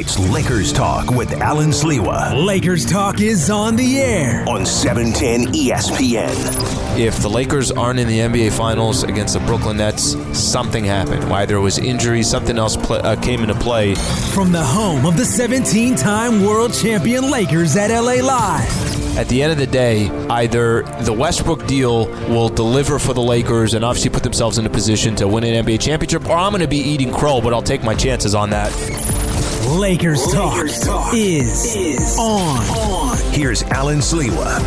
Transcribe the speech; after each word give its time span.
It's 0.00 0.16
Lakers 0.16 0.72
Talk 0.72 1.10
with 1.10 1.32
Alan 1.40 1.70
Sliwa 1.70 2.46
Lakers 2.46 2.86
Talk 2.86 3.20
is 3.20 3.50
on 3.50 3.74
the 3.74 3.98
air. 3.98 4.44
on 4.48 4.62
E 4.62 4.64
710 4.64 5.52
ESPN. 5.52 6.96
If 6.96 7.18
the 7.18 7.28
Lakers 7.28 7.72
aren't 7.72 7.98
in 7.98 8.06
the 8.06 8.20
NBA 8.20 8.52
Finals 8.56 9.02
against 9.02 9.34
the 9.34 9.40
Brooklyn 9.40 9.78
Nets, 9.78 10.14
something 10.38 10.84
happened. 10.84 11.24
Either 11.24 11.56
it 11.56 11.60
was 11.60 11.78
injury, 11.78 12.22
something 12.22 12.58
else 12.58 12.76
pl- 12.76 13.04
uh, 13.04 13.16
came 13.16 13.40
into 13.40 13.56
play. 13.56 13.96
From 13.96 14.52
the 14.52 14.62
home 14.62 15.04
of 15.04 15.16
the 15.16 15.24
17 15.24 15.96
time 15.96 16.44
world 16.44 16.72
champion 16.72 17.28
Lakers 17.28 17.74
at 17.74 17.90
LA 17.90 18.24
Live. 18.24 19.18
At 19.18 19.26
the 19.26 19.42
end 19.42 19.50
of 19.50 19.58
the 19.58 19.66
day, 19.66 20.08
either 20.30 20.82
the 21.00 21.12
Westbrook 21.12 21.66
deal 21.66 22.06
will 22.28 22.48
deliver 22.48 23.00
for 23.00 23.14
the 23.14 23.20
Lakers 23.20 23.74
and 23.74 23.84
obviously 23.84 24.10
put 24.10 24.22
themselves 24.22 24.58
in 24.58 24.66
a 24.66 24.70
position 24.70 25.16
to 25.16 25.26
win 25.26 25.42
an 25.42 25.66
NBA 25.66 25.80
championship, 25.80 26.24
or 26.26 26.36
I'm 26.36 26.52
going 26.52 26.60
to 26.62 26.68
be 26.68 26.78
eating 26.78 27.12
crow, 27.12 27.40
but 27.40 27.52
I'll 27.52 27.60
take 27.62 27.82
my 27.82 27.96
chances 27.96 28.36
on 28.36 28.50
that. 28.50 29.27
Lakers, 29.68 30.26
Talk, 30.32 30.64
is, 31.12 32.16
on. 32.18 33.18
Here's 33.34 33.62
Alan 33.64 33.98
Sliwa. 33.98 34.58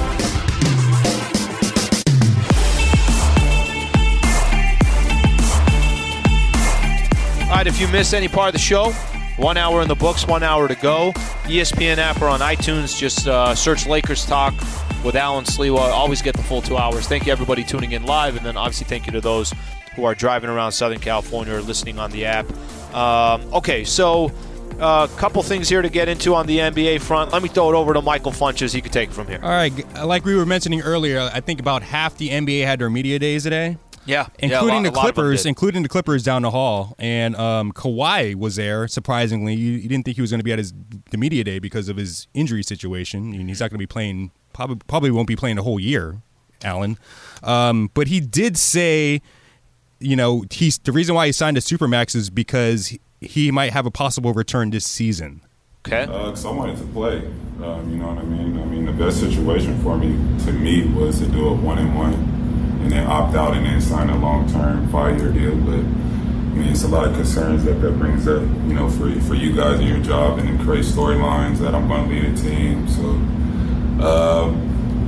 All 7.50 7.58
right, 7.58 7.66
if 7.66 7.82
you 7.82 7.88
missed 7.88 8.14
any 8.14 8.28
part 8.28 8.50
of 8.50 8.54
the 8.54 8.60
show, 8.60 8.92
one 9.38 9.58
hour 9.58 9.82
in 9.82 9.88
the 9.88 9.96
books, 9.96 10.28
one 10.28 10.44
hour 10.44 10.68
to 10.68 10.76
go. 10.76 11.14
ESPN 11.46 11.98
app 11.98 12.22
or 12.22 12.28
on 12.28 12.40
iTunes, 12.40 12.96
just 12.96 13.28
uh, 13.28 13.56
search 13.56 13.88
Lakers 13.88 14.24
Talk 14.28 14.54
with 15.04 15.16
Alan 15.16 15.46
Sliwa. 15.46 15.80
Always 15.80 16.22
get 16.22 16.36
the 16.38 16.44
full 16.44 16.62
two 16.62 16.78
hours. 16.78 17.08
Thank 17.08 17.26
you, 17.26 17.32
everybody, 17.32 17.64
tuning 17.64 17.94
in 17.94 18.04
live. 18.04 18.38
And 18.38 18.46
then 18.46 18.56
obviously, 18.56 18.86
thank 18.86 19.08
you 19.08 19.14
to 19.14 19.22
those 19.22 19.52
who 19.96 20.04
are 20.04 20.14
driving 20.14 20.52
around 20.52 20.74
Southern 20.74 21.00
California 21.00 21.56
or 21.56 21.62
listening 21.62 21.98
on 21.98 22.12
the 22.12 22.26
app. 22.26 22.46
Um, 22.94 23.42
okay, 23.54 23.84
so 23.84 24.32
a 24.80 24.84
uh, 24.84 25.08
couple 25.08 25.42
things 25.44 25.70
here 25.70 25.82
to 25.82 25.90
get 25.90 26.08
into 26.10 26.34
on 26.36 26.48
the 26.48 26.58
NBA 26.58 27.02
front. 27.02 27.32
Let 27.32 27.44
me 27.44 27.50
throw 27.50 27.72
it 27.72 27.76
over 27.76 27.94
to 27.94 28.02
Michael 28.02 28.32
Funches. 28.32 28.74
He 28.74 28.82
could 28.82 28.92
take 28.94 29.10
it 29.10 29.14
from 29.14 29.28
here. 29.28 29.40
All 29.42 29.50
right, 29.50 29.74
like 30.04 30.26
we 30.26 30.36
were 30.36 30.46
mentioning 30.46 30.82
earlier, 30.82 31.30
I 31.34 31.40
think 31.42 31.60
about 31.60 31.84
half 31.84 32.18
the 32.18 32.30
NBA 32.30 32.66
had 32.66 32.80
their 32.80 32.90
media 32.90 33.20
days 33.20 33.44
today, 33.44 33.78
Yeah, 34.06 34.28
including 34.40 34.50
yeah, 34.50 34.58
lot- 34.58 34.84
the 34.84 34.90
a 34.90 34.92
lot 34.92 35.10
of 35.10 35.16
them 35.16 35.24
Clippers, 35.24 35.46
including 35.46 35.84
the 35.84 35.90
Clippers 35.90 36.24
down 36.24 36.42
the 36.42 36.52
hall. 36.52 36.96
And 36.98 37.36
um, 37.36 37.72
Kawhi 37.72 38.36
was 38.36 38.56
there. 38.56 38.88
Surprisingly, 38.88 39.54
you, 39.54 39.74
you 39.74 39.88
didn't 39.90 40.06
think 40.06 40.16
he 40.16 40.22
was 40.22 40.32
going 40.32 40.40
to 40.40 40.44
be 40.44 40.52
at 40.52 40.60
his 40.60 40.74
the 41.12 41.18
media 41.18 41.44
day 41.44 41.60
because 41.60 41.90
of 41.90 41.98
his 41.98 42.28
injury 42.34 42.64
situation, 42.64 43.34
and 43.34 43.50
he's 43.50 43.60
not 43.60 43.70
going 43.70 43.76
to 43.78 43.84
be 43.84 43.88
playing. 43.88 44.32
Probably 44.54 44.78
probably 44.88 45.12
won't 45.12 45.28
be 45.28 45.36
playing 45.36 45.58
the 45.58 45.64
whole 45.64 45.80
year, 45.80 46.22
Allen. 46.64 46.98
Um, 47.44 47.90
but 47.94 48.08
he 48.08 48.20
did 48.20 48.58
say, 48.58 49.22
you 50.00 50.16
know, 50.16 50.44
he's 50.50 50.78
the 50.80 50.92
reason 50.92 51.16
why 51.16 51.28
he 51.28 51.32
signed 51.32 51.58
a 51.58 51.62
supermax 51.62 52.16
is 52.16 52.30
because 52.30 52.98
he, 53.22 53.28
he 53.28 53.52
might 53.52 53.72
have 53.72 53.86
a 53.86 53.92
possible 53.92 54.34
return 54.34 54.72
this 54.72 54.86
season. 54.86 55.42
Okay. 55.88 56.04
Uh, 56.04 56.30
'cause 56.30 56.46
I 56.46 56.52
wanted 56.52 56.78
to 56.78 56.84
play. 56.86 57.24
Um, 57.64 57.90
you 57.92 57.98
know 57.98 58.08
what 58.08 58.18
I 58.18 58.24
mean? 58.24 58.60
I 58.60 58.66
mean, 58.66 58.86
the 58.86 58.92
best 58.92 59.20
situation 59.20 59.80
for 59.82 59.98
me, 59.98 60.10
to 60.46 60.52
me, 60.52 60.84
was 60.88 61.20
to 61.20 61.28
do 61.28 61.48
a 61.48 61.54
one 61.54 61.78
and 61.78 61.96
one, 61.96 62.14
and 62.82 62.92
then 62.92 63.06
opt 63.08 63.36
out 63.36 63.56
and 63.56 63.66
then 63.66 63.80
sign 63.82 64.10
a 64.10 64.18
long 64.18 64.48
term 64.52 64.88
five 64.90 65.18
year 65.20 65.32
deal. 65.32 65.56
But 65.56 65.76
I 65.80 66.54
mean, 66.54 66.68
it's 66.70 66.84
a 66.84 66.88
lot 66.88 67.08
of 67.08 67.14
concerns 67.16 67.64
that 67.66 67.76
that 67.82 67.98
brings 67.98 68.28
up. 68.28 68.42
You 68.42 68.74
know, 68.74 68.90
for 68.90 69.10
for 69.22 69.36
you 69.36 69.56
guys 69.56 69.80
and 69.80 69.88
your 69.88 70.00
job, 70.00 70.40
and 70.40 70.48
then 70.50 70.60
create 70.66 70.86
storylines 70.86 71.58
that 71.60 71.74
I'm 71.74 71.88
going 71.88 72.10
to 72.10 72.16
lead 72.16 72.26
a 72.26 72.38
team. 72.38 72.88
So, 72.90 74.06
uh, 74.06 74.50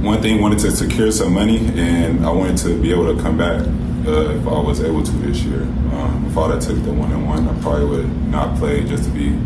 one 0.02 0.22
thing 0.22 0.42
wanted 0.42 0.60
to 0.60 0.72
secure 0.72 1.12
some 1.12 1.34
money, 1.34 1.58
and 1.76 2.26
I 2.26 2.32
wanted 2.32 2.58
to 2.58 2.80
be 2.82 2.92
able 2.92 3.16
to 3.16 3.22
come 3.22 3.38
back. 3.38 3.62
Uh, 4.06 4.36
if 4.36 4.46
I 4.46 4.60
was 4.60 4.82
able 4.82 5.02
to 5.02 5.12
this 5.14 5.44
year, 5.44 5.62
um, 5.62 6.26
if 6.28 6.38
I'd 6.38 6.52
have 6.52 6.62
took 6.62 6.84
the 6.84 6.92
one 6.92 7.12
and 7.12 7.26
one, 7.26 7.48
I 7.48 7.62
probably 7.62 7.86
would 7.86 8.28
not 8.28 8.58
play 8.58 8.84
just 8.84 9.06
to 9.06 9.10
be 9.12 9.38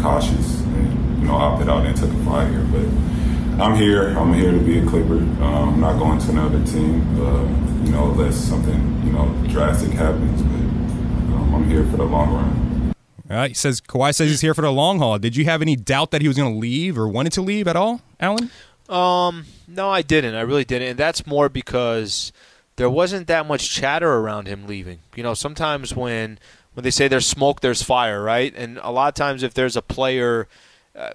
cautious 0.00 0.60
and 0.60 1.20
you 1.20 1.26
know 1.26 1.34
opted 1.34 1.68
out 1.68 1.84
and 1.84 1.96
took 1.96 2.10
a 2.10 2.24
five 2.24 2.50
year. 2.52 2.64
But 2.70 3.62
I'm 3.62 3.76
here. 3.76 4.16
I'm 4.16 4.32
here 4.32 4.52
to 4.52 4.58
be 4.60 4.78
a 4.78 4.86
Clipper. 4.86 5.18
Um, 5.18 5.74
I'm 5.74 5.80
not 5.80 5.98
going 5.98 6.20
to 6.20 6.30
another 6.30 6.64
team. 6.64 7.02
Uh, 7.20 7.42
you 7.84 7.90
know, 7.92 8.12
unless 8.12 8.36
something 8.36 9.02
you 9.04 9.12
know 9.12 9.34
drastic 9.48 9.92
happens. 9.92 10.42
But 10.42 11.34
um, 11.34 11.54
I'm 11.54 11.68
here 11.68 11.84
for 11.86 11.96
the 11.96 12.04
long 12.04 12.34
run. 12.34 12.94
All 13.30 13.36
right, 13.36 13.50
he 13.50 13.54
says 13.54 13.80
Kawhi 13.80 14.14
says 14.14 14.30
he's 14.30 14.42
here 14.42 14.54
for 14.54 14.62
the 14.62 14.70
long 14.70 14.98
haul. 14.98 15.18
Did 15.18 15.34
you 15.34 15.44
have 15.46 15.62
any 15.62 15.76
doubt 15.76 16.10
that 16.10 16.20
he 16.20 16.28
was 16.28 16.36
going 16.36 16.52
to 16.52 16.58
leave 16.58 16.98
or 16.98 17.08
wanted 17.08 17.32
to 17.32 17.42
leave 17.42 17.66
at 17.66 17.74
all, 17.74 18.02
Alan? 18.20 18.50
Um, 18.88 19.46
no, 19.66 19.88
I 19.88 20.02
didn't. 20.02 20.34
I 20.34 20.42
really 20.42 20.64
didn't, 20.64 20.88
and 20.88 20.98
that's 20.98 21.26
more 21.26 21.48
because 21.48 22.32
there 22.76 22.90
wasn't 22.90 23.26
that 23.28 23.46
much 23.46 23.70
chatter 23.70 24.12
around 24.14 24.48
him 24.48 24.66
leaving. 24.66 25.00
You 25.14 25.22
know, 25.22 25.34
sometimes 25.34 25.94
when 25.94 26.38
when 26.74 26.82
they 26.84 26.90
say 26.90 27.08
there's 27.08 27.26
smoke, 27.26 27.60
there's 27.60 27.82
fire, 27.82 28.22
right? 28.22 28.52
And 28.56 28.78
a 28.82 28.90
lot 28.90 29.08
of 29.08 29.14
times, 29.14 29.42
if 29.42 29.54
there's 29.54 29.76
a 29.76 29.82
player, 29.82 30.48
uh, 30.96 31.10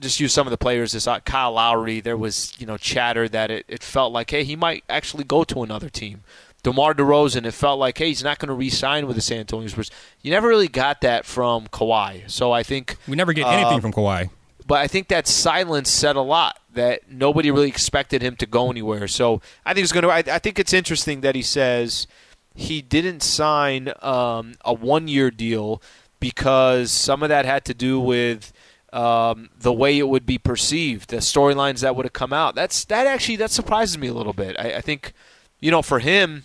just 0.00 0.18
use 0.18 0.32
some 0.32 0.46
of 0.46 0.50
the 0.50 0.56
players. 0.56 0.92
This 0.92 1.06
uh, 1.06 1.20
Kyle 1.20 1.52
Lowry, 1.52 2.00
there 2.00 2.16
was 2.16 2.52
you 2.58 2.66
know 2.66 2.76
chatter 2.76 3.28
that 3.28 3.50
it, 3.50 3.64
it 3.68 3.82
felt 3.82 4.12
like, 4.12 4.30
hey, 4.30 4.44
he 4.44 4.56
might 4.56 4.84
actually 4.88 5.24
go 5.24 5.44
to 5.44 5.62
another 5.62 5.88
team. 5.88 6.22
DeMar 6.64 6.94
DeRozan, 6.94 7.44
it 7.44 7.52
felt 7.52 7.78
like, 7.78 7.98
hey, 7.98 8.08
he's 8.08 8.24
not 8.24 8.38
going 8.38 8.48
to 8.48 8.54
re-sign 8.54 9.06
with 9.06 9.16
the 9.16 9.22
San 9.22 9.40
Antonio 9.40 9.68
Spurs. 9.68 9.90
You 10.22 10.30
never 10.30 10.48
really 10.48 10.66
got 10.66 11.02
that 11.02 11.26
from 11.26 11.66
Kawhi. 11.66 12.28
So 12.30 12.52
I 12.52 12.62
think 12.62 12.96
We 13.06 13.16
never 13.16 13.34
get 13.34 13.46
anything 13.46 13.74
um, 13.74 13.80
from 13.82 13.92
Kawhi. 13.92 14.30
But 14.66 14.78
I 14.78 14.86
think 14.86 15.08
that 15.08 15.26
silence 15.26 15.90
said 15.90 16.16
a 16.16 16.20
lot 16.20 16.58
that 16.72 17.10
nobody 17.10 17.50
really 17.50 17.68
expected 17.68 18.22
him 18.22 18.36
to 18.36 18.46
go 18.46 18.70
anywhere. 18.70 19.06
So 19.08 19.40
I 19.64 19.74
think 19.74 19.84
it's 19.84 19.92
going 19.92 20.04
to. 20.04 20.10
I, 20.10 20.34
I 20.34 20.38
think 20.38 20.58
it's 20.58 20.72
interesting 20.72 21.20
that 21.20 21.34
he 21.34 21.42
says 21.42 22.06
he 22.54 22.80
didn't 22.82 23.22
sign 23.22 23.92
um, 24.00 24.54
a 24.64 24.72
one-year 24.72 25.30
deal 25.30 25.82
because 26.20 26.90
some 26.90 27.22
of 27.22 27.28
that 27.28 27.44
had 27.44 27.64
to 27.66 27.74
do 27.74 28.00
with 28.00 28.52
um, 28.92 29.50
the 29.58 29.72
way 29.72 29.98
it 29.98 30.08
would 30.08 30.24
be 30.24 30.38
perceived, 30.38 31.10
the 31.10 31.16
storylines 31.16 31.80
that 31.80 31.96
would 31.96 32.06
have 32.06 32.12
come 32.12 32.32
out. 32.32 32.54
That's 32.54 32.84
that 32.86 33.06
actually 33.06 33.36
that 33.36 33.50
surprises 33.50 33.98
me 33.98 34.08
a 34.08 34.14
little 34.14 34.32
bit. 34.32 34.56
I, 34.58 34.74
I 34.74 34.80
think, 34.80 35.12
you 35.60 35.70
know, 35.70 35.82
for 35.82 35.98
him, 35.98 36.44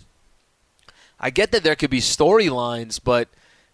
I 1.18 1.30
get 1.30 1.52
that 1.52 1.62
there 1.62 1.76
could 1.76 1.90
be 1.90 2.00
storylines, 2.00 3.00
but 3.02 3.28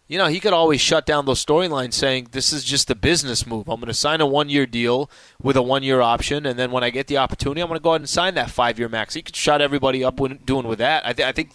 you 0.08 0.18
know, 0.18 0.26
he 0.26 0.38
could 0.38 0.52
always 0.52 0.80
shut 0.80 1.04
down 1.04 1.26
those 1.26 1.44
storylines 1.44 1.94
saying, 1.94 2.28
this 2.30 2.52
is 2.52 2.62
just 2.62 2.90
a 2.90 2.94
business 2.94 3.46
move. 3.46 3.68
I'm 3.68 3.80
going 3.80 3.88
to 3.88 3.94
sign 3.94 4.20
a 4.20 4.26
one 4.26 4.48
year 4.48 4.64
deal 4.64 5.10
with 5.42 5.56
a 5.56 5.62
one 5.62 5.82
year 5.82 6.00
option, 6.00 6.46
and 6.46 6.58
then 6.58 6.70
when 6.70 6.84
I 6.84 6.90
get 6.90 7.08
the 7.08 7.18
opportunity, 7.18 7.60
I'm 7.60 7.68
going 7.68 7.80
to 7.80 7.82
go 7.82 7.90
ahead 7.90 8.02
and 8.02 8.08
sign 8.08 8.34
that 8.34 8.50
five 8.50 8.78
year 8.78 8.88
max. 8.88 9.14
He 9.14 9.22
could 9.22 9.34
shut 9.34 9.60
everybody 9.60 10.04
up 10.04 10.20
when 10.20 10.36
doing 10.38 10.68
with 10.68 10.78
that. 10.78 11.04
I, 11.04 11.12
th- 11.12 11.26
I 11.26 11.32
think 11.32 11.50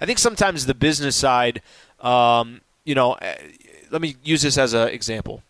I 0.00 0.06
think 0.06 0.18
sometimes 0.18 0.66
the 0.66 0.74
business 0.74 1.16
side, 1.16 1.62
um, 2.00 2.60
you 2.84 2.94
know, 2.94 3.14
eh, 3.14 3.36
let 3.90 4.00
me 4.00 4.16
use 4.22 4.42
this 4.42 4.56
as 4.56 4.72
an 4.72 4.88
example. 4.88 5.42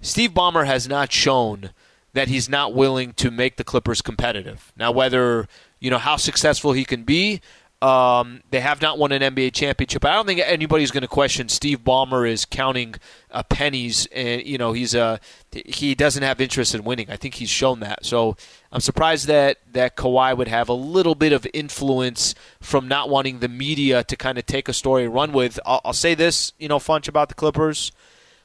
Steve 0.00 0.30
Ballmer 0.30 0.66
has 0.66 0.88
not 0.88 1.12
shown 1.12 1.70
that 2.12 2.28
he's 2.28 2.48
not 2.48 2.74
willing 2.74 3.12
to 3.14 3.30
make 3.30 3.56
the 3.56 3.64
Clippers 3.64 4.02
competitive. 4.02 4.72
Now, 4.76 4.90
whether 4.92 5.46
you 5.80 5.90
know 5.90 5.98
how 5.98 6.16
successful 6.16 6.72
he 6.72 6.84
can 6.84 7.02
be, 7.02 7.40
um, 7.82 8.42
they 8.50 8.60
have 8.60 8.82
not 8.82 8.98
won 8.98 9.10
an 9.12 9.22
NBA 9.22 9.54
championship. 9.54 10.04
I 10.04 10.12
don't 10.14 10.26
think 10.26 10.40
anybody's 10.40 10.90
going 10.90 11.02
to 11.02 11.08
question 11.08 11.48
Steve 11.48 11.80
Ballmer 11.80 12.28
is 12.28 12.44
counting 12.44 12.96
uh, 13.30 13.42
pennies, 13.44 14.06
and 14.12 14.44
you 14.44 14.58
know 14.58 14.72
he's 14.72 14.94
uh, 14.94 15.18
he 15.52 15.94
doesn't 15.94 16.22
have 16.22 16.40
interest 16.40 16.74
in 16.74 16.84
winning. 16.84 17.10
I 17.10 17.16
think 17.16 17.34
he's 17.34 17.48
shown 17.48 17.80
that. 17.80 18.04
So 18.04 18.36
I'm 18.70 18.80
surprised 18.80 19.26
that 19.28 19.58
that 19.72 19.96
Kawhi 19.96 20.36
would 20.36 20.48
have 20.48 20.68
a 20.68 20.74
little 20.74 21.14
bit 21.14 21.32
of 21.32 21.46
influence 21.54 22.34
from 22.60 22.86
not 22.86 23.08
wanting 23.08 23.38
the 23.38 23.48
media 23.48 24.04
to 24.04 24.16
kind 24.16 24.36
of 24.36 24.44
take 24.44 24.68
a 24.68 24.74
story 24.74 25.08
run 25.08 25.32
with. 25.32 25.58
I'll, 25.64 25.80
I'll 25.86 25.92
say 25.92 26.14
this, 26.14 26.52
you 26.58 26.68
know, 26.68 26.78
Funch 26.78 27.08
about 27.08 27.28
the 27.28 27.34
Clippers 27.34 27.92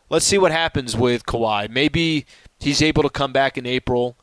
let's 0.10 0.26
see 0.26 0.38
what 0.38 0.52
happens 0.52 0.96
with 0.96 1.26
Kawhi. 1.26 1.70
Maybe 1.70 2.26
he's 2.60 2.82
able 2.82 3.04
to 3.04 3.10
come 3.10 3.34
back 3.34 3.58
in 3.58 3.66
April. 3.66 4.18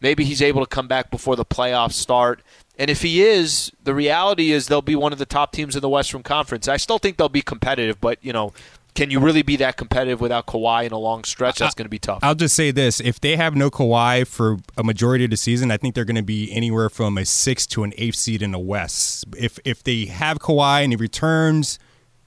Maybe 0.00 0.24
he's 0.24 0.42
able 0.42 0.64
to 0.64 0.66
come 0.68 0.88
back 0.88 1.10
before 1.10 1.36
the 1.36 1.44
playoffs 1.44 1.92
start. 1.92 2.42
And 2.78 2.90
if 2.90 3.02
he 3.02 3.22
is, 3.22 3.72
the 3.82 3.94
reality 3.94 4.52
is 4.52 4.68
they'll 4.68 4.82
be 4.82 4.94
one 4.94 5.12
of 5.12 5.18
the 5.18 5.26
top 5.26 5.52
teams 5.52 5.74
in 5.74 5.82
the 5.82 5.88
Western 5.88 6.22
Conference. 6.22 6.68
I 6.68 6.76
still 6.76 6.98
think 6.98 7.16
they'll 7.16 7.28
be 7.28 7.42
competitive, 7.42 8.00
but 8.00 8.18
you 8.22 8.32
know, 8.32 8.52
can 8.94 9.10
you 9.10 9.20
really 9.20 9.42
be 9.42 9.56
that 9.56 9.76
competitive 9.76 10.20
without 10.20 10.46
Kawhi 10.46 10.84
in 10.84 10.92
a 10.92 10.98
long 10.98 11.22
stretch? 11.24 11.58
That's 11.58 11.74
going 11.74 11.86
to 11.86 11.90
be 11.90 11.98
tough. 12.00 12.20
I'll 12.22 12.34
just 12.34 12.56
say 12.56 12.70
this: 12.70 13.00
if 13.00 13.20
they 13.20 13.36
have 13.36 13.54
no 13.54 13.70
Kawhi 13.70 14.26
for 14.26 14.58
a 14.76 14.82
majority 14.82 15.24
of 15.24 15.30
the 15.30 15.36
season, 15.36 15.70
I 15.70 15.76
think 15.76 15.94
they're 15.94 16.04
going 16.04 16.16
to 16.16 16.22
be 16.22 16.52
anywhere 16.52 16.88
from 16.88 17.16
a 17.18 17.24
sixth 17.24 17.68
to 17.70 17.84
an 17.84 17.92
eighth 17.96 18.16
seed 18.16 18.42
in 18.42 18.52
the 18.52 18.58
West. 18.58 19.24
If 19.36 19.58
if 19.64 19.84
they 19.84 20.06
have 20.06 20.38
Kawhi 20.38 20.82
and 20.82 20.92
he 20.92 20.96
returns, 20.96 21.78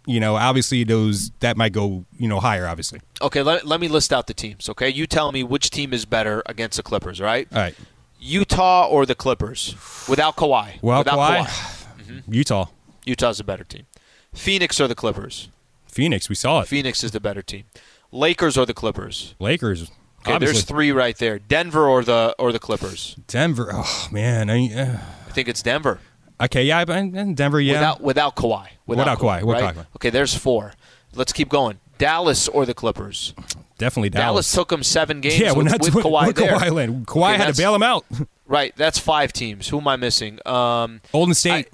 you 0.06 0.20
know, 0.20 0.36
obviously 0.36 0.84
those 0.84 1.32
that 1.40 1.58
might 1.58 1.74
go 1.74 2.06
you 2.18 2.30
know 2.30 2.40
higher. 2.40 2.68
Obviously, 2.68 3.02
Okay, 3.22 3.42
let, 3.42 3.66
let 3.66 3.82
me 3.82 3.88
list 3.88 4.14
out 4.14 4.28
the 4.28 4.34
teams. 4.34 4.70
Okay, 4.70 4.90
you 4.90 5.08
tell 5.08 5.32
me 5.32 5.44
which 5.44 5.72
team 5.72 5.94
is 5.94 6.06
better 6.06 6.42
against 6.46 6.78
the 6.78 6.84
Clippers. 6.84 7.20
Right? 7.20 7.48
all 7.52 7.60
right. 7.60 7.76
Utah 8.22 8.88
or 8.88 9.06
the 9.06 9.16
Clippers 9.16 9.76
without 10.08 10.36
Kawhi. 10.36 10.82
Without 10.82 11.06
Kawhi? 11.08 11.46
Mm-hmm. 11.46 12.20
Utah, 12.34 12.66
Utah's 13.06 13.40
a 13.40 13.44
better 13.44 13.64
team. 13.64 13.86
Phoenix 14.34 14.80
or 14.80 14.88
the 14.88 14.96
Clippers. 14.96 15.50
Phoenix, 15.88 16.30
we 16.30 16.36
saw 16.36 16.62
it. 16.62 16.68
Phoenix 16.68 17.04
is 17.04 17.12
the 17.12 17.20
better 17.20 17.42
team. 17.42 17.64
Lakers 18.12 18.58
or 18.58 18.66
the 18.66 18.74
Clippers. 18.74 19.36
Lakers, 19.40 19.92
Okay, 20.22 20.34
obviously. 20.34 20.54
there's 20.54 20.66
three 20.66 20.92
right 20.92 21.18
there. 21.18 21.40
Denver 21.40 21.88
or 21.88 22.04
the 22.04 22.36
or 22.38 22.52
the 22.52 22.60
Clippers. 22.60 23.16
Denver. 23.26 23.72
Oh 23.74 24.08
man, 24.12 24.52
I, 24.52 24.72
uh, 24.72 24.98
I 25.28 25.32
think 25.32 25.48
it's 25.48 25.64
Denver. 25.64 26.00
okay, 26.40 26.64
yeah, 26.64 26.86
but 26.86 26.96
uh, 26.96 27.24
Denver, 27.34 27.60
yeah. 27.60 27.74
Without 27.74 28.02
without 28.02 28.36
Kawhi. 28.36 28.68
Without 28.86 29.18
Kawhi, 29.18 29.42
without 29.42 29.62
right? 29.64 29.76
Kawhi. 29.76 29.86
Okay, 29.96 30.10
there's 30.12 30.36
four. 30.36 30.74
Let's 31.16 31.34
keep 31.34 31.50
going. 31.50 31.80
Dallas 31.98 32.48
or 32.48 32.68
the 32.68 32.76
Clippers. 32.76 33.34
Definitely 33.82 34.10
Dallas, 34.12 34.26
Dallas. 34.46 34.52
took 34.54 34.70
them 34.70 34.84
seven 34.84 35.22
games 35.22 35.40
yeah, 35.40 35.54
with, 35.54 35.68
that's 35.68 35.90
with 35.92 36.06
Kawhi 36.06 36.28
with 36.28 36.36
there. 36.36 36.52
Kawhi, 36.58 36.72
land. 36.72 37.08
Kawhi 37.08 37.34
Okay, 37.34 37.44
had 37.44 37.54
to 37.56 37.60
bail 37.60 37.74
him 37.74 37.82
out. 37.84 38.06
Right, 38.46 38.74
that's 38.76 39.00
five 39.00 39.34
teams. 39.34 39.68
Who 39.70 39.80
am 39.80 39.88
I 39.88 39.96
missing? 39.96 40.38
Um, 40.46 41.02
Golden 41.12 41.34
State. 41.34 41.70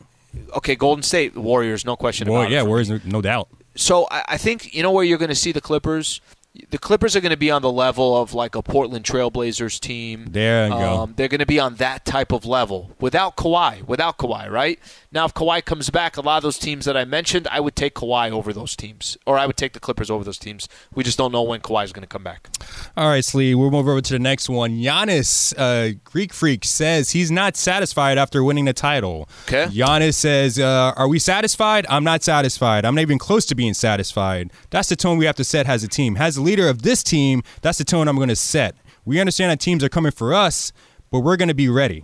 okay, 0.56 0.76
Golden 0.76 1.04
State 1.04 1.36
Warriors, 1.36 1.84
no 1.84 1.96
question 1.98 2.28
Boy, 2.28 2.42
about 2.42 2.52
yeah, 2.52 2.62
it. 2.62 2.64
me. 2.64 2.68
Warriors, 2.70 2.90
no- 2.90 3.00
no 3.04 3.22
doubt. 3.22 3.50
So 3.76 4.08
I, 4.10 4.24
I 4.30 4.38
think 4.38 4.74
you 4.74 4.84
know 4.84 4.92
where 4.92 5.04
you're 5.04 5.18
going 5.18 5.30
to 5.30 5.36
see 5.36 5.52
the 5.52 5.60
Clippers. 5.62 6.22
The 6.70 6.78
Clippers 6.78 7.16
are 7.16 7.22
going 7.22 7.32
to 7.32 7.38
be 7.38 7.52
on 7.52 7.62
the 7.62 7.72
level 7.72 8.16
of 8.16 8.34
like 8.34 8.56
a 8.56 8.62
Portland 8.62 9.06
Trailblazers 9.06 9.80
team. 9.80 10.28
There 10.30 10.68
you 10.68 10.74
go. 10.74 11.02
Um, 11.02 11.14
they're 11.16 11.28
going 11.28 11.40
to 11.40 11.46
be 11.46 11.60
on 11.60 11.76
that 11.76 12.06
type 12.06 12.32
of 12.32 12.46
level 12.46 12.92
without 13.00 13.36
Kawhi. 13.38 13.86
Without 13.88 14.18
Kawhi, 14.18 14.50
right? 14.50 14.80
Now, 15.12 15.26
if 15.26 15.34
Kawhi 15.34 15.64
comes 15.64 15.90
back, 15.90 16.18
a 16.18 16.22
lot 16.22 16.38
of 16.38 16.44
those 16.44 16.58
teams 16.58 16.86
that 16.86 16.98
I 16.98 17.06
mentioned, 17.06 17.48
I 17.50 17.60
would 17.60 17.76
take 17.76 17.96
Kawhi 17.96 18.32
over 18.32 18.52
those 18.54 18.76
teams, 18.76 19.18
or 19.26 19.38
I 19.38 19.46
would 19.46 19.58
take 19.58 19.74
the 19.74 19.80
Clippers 19.80 20.10
over 20.10 20.24
those 20.24 20.38
teams. 20.38 20.68
We 20.94 21.04
just 21.04 21.18
don't 21.18 21.32
know 21.32 21.44
when 21.44 21.62
Kawhi 21.62 21.86
is 21.86 21.94
going 21.94 22.04
to 22.04 22.08
come 22.08 22.24
back. 22.24 22.50
All 22.96 23.08
right, 23.10 23.24
Slee, 23.24 23.56
we'll 23.56 23.72
move 23.72 23.88
over 23.88 24.02
to 24.02 24.14
the 24.14 24.20
next 24.20 24.50
one. 24.50 24.78
Giannis, 24.78 25.54
uh, 25.58 25.98
Greek 26.04 26.34
Freak, 26.34 26.66
says 26.66 27.12
he's 27.12 27.32
not 27.32 27.56
satisfied 27.56 28.18
after 28.18 28.44
winning 28.44 28.66
the 28.66 28.74
title. 28.74 29.30
Okay. 29.48 29.66
Giannis 29.66 30.16
says, 30.16 30.60
uh, 30.60 30.94
Are 30.96 31.08
we 31.08 31.20
satisfied? 31.20 31.86
I'm 31.90 32.04
not 32.04 32.24
satisfied. 32.24 32.86
I'm 32.86 32.96
not 32.96 33.02
even 33.02 33.18
close 33.18 33.46
to 33.48 33.56
being 33.56 33.74
satisfied. 33.74 34.52
That's 34.70 34.90
the 34.90 34.96
tone 34.96 35.18
we 35.18 35.26
have 35.26 35.36
to 35.38 35.44
set 35.44 35.68
as 35.68 35.84
a 35.84 35.88
team. 35.88 36.16
Has 36.16 36.36
the 36.36 36.42
leader 36.48 36.68
of 36.68 36.82
this 36.82 37.04
team, 37.04 37.44
that's 37.62 37.78
the 37.78 37.84
tone 37.84 38.08
I'm 38.08 38.16
going 38.16 38.30
to 38.30 38.36
set. 38.36 38.76
We 39.06 39.20
understand 39.20 39.52
that 39.52 39.60
teams 39.60 39.84
are 39.84 39.90
coming 39.90 40.12
for 40.12 40.34
us, 40.34 40.72
but 41.12 41.20
we're 41.20 41.38
going 41.38 41.50
to 41.50 41.54
be 41.54 41.70
ready. 41.70 42.04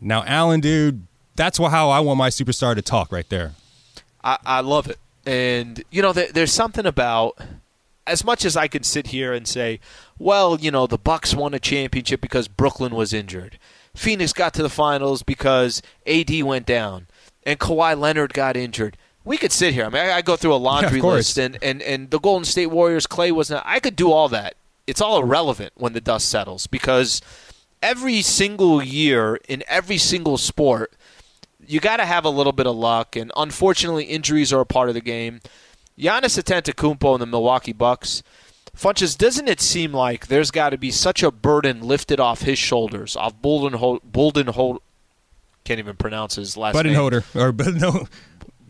Now, 0.00 0.24
Allen, 0.26 0.60
dude, 0.60 1.06
that's 1.36 1.58
how 1.58 1.90
I 1.90 2.00
want 2.00 2.18
my 2.18 2.28
superstar 2.28 2.74
to 2.74 2.82
talk 2.82 3.10
right 3.10 3.28
there. 3.28 3.52
I, 4.22 4.38
I 4.44 4.60
love 4.60 4.88
it. 4.88 4.98
And, 5.24 5.82
you 5.90 6.02
know, 6.02 6.12
there, 6.12 6.30
there's 6.32 6.52
something 6.52 6.86
about 6.86 7.38
as 8.06 8.24
much 8.24 8.44
as 8.44 8.56
I 8.56 8.68
can 8.68 8.82
sit 8.82 9.08
here 9.08 9.32
and 9.32 9.46
say, 9.46 9.80
well, 10.18 10.58
you 10.58 10.70
know, 10.70 10.86
the 10.86 10.98
Bucks 10.98 11.34
won 11.34 11.54
a 11.54 11.58
championship 11.58 12.20
because 12.20 12.48
Brooklyn 12.48 12.94
was 12.94 13.12
injured. 13.12 13.58
Phoenix 13.94 14.32
got 14.32 14.54
to 14.54 14.62
the 14.62 14.68
finals 14.68 15.22
because 15.22 15.82
AD 16.06 16.42
went 16.42 16.66
down 16.66 17.06
and 17.44 17.58
Kawhi 17.58 17.98
Leonard 17.98 18.34
got 18.34 18.56
injured. 18.56 18.96
We 19.24 19.36
could 19.36 19.52
sit 19.52 19.72
here. 19.74 19.84
I 19.84 19.88
mean, 19.88 20.02
I, 20.02 20.12
I 20.14 20.22
go 20.22 20.36
through 20.36 20.54
a 20.54 20.56
laundry 20.56 21.00
course. 21.00 21.36
list, 21.36 21.38
and, 21.38 21.58
and, 21.62 21.80
and 21.82 22.10
the 22.10 22.18
Golden 22.18 22.44
State 22.44 22.66
Warriors, 22.66 23.06
Clay 23.06 23.30
wasn't. 23.30 23.62
I 23.64 23.80
could 23.80 23.96
do 23.96 24.10
all 24.10 24.28
that. 24.30 24.54
It's 24.86 25.00
all 25.00 25.22
irrelevant 25.22 25.72
when 25.76 25.92
the 25.92 26.00
dust 26.00 26.28
settles 26.28 26.66
because 26.66 27.20
every 27.82 28.20
single 28.22 28.82
year 28.82 29.38
in 29.48 29.62
every 29.68 29.98
single 29.98 30.38
sport, 30.38 30.92
you 31.64 31.78
got 31.78 31.98
to 31.98 32.04
have 32.04 32.24
a 32.24 32.30
little 32.30 32.52
bit 32.52 32.66
of 32.66 32.74
luck, 32.74 33.14
and 33.14 33.30
unfortunately, 33.36 34.04
injuries 34.04 34.52
are 34.52 34.60
a 34.60 34.66
part 34.66 34.88
of 34.88 34.94
the 34.94 35.00
game. 35.00 35.40
Giannis 35.98 36.42
Antetokounmpo 36.42 37.14
and 37.14 37.22
the 37.22 37.26
Milwaukee 37.26 37.72
Bucks. 37.72 38.22
Funches, 38.76 39.16
doesn't 39.16 39.48
it 39.48 39.60
seem 39.60 39.92
like 39.92 40.28
there's 40.28 40.50
got 40.50 40.70
to 40.70 40.78
be 40.78 40.90
such 40.90 41.22
a 41.22 41.30
burden 41.30 41.82
lifted 41.82 42.18
off 42.18 42.40
his 42.40 42.58
shoulders, 42.58 43.16
off 43.16 43.40
Bolden 43.40 44.00
Bolden 44.02 44.48
can't 45.64 45.78
even 45.78 45.96
pronounce 45.96 46.36
his 46.36 46.56
last 46.56 46.74
name. 46.74 46.94
Budenholzer, 46.94 47.36
or 47.36 47.52
but 47.52 47.74
no, 47.74 48.06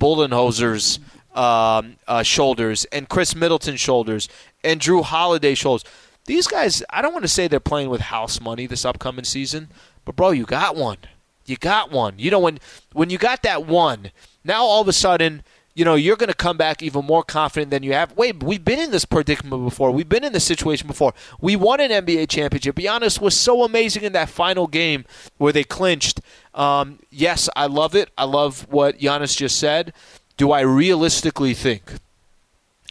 Boldenhozer's 0.02 0.98
um, 1.32 1.96
uh, 2.08 2.24
shoulders 2.24 2.84
and 2.86 3.08
Khris 3.08 3.36
Middleton's 3.36 3.78
shoulders 3.78 4.28
and 4.64 4.80
Jrue 4.80 5.04
Holiday's 5.04 5.58
shoulders. 5.58 5.84
These 6.24 6.48
guys, 6.48 6.82
I 6.90 7.02
don't 7.02 7.12
want 7.12 7.22
to 7.22 7.28
say 7.28 7.46
they're 7.46 7.60
playing 7.60 7.88
with 7.88 8.00
house 8.00 8.40
money 8.40 8.66
this 8.66 8.84
upcoming 8.84 9.24
season, 9.24 9.68
but 10.04 10.16
bro, 10.16 10.32
you 10.32 10.44
got 10.44 10.74
one. 10.74 10.98
You 11.46 11.56
got 11.56 11.92
one. 11.92 12.14
You 12.18 12.32
know 12.32 12.40
when 12.40 12.58
when 12.92 13.10
you 13.10 13.18
got 13.18 13.44
that 13.44 13.64
one, 13.64 14.10
now 14.42 14.64
all 14.64 14.82
of 14.82 14.88
a 14.88 14.92
sudden, 14.92 15.44
you 15.74 15.84
know 15.84 15.94
you're 15.94 16.16
going 16.16 16.28
to 16.28 16.34
come 16.34 16.56
back 16.56 16.82
even 16.82 17.04
more 17.04 17.22
confident 17.22 17.70
than 17.70 17.82
you 17.82 17.92
have. 17.92 18.16
Wait, 18.16 18.42
we've 18.42 18.64
been 18.64 18.78
in 18.78 18.90
this 18.90 19.04
predicament 19.04 19.64
before. 19.64 19.90
We've 19.90 20.08
been 20.08 20.24
in 20.24 20.32
this 20.32 20.44
situation 20.44 20.86
before. 20.86 21.14
We 21.40 21.56
won 21.56 21.80
an 21.80 21.90
NBA 21.90 22.28
championship. 22.28 22.76
Giannis 22.76 23.20
was 23.20 23.36
so 23.36 23.64
amazing 23.64 24.02
in 24.02 24.12
that 24.12 24.28
final 24.28 24.66
game 24.66 25.04
where 25.38 25.52
they 25.52 25.64
clinched. 25.64 26.20
Um, 26.54 26.98
yes, 27.10 27.48
I 27.56 27.66
love 27.66 27.94
it. 27.94 28.10
I 28.18 28.24
love 28.24 28.66
what 28.70 28.98
Giannis 28.98 29.36
just 29.36 29.58
said. 29.58 29.92
Do 30.36 30.52
I 30.52 30.60
realistically 30.60 31.54
think 31.54 31.94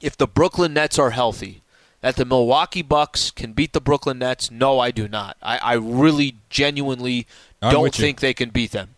if 0.01 0.17
the 0.17 0.27
Brooklyn 0.27 0.73
Nets 0.73 0.97
are 0.97 1.11
healthy, 1.11 1.61
that 2.01 2.15
the 2.15 2.25
Milwaukee 2.25 2.81
Bucks 2.81 3.29
can 3.29 3.53
beat 3.53 3.73
the 3.73 3.81
Brooklyn 3.81 4.19
Nets? 4.19 4.49
No, 4.49 4.79
I 4.79 4.91
do 4.91 5.07
not. 5.07 5.37
I, 5.41 5.57
I 5.59 5.73
really 5.73 6.35
genuinely 6.49 7.27
I'm 7.61 7.71
don't 7.71 7.93
think 7.93 8.19
they 8.19 8.33
can 8.33 8.49
beat 8.49 8.71
them. 8.71 8.95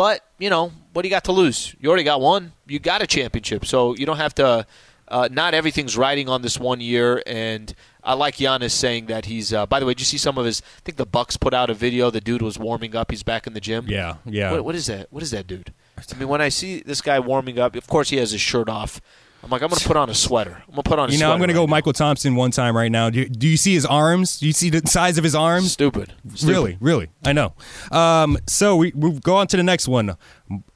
But, 0.00 0.24
you 0.38 0.48
know, 0.48 0.72
what 0.94 1.02
do 1.02 1.08
you 1.08 1.10
got 1.10 1.24
to 1.24 1.32
lose? 1.32 1.76
You 1.78 1.90
already 1.90 2.04
got 2.04 2.22
one. 2.22 2.52
You 2.66 2.78
got 2.78 3.02
a 3.02 3.06
championship. 3.06 3.66
So 3.66 3.94
you 3.96 4.06
don't 4.06 4.16
have 4.16 4.34
to. 4.36 4.66
Uh, 5.06 5.28
not 5.30 5.52
everything's 5.52 5.94
riding 5.94 6.26
on 6.26 6.40
this 6.40 6.58
one 6.58 6.80
year, 6.80 7.22
and 7.26 7.74
I 8.02 8.14
like 8.14 8.36
Giannis 8.36 8.70
saying 8.70 9.06
that 9.06 9.26
he's. 9.26 9.52
Uh, 9.52 9.66
by 9.66 9.78
the 9.78 9.84
way, 9.84 9.92
did 9.92 10.00
you 10.00 10.06
see 10.06 10.16
some 10.16 10.38
of 10.38 10.46
his? 10.46 10.62
I 10.78 10.80
think 10.86 10.96
the 10.96 11.04
Bucks 11.04 11.36
put 11.36 11.52
out 11.52 11.68
a 11.68 11.74
video. 11.74 12.08
The 12.10 12.22
dude 12.22 12.40
was 12.40 12.58
warming 12.58 12.96
up. 12.96 13.10
He's 13.10 13.22
back 13.22 13.46
in 13.46 13.52
the 13.52 13.60
gym. 13.60 13.88
yeah, 13.88 14.16
yeah. 14.24 14.52
What, 14.52 14.64
what 14.64 14.74
is 14.74 14.86
that? 14.86 15.12
What 15.12 15.22
is 15.22 15.32
that 15.32 15.46
dude? 15.46 15.74
I 15.98 16.18
mean, 16.18 16.28
when 16.28 16.40
I 16.40 16.48
see 16.48 16.80
this 16.80 17.02
guy 17.02 17.20
warming 17.20 17.58
up, 17.58 17.76
of 17.76 17.86
course 17.86 18.08
he 18.08 18.16
has 18.16 18.30
his 18.30 18.40
shirt 18.40 18.70
off. 18.70 19.02
I'm 19.42 19.48
like, 19.50 19.62
I'm 19.62 19.68
gonna 19.68 19.80
put 19.80 19.96
on 19.96 20.10
a 20.10 20.14
sweater. 20.14 20.62
I'm 20.68 20.70
gonna 20.70 20.82
put 20.82 20.98
on 20.98 21.08
a 21.08 21.12
You 21.12 21.18
know, 21.18 21.24
sweater. 21.24 21.32
I'm 21.32 21.38
going 21.38 21.48
to 21.48 21.54
go 21.54 21.66
right 21.66 21.82
Mychal 21.82 21.94
Thompson 21.94 22.34
one 22.34 22.50
time 22.50 22.76
right 22.76 22.92
now. 22.92 23.08
Do 23.10 23.20
you, 23.20 23.28
do 23.28 23.48
you 23.48 23.56
see 23.56 23.72
his 23.72 23.86
arms? 23.86 24.38
Do 24.38 24.46
you 24.46 24.52
see 24.52 24.68
the 24.70 24.86
size 24.86 25.16
of 25.18 25.24
his 25.24 25.34
arms? 25.34 25.72
Stupid. 25.72 26.12
Stupid. 26.34 26.52
Really, 26.52 26.76
really, 26.80 27.08
I 27.24 27.32
know. 27.32 27.54
Um, 27.90 28.36
so 28.46 28.76
we 28.76 28.92
we 28.94 29.18
go 29.20 29.36
on 29.36 29.46
to 29.48 29.56
the 29.56 29.62
next 29.62 29.88
one. 29.88 30.16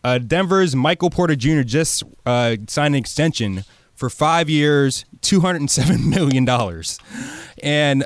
Uh, 0.03 0.19
Denver's 0.19 0.75
Michael 0.75 1.11
Porter 1.11 1.37
Jr. 1.37 1.61
just 1.63 2.03
uh, 2.25 2.57
signed 2.69 2.95
an 2.95 2.99
extension 3.01 3.65
for 3.95 4.09
five 4.09 4.49
years, 4.49 5.05
two 5.21 5.41
hundred 5.41 5.61
and 5.61 5.71
seven 5.71 6.09
million 6.17 6.45
dollars, 6.45 6.99
and 7.63 8.05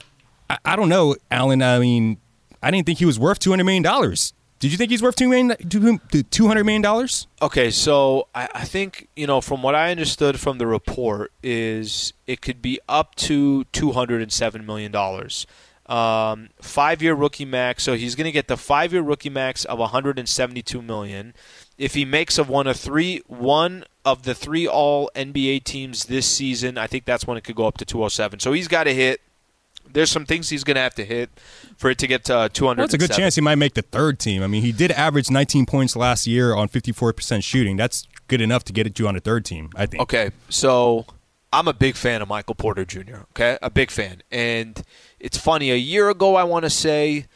I, 0.50 0.58
I 0.64 0.76
don't 0.76 0.88
know, 0.88 1.14
Alan. 1.30 1.62
I 1.62 1.78
mean, 1.78 2.18
I 2.62 2.70
didn't 2.72 2.86
think 2.86 2.98
he 2.98 3.04
was 3.06 3.18
worth 3.18 3.38
two 3.38 3.50
hundred 3.50 3.64
million 3.64 3.84
dollars. 3.84 4.32
Did 4.58 4.72
you 4.72 4.76
think 4.78 4.90
he's 4.90 5.02
worth 5.02 5.14
two 5.14 5.28
million, 5.28 5.56
two 6.30 6.46
hundred 6.48 6.64
million 6.64 6.82
dollars? 6.82 7.28
Okay, 7.40 7.70
so 7.70 8.26
I, 8.34 8.48
I 8.54 8.64
think 8.64 9.08
you 9.14 9.26
know 9.26 9.40
from 9.40 9.62
what 9.62 9.74
I 9.74 9.90
understood 9.90 10.40
from 10.40 10.58
the 10.58 10.66
report 10.66 11.32
is 11.42 12.12
it 12.26 12.40
could 12.40 12.60
be 12.60 12.80
up 12.88 13.14
to 13.16 13.64
two 13.64 13.92
hundred 13.92 14.20
and 14.22 14.32
seven 14.32 14.66
million 14.66 14.90
dollars. 14.90 15.46
Um, 15.86 16.50
five-year 16.60 17.14
rookie 17.14 17.46
max, 17.46 17.82
so 17.82 17.94
he's 17.94 18.14
going 18.14 18.26
to 18.26 18.32
get 18.32 18.46
the 18.46 18.58
five-year 18.58 19.00
rookie 19.00 19.30
max 19.30 19.64
of 19.64 19.78
one 19.78 19.88
hundred 19.88 20.18
and 20.18 20.28
seventy-two 20.28 20.82
million. 20.82 21.32
If 21.78 21.94
he 21.94 22.04
makes 22.04 22.36
of 22.36 22.48
one 22.48 22.66
of 22.66 22.76
three, 22.76 23.22
one 23.26 23.84
of 24.04 24.24
the 24.24 24.34
three 24.34 24.66
All 24.66 25.10
NBA 25.14 25.64
teams 25.64 26.04
this 26.04 26.26
season, 26.26 26.76
I 26.76 26.88
think 26.88 27.06
that's 27.06 27.26
when 27.26 27.38
it 27.38 27.44
could 27.44 27.56
go 27.56 27.66
up 27.66 27.78
to 27.78 27.86
two 27.86 27.98
hundred 27.98 28.10
seven. 28.10 28.40
So 28.40 28.52
he's 28.52 28.68
got 28.68 28.84
to 28.84 28.92
hit. 28.92 29.20
There's 29.92 30.10
some 30.10 30.26
things 30.26 30.48
he's 30.48 30.64
going 30.64 30.76
to 30.76 30.80
have 30.80 30.94
to 30.96 31.04
hit 31.04 31.30
for 31.76 31.90
it 31.90 31.98
to 31.98 32.06
get 32.06 32.24
to 32.24 32.36
uh, 32.36 32.48
two 32.48 32.66
hundred. 32.66 32.78
Well, 32.78 32.84
it's 32.86 32.94
a 32.94 32.98
good 32.98 33.12
chance 33.12 33.34
he 33.34 33.40
might 33.40 33.56
make 33.56 33.74
the 33.74 33.82
third 33.82 34.18
team. 34.18 34.42
I 34.42 34.46
mean, 34.46 34.62
he 34.62 34.72
did 34.72 34.90
average 34.92 35.30
19 35.30 35.66
points 35.66 35.96
last 35.96 36.26
year 36.26 36.54
on 36.54 36.68
54% 36.68 37.42
shooting. 37.42 37.76
That's 37.76 38.06
good 38.28 38.40
enough 38.40 38.64
to 38.64 38.72
get 38.72 38.86
it 38.86 38.98
you 38.98 39.08
on 39.08 39.16
a 39.16 39.20
third 39.20 39.44
team, 39.44 39.70
I 39.74 39.86
think. 39.86 40.02
Okay, 40.02 40.30
so 40.48 41.06
I'm 41.52 41.66
a 41.68 41.72
big 41.72 41.96
fan 41.96 42.22
of 42.22 42.28
Michael 42.28 42.54
Porter 42.54 42.84
Jr. 42.84 43.22
Okay, 43.30 43.58
a 43.62 43.70
big 43.70 43.90
fan, 43.90 44.22
and 44.30 44.80
it's 45.18 45.38
funny. 45.38 45.70
A 45.70 45.76
year 45.76 46.10
ago, 46.10 46.36
I 46.36 46.44
want 46.44 46.64
to 46.64 46.70
say, 46.70 47.26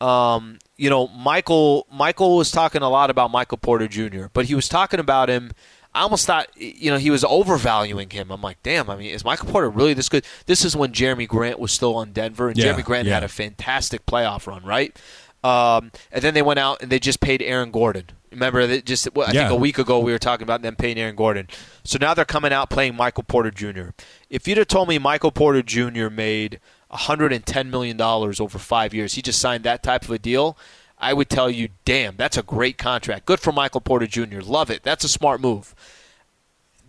um, 0.00 0.58
you 0.76 0.90
know, 0.90 1.08
Michael 1.08 1.86
Michael 1.92 2.36
was 2.36 2.50
talking 2.50 2.82
a 2.82 2.90
lot 2.90 3.10
about 3.10 3.30
Michael 3.30 3.58
Porter 3.58 3.88
Jr., 3.88 4.26
but 4.32 4.46
he 4.46 4.54
was 4.54 4.68
talking 4.68 5.00
about 5.00 5.28
him. 5.28 5.52
I 5.94 6.00
almost 6.02 6.26
thought, 6.26 6.48
you 6.56 6.90
know, 6.90 6.96
he 6.96 7.10
was 7.10 7.22
overvaluing 7.22 8.10
him. 8.10 8.30
I'm 8.30 8.40
like, 8.40 8.62
damn. 8.62 8.88
I 8.88 8.96
mean, 8.96 9.10
is 9.10 9.24
Michael 9.24 9.48
Porter 9.48 9.68
really 9.68 9.92
this 9.94 10.08
good? 10.08 10.24
This 10.46 10.64
is 10.64 10.74
when 10.74 10.92
Jerami 10.92 11.28
Grant 11.28 11.58
was 11.58 11.70
still 11.72 11.94
on 11.96 12.12
Denver, 12.12 12.48
and 12.48 12.56
Yeah, 12.56 12.72
Jerami 12.72 12.84
Grant 12.84 13.06
yeah. 13.08 13.14
had 13.14 13.24
a 13.24 13.28
fantastic 13.28 14.06
playoff 14.06 14.46
run, 14.46 14.64
right? 14.64 14.96
Um, 15.44 15.90
and 16.10 16.22
then 16.22 16.34
they 16.34 16.42
went 16.42 16.60
out 16.60 16.80
and 16.82 16.90
they 16.90 16.98
just 16.98 17.20
paid 17.20 17.42
Aaron 17.42 17.70
Gordon. 17.72 18.04
Remember, 18.30 18.66
that 18.66 18.86
just 18.86 19.12
well, 19.14 19.28
I 19.28 19.32
Yeah. 19.32 19.40
think 19.48 19.50
a 19.52 19.56
week 19.60 19.76
ago 19.78 19.98
we 19.98 20.12
were 20.12 20.18
talking 20.18 20.44
about 20.44 20.62
them 20.62 20.76
paying 20.76 20.96
Aaron 20.98 21.16
Gordon. 21.16 21.48
So 21.84 21.98
now 22.00 22.14
they're 22.14 22.24
coming 22.24 22.52
out 22.52 22.70
playing 22.70 22.94
Michael 22.96 23.24
Porter 23.24 23.50
Jr. 23.50 23.90
If 24.30 24.48
you'd 24.48 24.56
have 24.58 24.68
told 24.68 24.88
me 24.88 24.98
Michael 24.98 25.32
Porter 25.32 25.62
Jr. 25.62 26.08
made 26.08 26.58
110 26.88 27.70
million 27.70 27.96
dollars 27.96 28.40
over 28.40 28.58
five 28.58 28.94
years, 28.94 29.14
he 29.14 29.22
just 29.22 29.40
signed 29.40 29.64
that 29.64 29.82
type 29.82 30.04
of 30.04 30.10
a 30.10 30.18
deal. 30.18 30.56
I 31.02 31.12
would 31.12 31.28
tell 31.28 31.50
you, 31.50 31.68
damn, 31.84 32.16
that's 32.16 32.36
a 32.38 32.42
great 32.42 32.78
contract. 32.78 33.26
Good 33.26 33.40
for 33.40 33.50
Michael 33.52 33.80
Porter 33.80 34.06
Jr. 34.06 34.40
Love 34.40 34.70
it. 34.70 34.82
That's 34.84 35.02
a 35.04 35.08
smart 35.08 35.40
move. 35.40 35.74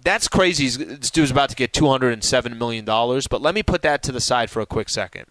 That's 0.03 0.27
crazy. 0.27 0.67
This 0.67 1.10
dude's 1.10 1.32
about 1.32 1.50
to 1.50 1.55
get 1.55 1.74
207 1.74 2.58
million 2.58 2.86
dollars. 2.86 3.27
But 3.27 3.41
let 3.41 3.55
me 3.55 3.63
put 3.63 3.82
that 3.82 4.03
to 4.03 4.12
the 4.12 4.22
side 4.22 4.50
for 4.50 4.62
a 4.62 4.65
quick 4.65 4.89
second. 4.89 5.25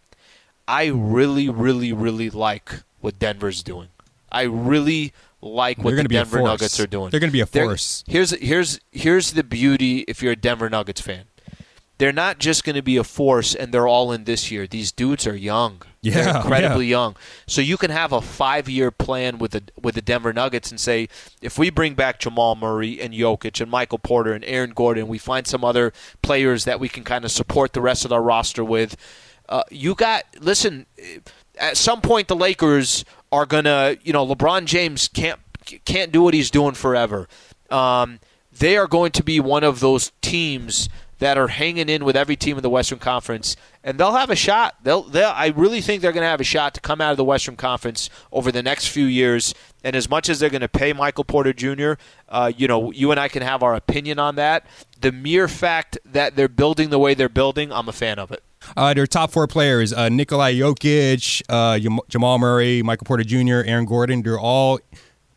I 0.66 0.86
really, 0.86 1.48
really, 1.48 1.92
really 1.92 2.28
like 2.30 2.82
what 3.00 3.18
Denver's 3.18 3.62
doing. 3.62 3.88
I 4.30 4.42
really 4.42 5.12
like 5.42 5.78
what 5.78 5.94
They're 5.94 6.02
the 6.04 6.08
Denver. 6.08 6.40
Nuggets 6.42 6.80
are 6.80 6.86
doing. 6.86 7.10
They're 7.10 7.20
gonna 7.20 7.32
be 7.32 7.40
a 7.40 7.46
They're- 7.46 7.64
force. 7.66 8.02
Here's 8.08 8.30
here's 8.30 8.80
here's 8.92 9.32
the 9.32 9.44
beauty 9.44 10.00
if 10.08 10.22
you're 10.22 10.32
a 10.32 10.36
Denver 10.36 10.70
Nuggets 10.70 11.00
fan. 11.00 11.24
They're 12.02 12.12
not 12.12 12.40
just 12.40 12.64
going 12.64 12.74
to 12.74 12.82
be 12.82 12.96
a 12.96 13.04
force 13.04 13.54
and 13.54 13.72
they're 13.72 13.86
all 13.86 14.10
in 14.10 14.24
this 14.24 14.50
year. 14.50 14.66
These 14.66 14.90
dudes 14.90 15.24
are 15.24 15.36
young. 15.36 15.82
Yeah, 16.00 16.14
They're 16.14 16.36
incredibly 16.38 16.86
yeah. 16.86 16.96
young. 16.96 17.16
So 17.46 17.60
you 17.60 17.76
can 17.76 17.92
have 17.92 18.10
a 18.10 18.18
5-year 18.18 18.90
plan 18.90 19.38
with 19.38 19.52
the 19.52 19.62
with 19.80 19.94
the 19.94 20.02
Denver 20.02 20.32
Nuggets 20.32 20.72
and 20.72 20.80
say 20.80 21.08
if 21.40 21.60
we 21.60 21.70
bring 21.70 21.94
back 21.94 22.18
Jamal 22.18 22.56
Murray 22.56 23.00
and 23.00 23.14
Jokic 23.14 23.60
and 23.60 23.70
Michael 23.70 24.00
Porter 24.00 24.32
and 24.32 24.44
Aaron 24.46 24.72
Gordon, 24.72 25.06
we 25.06 25.16
find 25.16 25.46
some 25.46 25.64
other 25.64 25.92
players 26.22 26.64
that 26.64 26.80
we 26.80 26.88
can 26.88 27.04
kind 27.04 27.24
of 27.24 27.30
support 27.30 27.72
the 27.72 27.80
rest 27.80 28.04
of 28.04 28.12
our 28.12 28.20
roster 28.20 28.64
with. 28.64 28.96
Uh, 29.48 29.62
you 29.70 29.94
got 29.94 30.24
listen. 30.40 30.86
At 31.56 31.76
some 31.76 32.00
point, 32.00 32.26
the 32.26 32.34
Lakers 32.34 33.04
are 33.30 33.46
gonna. 33.46 33.96
You 34.02 34.12
know, 34.12 34.26
LeBron 34.26 34.64
James 34.64 35.06
can't 35.06 35.38
can't 35.84 36.10
do 36.10 36.22
what 36.22 36.34
he's 36.34 36.50
doing 36.50 36.74
forever. 36.74 37.28
Um, 37.70 38.18
they 38.50 38.76
are 38.76 38.88
going 38.88 39.12
to 39.12 39.22
be 39.22 39.38
one 39.38 39.62
of 39.62 39.78
those 39.78 40.10
teams 40.20 40.88
that 41.22 41.38
are 41.38 41.46
hanging 41.46 41.88
in 41.88 42.04
with 42.04 42.16
every 42.16 42.34
team 42.34 42.56
in 42.56 42.64
the 42.64 42.68
Western 42.68 42.98
Conference, 42.98 43.54
and 43.84 43.96
they'll 43.96 44.14
have 44.14 44.28
a 44.28 44.34
shot. 44.34 44.74
They'll, 44.82 45.04
they'll 45.04 45.32
I 45.32 45.52
really 45.54 45.80
think 45.80 46.02
they're 46.02 46.10
going 46.10 46.24
to 46.24 46.28
have 46.28 46.40
a 46.40 46.44
shot 46.44 46.74
to 46.74 46.80
come 46.80 47.00
out 47.00 47.12
of 47.12 47.16
the 47.16 47.22
Western 47.22 47.54
Conference 47.54 48.10
over 48.32 48.50
the 48.50 48.60
next 48.60 48.88
few 48.88 49.04
years. 49.04 49.54
And 49.84 49.94
as 49.94 50.10
much 50.10 50.28
as 50.28 50.40
they're 50.40 50.50
going 50.50 50.62
to 50.62 50.68
pay 50.68 50.92
Michael 50.92 51.22
Porter 51.22 51.52
Jr., 51.52 51.92
uh, 52.28 52.50
you 52.56 52.66
know, 52.66 52.90
you 52.90 53.12
and 53.12 53.20
I 53.20 53.28
can 53.28 53.42
have 53.42 53.62
our 53.62 53.76
opinion 53.76 54.18
on 54.18 54.34
that. 54.34 54.66
The 55.00 55.12
mere 55.12 55.46
fact 55.46 55.96
that 56.06 56.34
they're 56.34 56.48
building 56.48 56.90
the 56.90 56.98
way 56.98 57.14
they're 57.14 57.28
building, 57.28 57.72
I'm 57.72 57.88
a 57.88 57.92
fan 57.92 58.18
of 58.18 58.32
it. 58.32 58.42
Uh, 58.76 58.92
their 58.92 59.06
top 59.06 59.30
four 59.30 59.46
players: 59.46 59.92
uh, 59.92 60.08
Nikolai 60.08 60.54
Jokic, 60.54 61.40
uh, 61.48 61.78
Jam- 61.78 62.00
Jamal 62.08 62.40
Murray, 62.40 62.82
Michael 62.82 63.04
Porter 63.04 63.22
Jr., 63.22 63.62
Aaron 63.64 63.84
Gordon. 63.84 64.22
They're 64.22 64.40
all 64.40 64.80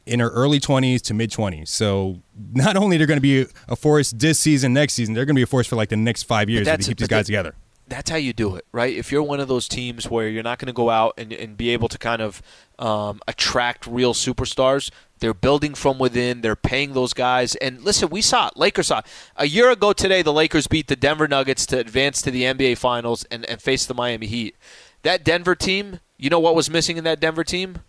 in 0.06 0.20
their 0.20 0.30
early 0.30 0.60
20s 0.60 1.02
to 1.04 1.14
mid 1.14 1.32
20s. 1.32 1.68
So 1.70 2.22
not 2.54 2.78
only 2.78 2.98
they're 2.98 3.08
going 3.08 3.18
to 3.18 3.22
be 3.22 3.48
a 3.68 3.76
force 3.76 4.12
this 4.12 4.40
season, 4.40 4.74
next 4.74 4.94
season, 4.94 5.14
they're 5.14 5.26
going 5.26 5.36
to 5.36 5.40
be 5.40 5.44
a 5.44 5.48
force 5.48 5.68
for 5.68 5.76
like 5.76 5.90
the 5.90 5.98
next 5.98 6.24
five 6.24 6.50
years 6.50 6.62
if 6.62 6.66
that's- 6.66 6.88
keep 6.88 6.98
these 6.98 7.08
guys 7.08 7.22
that- 7.22 7.26
together. 7.26 7.56
that's 7.88 8.10
how 8.10 8.16
you 8.18 8.34
do 8.34 8.56
it, 8.56 8.66
right? 8.72 8.96
If 8.96 9.12
you're 9.12 9.22
one 9.24 9.40
of 9.40 9.48
those 9.48 9.68
teams 9.68 10.10
where 10.10 10.28
you're 10.28 10.42
not 10.44 10.58
going 10.58 10.68
to 10.68 10.74
go 10.74 10.90
out 10.90 11.14
and, 11.20 11.32
and 11.32 11.56
be 11.56 11.70
able 11.70 11.88
to 11.90 11.98
kind 12.00 12.20
of 12.22 12.42
um, 12.80 13.20
attract 13.28 13.86
real 13.86 14.14
superstars, 14.16 14.90
they're 15.20 15.36
building 15.36 15.76
from 15.76 15.98
within. 16.00 16.42
They're 16.42 16.56
paying 16.56 16.94
those 16.94 17.14
guys. 17.14 17.56
And 17.58 17.82
listen, 17.84 18.10
we 18.10 18.22
saw 18.22 18.48
it. 18.48 18.58
Lakers 18.58 18.88
saw 18.88 19.00
it. 19.00 19.06
A 19.38 19.46
year 19.48 19.70
ago 19.72 19.94
today, 19.94 20.22
the 20.24 20.34
Lakers 20.34 20.66
beat 20.68 20.88
the 20.88 20.96
Denver 20.96 21.28
Nuggets 21.28 21.66
to 21.68 21.78
advance 21.80 22.22
to 22.24 22.32
the 22.32 22.42
NBA 22.44 22.78
Finals 22.80 23.24
and, 23.32 23.46
and 23.46 23.62
face 23.62 23.86
the 23.86 23.94
Miami 23.94 24.26
Heat. 24.28 24.56
That 25.04 25.24
Denver 25.24 25.54
team, 25.56 26.00
you 26.18 26.30
know 26.32 26.40
what 26.40 26.56
was 26.56 26.70
missing 26.70 26.98
in 26.98 27.04
that 27.04 27.20
Denver 27.20 27.44
team? 27.44 27.80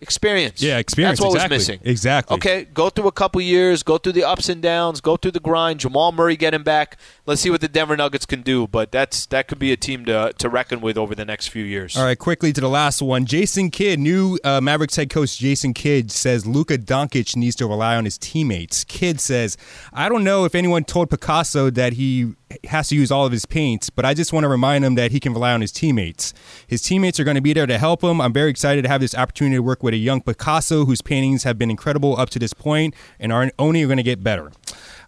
Experience. 0.00 0.62
Yeah, 0.62 0.78
experience, 0.78 1.18
That's 1.18 1.26
what 1.26 1.34
exactly. 1.34 1.56
was 1.56 1.68
missing. 1.68 1.80
Exactly. 1.82 2.36
Okay, 2.36 2.64
go 2.72 2.88
through 2.88 3.08
a 3.08 3.12
couple 3.12 3.40
years, 3.40 3.82
go 3.82 3.98
through 3.98 4.12
the 4.12 4.22
ups 4.22 4.48
and 4.48 4.62
downs, 4.62 5.00
go 5.00 5.16
through 5.16 5.32
the 5.32 5.40
grind. 5.40 5.80
Jamal 5.80 6.12
Murray 6.12 6.36
getting 6.36 6.62
back. 6.62 6.96
Let's 7.26 7.40
see 7.40 7.50
what 7.50 7.60
the 7.60 7.66
Denver 7.68 7.96
Nuggets 7.96 8.24
can 8.24 8.42
do. 8.42 8.68
But 8.68 8.92
that's 8.92 9.26
that 9.26 9.48
could 9.48 9.58
be 9.58 9.72
a 9.72 9.76
team 9.76 10.04
to 10.04 10.32
to 10.38 10.48
reckon 10.48 10.80
with 10.80 10.96
over 10.96 11.16
the 11.16 11.24
next 11.24 11.48
few 11.48 11.64
years. 11.64 11.96
All 11.96 12.04
right, 12.04 12.18
quickly 12.18 12.52
to 12.52 12.60
the 12.60 12.68
last 12.68 13.02
one. 13.02 13.26
Jason 13.26 13.70
Kidd, 13.70 13.98
new 13.98 14.38
uh, 14.44 14.60
Mavericks 14.60 14.94
head 14.94 15.10
coach 15.10 15.36
Jason 15.36 15.74
Kidd 15.74 16.12
says 16.12 16.46
Luka 16.46 16.78
Doncic 16.78 17.34
needs 17.34 17.56
to 17.56 17.66
rely 17.66 17.96
on 17.96 18.04
his 18.04 18.18
teammates. 18.18 18.84
Kidd 18.84 19.20
says, 19.20 19.56
"I 19.92 20.08
don't 20.08 20.22
know 20.22 20.44
if 20.44 20.54
anyone 20.54 20.84
told 20.84 21.10
Picasso 21.10 21.70
that 21.70 21.94
he 21.94 22.34
has 22.64 22.88
to 22.88 22.94
use 22.94 23.10
all 23.10 23.26
of 23.26 23.32
his 23.32 23.46
paints, 23.46 23.90
but 23.90 24.04
I 24.04 24.14
just 24.14 24.32
want 24.32 24.44
to 24.44 24.48
remind 24.48 24.84
him 24.84 24.94
that 24.94 25.10
he 25.10 25.20
can 25.20 25.32
rely 25.32 25.52
on 25.52 25.60
his 25.60 25.72
teammates. 25.72 26.32
His 26.66 26.82
teammates 26.82 27.20
are 27.20 27.24
going 27.24 27.34
to 27.34 27.40
be 27.40 27.52
there 27.52 27.66
to 27.66 27.78
help 27.78 28.02
him. 28.02 28.20
I'm 28.20 28.32
very 28.32 28.50
excited 28.50 28.82
to 28.82 28.88
have 28.88 29.00
this 29.00 29.14
opportunity 29.14 29.56
to 29.56 29.62
work 29.62 29.82
with 29.82 29.94
a 29.94 29.98
young 29.98 30.20
Picasso 30.20 30.84
whose 30.84 31.02
paintings 31.02 31.42
have 31.42 31.58
been 31.58 31.70
incredible 31.70 32.18
up 32.18 32.30
to 32.30 32.38
this 32.38 32.52
point 32.52 32.94
and 33.18 33.32
are 33.32 33.50
only 33.58 33.84
going 33.84 33.98
to 33.98 34.02
get 34.02 34.22
better." 34.22 34.50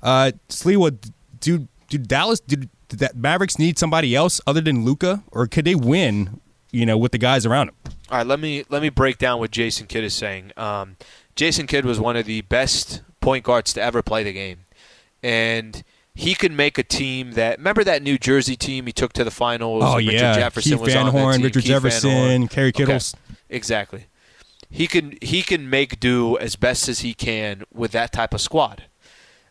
Uh, 0.02 0.32
Sliwa, 0.48 0.96
do 1.40 1.68
do 1.88 1.98
Dallas 1.98 2.40
do, 2.40 2.56
do 2.56 2.96
that 2.96 3.16
Mavericks 3.16 3.58
need 3.58 3.78
somebody 3.78 4.14
else 4.14 4.40
other 4.46 4.60
than 4.60 4.84
Luka, 4.84 5.22
or 5.32 5.46
could 5.46 5.64
they 5.64 5.74
win? 5.74 6.40
You 6.72 6.86
know, 6.86 6.96
with 6.96 7.10
the 7.10 7.18
guys 7.18 7.44
around 7.44 7.70
him. 7.70 7.74
All 8.10 8.18
right, 8.18 8.26
let 8.26 8.38
me 8.38 8.64
let 8.68 8.80
me 8.80 8.90
break 8.90 9.18
down 9.18 9.40
what 9.40 9.50
Jason 9.50 9.86
Kidd 9.88 10.04
is 10.04 10.14
saying. 10.14 10.52
Um, 10.56 10.96
Jason 11.34 11.66
Kidd 11.66 11.84
was 11.84 11.98
one 11.98 12.16
of 12.16 12.26
the 12.26 12.42
best 12.42 13.02
point 13.20 13.44
guards 13.44 13.72
to 13.72 13.82
ever 13.82 14.02
play 14.02 14.22
the 14.22 14.32
game, 14.32 14.66
and 15.22 15.82
he 16.14 16.34
could 16.34 16.52
make 16.52 16.78
a 16.78 16.82
team 16.82 17.32
that. 17.32 17.58
Remember 17.58 17.84
that 17.84 18.02
New 18.02 18.18
Jersey 18.18 18.56
team 18.56 18.86
he 18.86 18.92
took 18.92 19.12
to 19.14 19.24
the 19.24 19.30
finals? 19.30 19.82
Oh 19.86 19.96
Richard 19.96 20.12
yeah, 20.12 20.34
Jefferson 20.34 20.72
Keith 20.72 20.80
was 20.80 20.92
Van 20.92 21.06
on 21.06 21.14
that 21.14 21.32
team, 21.34 21.42
Richard 21.42 21.62
Keith 21.62 21.72
Van 21.72 21.82
Jefferson, 21.82 22.10
Horn. 22.10 22.48
Kerry 22.48 22.68
Okay, 22.68 22.84
Kittles. 22.84 23.14
Exactly. 23.48 24.06
He 24.70 24.86
can 24.86 25.16
he 25.20 25.42
can 25.42 25.68
make 25.68 25.98
do 26.00 26.38
as 26.38 26.56
best 26.56 26.88
as 26.88 27.00
he 27.00 27.14
can 27.14 27.64
with 27.72 27.92
that 27.92 28.12
type 28.12 28.32
of 28.34 28.40
squad. 28.40 28.84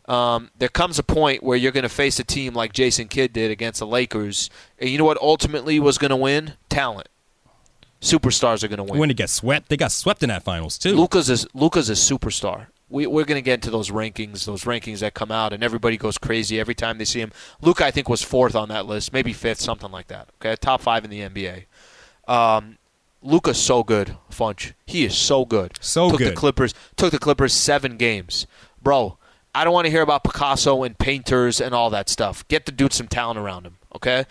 Um, 0.06 0.50
there 0.58 0.70
comes 0.70 0.98
a 0.98 1.04
point 1.04 1.44
where 1.44 1.56
you're 1.56 1.72
going 1.72 1.84
to 1.84 1.90
face 1.90 2.20
a 2.20 2.24
team 2.24 2.56
like 2.56 2.74
Jason 2.74 3.08
Kidd 3.08 3.32
did 3.32 3.52
against 3.52 3.80
the 3.80 3.86
Lakers, 3.86 4.50
and 4.80 4.90
you 4.90 4.98
know 4.98 5.06
what 5.06 5.20
ultimately 5.22 5.80
was 5.80 6.00
going 6.00 6.10
to 6.10 6.16
win? 6.16 6.54
Talent. 6.68 7.08
Superstars 8.02 8.64
are 8.64 8.70
going 8.70 8.78
to 8.78 8.84
win. 8.84 9.00
When 9.00 9.10
they 9.10 9.14
get 9.14 9.30
swept, 9.30 9.70
they 9.70 9.78
got 9.78 9.92
swept 9.92 10.24
in 10.24 10.30
that 10.30 10.42
finals 10.42 10.78
too. 10.78 10.96
Luka's 10.96 11.30
is 11.30 11.46
Luka's 11.54 11.90
a 11.90 11.94
superstar. 11.94 12.68
We, 12.90 13.06
we're 13.06 13.26
going 13.26 13.38
to 13.38 13.44
get 13.44 13.56
into 13.56 13.70
those 13.70 13.92
rankings, 13.92 14.46
those 14.46 14.64
rankings 14.64 15.00
that 15.00 15.14
come 15.14 15.32
out, 15.32 15.54
and 15.54 15.64
everybody 15.64 15.96
goes 15.96 16.18
crazy 16.18 16.60
every 16.60 16.76
time 16.76 16.98
they 16.98 17.06
see 17.06 17.22
him. 17.22 17.32
Luka, 17.62 17.86
I 17.86 17.92
think, 17.92 18.10
was 18.10 18.22
fourth 18.22 18.56
on 18.56 18.70
that 18.70 18.86
list, 18.88 19.14
maybe 19.14 19.32
fifth, 19.32 19.60
something 19.60 19.92
like 19.92 20.08
that. 20.08 20.30
Okay, 20.42 20.56
top 20.56 20.82
five 20.82 21.04
in 21.04 21.12
the 21.12 21.20
NBA. 21.20 21.66
Um, 22.28 22.78
Luka's 23.22 23.62
so 23.62 23.84
good, 23.84 24.16
Funch. 24.32 24.74
He 24.86 25.04
is 25.04 25.16
so 25.16 25.46
good. 25.46 25.78
So 25.82 26.10
took 26.10 26.20
the. 26.20 26.32
Clippers 26.32 26.74
took 26.96 27.12
the 27.12 27.20
Clippers 27.20 27.54
seven 27.54 27.98
games, 27.98 28.48
bro. 28.82 29.18
I 29.54 29.64
don't 29.64 29.74
want 29.74 29.86
to 29.86 29.92
hear 29.92 30.02
about 30.02 30.24
Picasso 30.24 30.84
and 30.84 30.98
painters 30.98 31.60
and 31.60 31.74
all 31.74 31.90
that 31.90 32.08
stuff. 32.08 32.48
Get 32.48 32.66
the 32.66 32.72
dude 32.72 32.94
some 32.94 33.08
talent 33.08 33.40
around 33.40 33.66
him, 33.66 33.78
okay? 33.96 34.26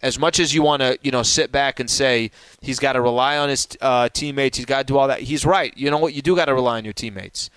As 0.00 0.18
much 0.18 0.38
as 0.38 0.54
you 0.54 0.62
want 0.62 0.80
to, 0.80 0.98
you 1.02 1.10
know, 1.10 1.22
sit 1.22 1.52
back 1.52 1.80
and 1.80 1.90
say 1.90 2.30
he's 2.60 2.78
got 2.78 2.94
to 2.94 3.00
rely 3.00 3.36
on 3.36 3.48
his 3.48 3.68
uh, 3.80 4.08
teammates, 4.08 4.56
he's 4.56 4.66
got 4.66 4.78
to 4.78 4.84
do 4.84 4.96
all 4.96 5.08
that. 5.08 5.20
He's 5.20 5.44
right. 5.44 5.76
You 5.76 5.90
know 5.90 5.98
what? 5.98 6.14
You 6.14 6.22
do 6.22 6.36
got 6.36 6.46
to 6.46 6.54
rely 6.54 6.78
on 6.78 6.84
your 6.84 6.94
teammates, 6.94 7.50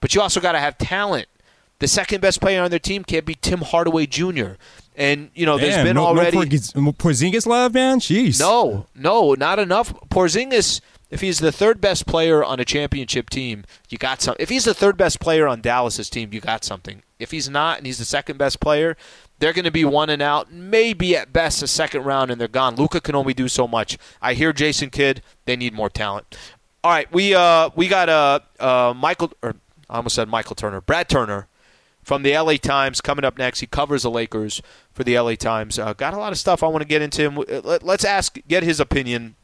but 0.00 0.14
you 0.14 0.20
also 0.20 0.40
got 0.40 0.52
to 0.52 0.60
have 0.60 0.78
talent. 0.78 1.26
The 1.80 1.88
second 1.88 2.20
best 2.20 2.40
player 2.40 2.62
on 2.62 2.70
their 2.70 2.80
team 2.80 3.04
can't 3.04 3.24
be 3.24 3.36
Tim 3.36 3.60
Hardaway 3.60 4.06
Jr. 4.06 4.52
And 4.96 5.30
you 5.34 5.46
know, 5.46 5.58
there's 5.58 5.76
Damn, 5.76 5.86
been 5.86 5.94
no, 5.94 6.06
already 6.06 6.36
no 6.36 6.42
Porzingis, 6.44 6.96
Porzingis 6.96 7.46
love, 7.46 7.72
man. 7.72 8.00
Jeez. 8.00 8.40
no, 8.40 8.86
no, 8.96 9.34
not 9.34 9.60
enough. 9.60 9.94
Porzingis, 10.08 10.80
if 11.08 11.20
he's 11.20 11.38
the 11.38 11.52
third 11.52 11.80
best 11.80 12.04
player 12.04 12.42
on 12.42 12.58
a 12.58 12.64
championship 12.64 13.30
team, 13.30 13.64
you 13.88 13.96
got 13.96 14.20
some. 14.20 14.34
If 14.40 14.48
he's 14.48 14.64
the 14.64 14.74
third 14.74 14.96
best 14.96 15.20
player 15.20 15.46
on 15.46 15.60
Dallas's 15.60 16.10
team, 16.10 16.30
you 16.32 16.40
got 16.40 16.64
something. 16.64 17.02
If 17.20 17.30
he's 17.30 17.48
not 17.48 17.78
and 17.78 17.86
he's 17.86 17.98
the 17.98 18.04
second 18.04 18.38
best 18.38 18.58
player, 18.58 18.96
they're 19.38 19.52
going 19.52 19.64
to 19.64 19.70
be 19.70 19.84
one 19.84 20.10
and 20.10 20.20
out, 20.20 20.52
maybe 20.52 21.16
at 21.16 21.32
best 21.32 21.62
a 21.62 21.68
second 21.68 22.02
round, 22.02 22.32
and 22.32 22.40
they're 22.40 22.48
gone. 22.48 22.74
Luka 22.74 23.00
can 23.00 23.14
only 23.14 23.34
do 23.34 23.46
so 23.46 23.68
much. 23.68 23.98
I 24.20 24.34
hear 24.34 24.52
Jason 24.52 24.90
Kidd. 24.90 25.22
They 25.44 25.54
need 25.54 25.74
more 25.74 25.88
talent. 25.88 26.36
All 26.82 26.90
right, 26.90 27.12
we 27.12 27.34
uh 27.34 27.70
we 27.76 27.88
got 27.88 28.08
uh, 28.08 28.40
uh 28.58 28.94
Michael 28.96 29.32
or 29.42 29.54
I 29.90 29.96
almost 29.96 30.14
said 30.16 30.28
Michael 30.28 30.54
Turner, 30.56 30.80
Brad 30.80 31.08
Turner 31.08 31.46
from 32.02 32.22
the 32.22 32.36
LA 32.36 32.54
Times 32.56 33.00
coming 33.00 33.24
up 33.24 33.38
next. 33.38 33.60
He 33.60 33.66
covers 33.66 34.02
the 34.02 34.10
Lakers 34.10 34.62
for 34.92 35.04
the 35.04 35.18
LA 35.18 35.34
Times. 35.34 35.78
Uh, 35.78 35.92
got 35.92 36.14
a 36.14 36.18
lot 36.18 36.32
of 36.32 36.38
stuff 36.38 36.62
I 36.62 36.66
want 36.68 36.82
to 36.82 36.88
get 36.88 37.02
into. 37.02 37.22
Him. 37.30 37.44
Let- 37.64 37.82
Let's 37.82 38.04
ask, 38.04 38.38
get 38.48 38.62
his 38.62 38.80
opinion 38.80 39.34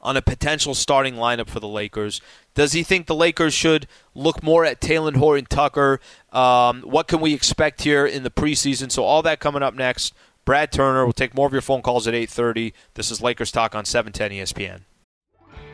on 0.00 0.16
a 0.16 0.22
potential 0.22 0.74
starting 0.74 1.14
lineup 1.14 1.48
for 1.48 1.60
the 1.60 1.68
Lakers. 1.68 2.20
Does 2.54 2.72
he 2.72 2.82
think 2.82 3.06
the 3.06 3.14
Lakers 3.14 3.52
should 3.52 3.86
look 4.14 4.42
more 4.42 4.64
at 4.64 4.80
Talen 4.80 5.16
Horton 5.16 5.46
Tucker? 5.46 6.00
Um, 6.32 6.82
what 6.82 7.08
can 7.08 7.20
we 7.20 7.34
expect 7.34 7.82
here 7.82 8.06
in 8.06 8.22
the 8.22 8.30
preseason? 8.30 8.90
So 8.92 9.02
all 9.02 9.22
that 9.22 9.40
coming 9.40 9.62
up 9.62 9.74
next. 9.74 10.14
Brad 10.44 10.72
Turner. 10.72 11.04
We'll 11.04 11.12
take 11.12 11.34
more 11.34 11.46
of 11.46 11.52
your 11.52 11.60
phone 11.60 11.82
calls 11.82 12.06
at 12.08 12.14
8:30. 12.14 12.72
This 12.94 13.10
is 13.10 13.20
Lakers 13.20 13.52
Talk 13.52 13.74
on 13.74 13.82
E 13.82 13.86
710 13.86 14.30
ESPN. 14.30 14.80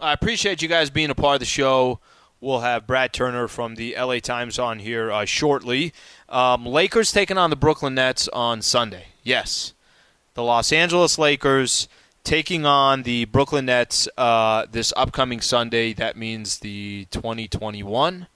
I 0.00 0.14
appreciate 0.14 0.62
you 0.62 0.68
guys 0.68 0.88
being 0.88 1.10
a 1.10 1.14
part 1.14 1.34
of 1.34 1.40
the 1.40 1.46
show. 1.46 2.00
We'll 2.40 2.60
have 2.60 2.86
Brad 2.86 3.12
Turner 3.12 3.48
from 3.48 3.74
the 3.74 3.94
LA 3.98 4.18
Times 4.18 4.58
on 4.58 4.78
here 4.78 5.12
uh, 5.12 5.26
shortly. 5.26 5.92
Um, 6.26 6.64
Lakers 6.64 7.12
taking 7.12 7.36
on 7.36 7.50
the 7.50 7.56
Brooklyn 7.56 7.96
Nets 7.96 8.26
on 8.28 8.62
Sunday. 8.62 9.08
Yes. 9.22 9.74
The 10.32 10.42
Los 10.42 10.72
Angeles 10.72 11.18
Lakers 11.18 11.86
taking 12.24 12.64
on 12.64 13.02
the 13.02 13.26
Brooklyn 13.26 13.66
Nets 13.66 14.08
uh, 14.16 14.64
this 14.70 14.90
upcoming 14.96 15.42
Sunday. 15.42 15.92
That 15.92 16.16
means 16.16 16.60
the 16.60 17.06
2021 17.10 18.26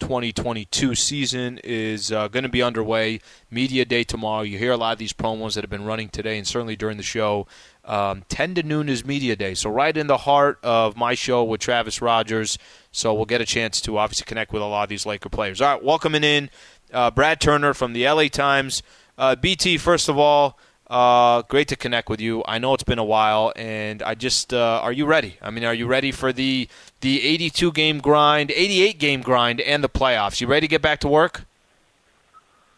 2022 0.00 0.94
season 0.94 1.60
is 1.62 2.10
uh, 2.10 2.26
going 2.28 2.42
to 2.42 2.48
be 2.48 2.62
underway. 2.62 3.20
Media 3.50 3.84
day 3.84 4.02
tomorrow. 4.02 4.42
You 4.42 4.58
hear 4.58 4.72
a 4.72 4.76
lot 4.76 4.92
of 4.92 4.98
these 4.98 5.12
promos 5.12 5.54
that 5.54 5.62
have 5.62 5.70
been 5.70 5.84
running 5.84 6.08
today 6.08 6.38
and 6.38 6.46
certainly 6.46 6.74
during 6.74 6.96
the 6.96 7.02
show. 7.02 7.46
Um, 7.84 8.24
10 8.28 8.54
to 8.56 8.62
noon 8.62 8.88
is 8.88 9.04
media 9.04 9.36
day. 9.36 9.54
So, 9.54 9.70
right 9.70 9.96
in 9.96 10.06
the 10.06 10.18
heart 10.18 10.58
of 10.62 10.96
my 10.96 11.14
show 11.14 11.42
with 11.44 11.60
Travis 11.60 12.02
Rogers. 12.02 12.58
So, 12.92 13.14
we'll 13.14 13.24
get 13.24 13.40
a 13.40 13.46
chance 13.46 13.80
to 13.82 13.98
obviously 13.98 14.26
connect 14.26 14.52
with 14.52 14.62
a 14.62 14.66
lot 14.66 14.84
of 14.84 14.88
these 14.88 15.06
Laker 15.06 15.28
players. 15.28 15.60
All 15.60 15.74
right, 15.74 15.82
welcoming 15.82 16.24
in 16.24 16.50
uh, 16.92 17.10
Brad 17.10 17.40
Turner 17.40 17.74
from 17.74 17.92
the 17.92 18.06
LA 18.06 18.28
Times. 18.28 18.82
Uh, 19.16 19.36
BT, 19.36 19.78
first 19.78 20.08
of 20.08 20.18
all, 20.18 20.58
uh, 20.90 21.42
great 21.42 21.68
to 21.68 21.76
connect 21.76 22.08
with 22.08 22.20
you. 22.20 22.42
I 22.48 22.58
know 22.58 22.74
it's 22.74 22.82
been 22.82 22.98
a 22.98 23.04
while, 23.04 23.52
and 23.54 24.02
I 24.02 24.14
just 24.14 24.52
uh, 24.52 24.80
are 24.82 24.92
you 24.92 25.06
ready? 25.06 25.36
I 25.40 25.50
mean, 25.50 25.64
are 25.64 25.74
you 25.74 25.86
ready 25.86 26.10
for 26.10 26.32
the 26.32 26.68
the 27.00 27.22
82 27.22 27.72
game 27.72 27.98
grind, 27.98 28.50
88 28.50 28.98
game 28.98 29.20
grind, 29.20 29.60
and 29.60 29.84
the 29.84 29.88
playoffs? 29.88 30.40
You 30.40 30.48
ready 30.48 30.66
to 30.66 30.70
get 30.70 30.82
back 30.82 30.98
to 31.00 31.08
work? 31.08 31.44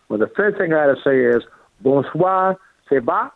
Well, 0.09 0.18
the 0.18 0.30
first 0.37 0.59
thing 0.59 0.75
I 0.75 0.87
got 0.87 0.94
to 0.94 1.02
say 1.02 1.25
is 1.25 1.42
bonsoir, 1.80 2.59
c'est 2.88 3.00
bas. 3.00 3.30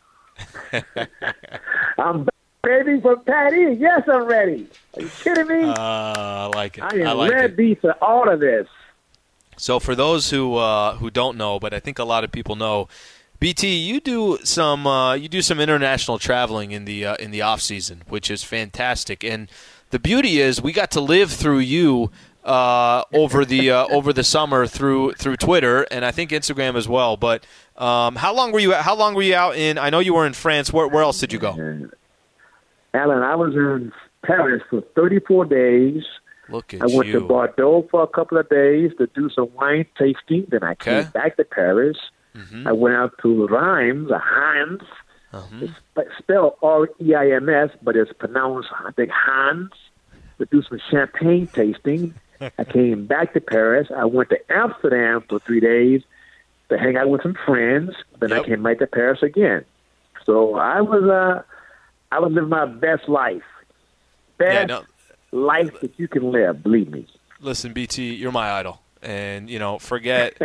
I'm 1.98 2.28
ready 2.64 3.00
for 3.00 3.16
Patty. 3.16 3.76
Yes, 3.78 4.02
I'm 4.08 4.24
ready. 4.24 4.68
Are 4.96 5.02
you 5.02 5.10
kidding 5.22 5.46
me? 5.46 5.64
Uh, 5.64 5.74
I 5.76 6.50
like 6.54 6.78
it. 6.78 6.84
I 6.84 6.96
am 6.96 7.06
I 7.06 7.12
like 7.12 7.32
it. 7.32 7.34
ready 7.34 7.74
for 7.76 7.92
all 8.02 8.28
of 8.28 8.40
this. 8.40 8.68
So 9.56 9.80
for 9.80 9.94
those 9.94 10.30
who 10.30 10.56
uh, 10.56 10.96
who 10.96 11.10
don't 11.10 11.36
know, 11.36 11.58
but 11.58 11.72
I 11.72 11.80
think 11.80 11.98
a 11.98 12.04
lot 12.04 12.24
of 12.24 12.32
people 12.32 12.56
know, 12.56 12.88
BT, 13.38 13.76
you 13.76 14.00
do 14.00 14.38
some 14.44 14.86
uh, 14.86 15.14
you 15.14 15.28
do 15.28 15.42
some 15.42 15.60
international 15.60 16.18
traveling 16.18 16.72
in 16.72 16.84
the 16.84 17.06
uh, 17.06 17.14
in 17.16 17.30
the 17.30 17.42
off 17.42 17.60
season, 17.62 18.02
which 18.08 18.30
is 18.30 18.42
fantastic. 18.42 19.24
And 19.24 19.48
the 19.90 19.98
beauty 19.98 20.40
is 20.40 20.60
we 20.60 20.72
got 20.72 20.90
to 20.92 21.00
live 21.00 21.30
through 21.30 21.60
you 21.60 22.10
uh, 22.44 23.02
over 23.12 23.44
the 23.44 23.70
uh, 23.70 23.86
over 23.88 24.12
the 24.12 24.24
summer 24.24 24.66
through 24.66 25.12
through 25.14 25.36
Twitter 25.36 25.82
and 25.90 26.04
I 26.04 26.12
think 26.12 26.30
Instagram 26.30 26.76
as 26.76 26.88
well. 26.88 27.16
But 27.16 27.44
um, 27.78 28.16
how 28.16 28.34
long 28.34 28.52
were 28.52 28.58
you 28.60 28.72
how 28.72 28.94
long 28.96 29.14
were 29.14 29.22
you 29.22 29.34
out 29.34 29.56
in? 29.56 29.78
I 29.78 29.90
know 29.90 29.98
you 30.00 30.14
were 30.14 30.26
in 30.26 30.32
France. 30.32 30.72
Where 30.72 30.88
where 30.88 31.02
else 31.02 31.18
did 31.20 31.32
you 31.32 31.38
go? 31.38 31.52
Alan, 32.94 33.22
I 33.22 33.34
was 33.34 33.54
in 33.54 33.92
Paris 34.24 34.62
for 34.70 34.80
34 34.94 35.44
days. 35.46 36.02
Look 36.48 36.72
at 36.74 36.82
I 36.82 36.86
went 36.86 37.06
you. 37.08 37.14
to 37.14 37.20
Bordeaux 37.20 37.86
for 37.90 38.02
a 38.02 38.06
couple 38.06 38.38
of 38.38 38.48
days 38.48 38.92
to 38.98 39.06
do 39.14 39.28
some 39.30 39.52
wine 39.54 39.86
tasting. 39.98 40.46
Then 40.48 40.62
I 40.62 40.72
Okay. 40.72 41.02
came 41.02 41.10
back 41.12 41.36
to 41.36 41.44
Paris. 41.44 41.96
Mhm. 42.36 42.66
I 42.66 42.72
went 42.72 42.94
out 42.94 43.12
to 43.22 43.46
Reims, 43.48 44.10
or 44.10 44.18
Hans. 44.18 44.82
Uh-huh. 45.32 45.66
It's 45.96 46.18
spelled 46.18 46.54
R 46.62 46.88
E 47.00 47.14
I 47.14 47.30
M 47.32 47.48
S, 47.48 47.70
but 47.82 47.96
it's 47.96 48.12
pronounced, 48.12 48.68
I 48.84 48.92
think, 48.92 49.10
Hans. 49.10 49.72
To 50.38 50.44
do 50.46 50.62
some 50.62 50.78
champagne 50.90 51.46
tasting. 51.48 52.14
I 52.58 52.64
came 52.64 53.06
back 53.06 53.32
to 53.34 53.40
Paris. 53.40 53.88
I 53.94 54.04
went 54.04 54.28
to 54.30 54.38
Amsterdam 54.52 55.22
for 55.28 55.38
three 55.40 55.60
days 55.60 56.02
to 56.68 56.78
hang 56.78 56.96
out 56.96 57.08
with 57.08 57.22
some 57.22 57.36
friends. 57.46 57.92
Then 58.20 58.32
I 58.32 58.42
came 58.42 58.62
back 58.62 58.78
to 58.80 58.86
Paris 58.86 59.22
again. 59.22 59.64
So 60.24 60.56
I 60.56 60.80
was, 60.80 61.04
uh, 61.04 61.42
I 62.10 62.18
was 62.20 62.32
living 62.32 62.50
my 62.50 62.66
best 62.66 63.08
life. 63.08 63.42
Best 64.38 64.54
Yeah, 64.54 64.64
no, 64.64 64.82
life 65.32 65.80
that 65.80 65.98
you 65.98 66.08
can 66.08 66.30
live. 66.30 66.62
Believe 66.62 66.90
me. 66.90 67.06
listen, 67.40 67.72
BT, 67.72 68.14
you're 68.14 68.32
my 68.32 68.50
idol. 68.52 68.80
And 69.02 69.48
you 69.48 69.58
know, 69.60 69.78
forget 69.78 70.36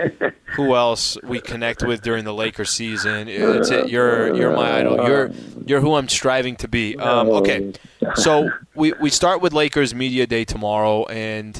who 0.55 0.75
else 0.75 1.17
we 1.23 1.39
connect 1.41 1.81
with 1.83 2.01
during 2.03 2.25
the 2.25 2.33
Lakers 2.33 2.69
season. 2.69 3.27
It's 3.27 3.71
it. 3.71 3.89
You're 3.89 4.35
you're 4.35 4.55
my 4.55 4.79
idol. 4.79 5.07
You're 5.07 5.31
you're 5.65 5.79
who 5.81 5.95
I'm 5.95 6.07
striving 6.09 6.57
to 6.57 6.67
be. 6.67 6.95
Um, 6.97 7.29
okay, 7.29 7.73
so 8.15 8.51
we 8.75 8.93
we 9.01 9.09
start 9.09 9.41
with 9.41 9.53
Lakers 9.53 9.95
media 9.95 10.27
day 10.27 10.45
tomorrow, 10.45 11.05
and 11.05 11.59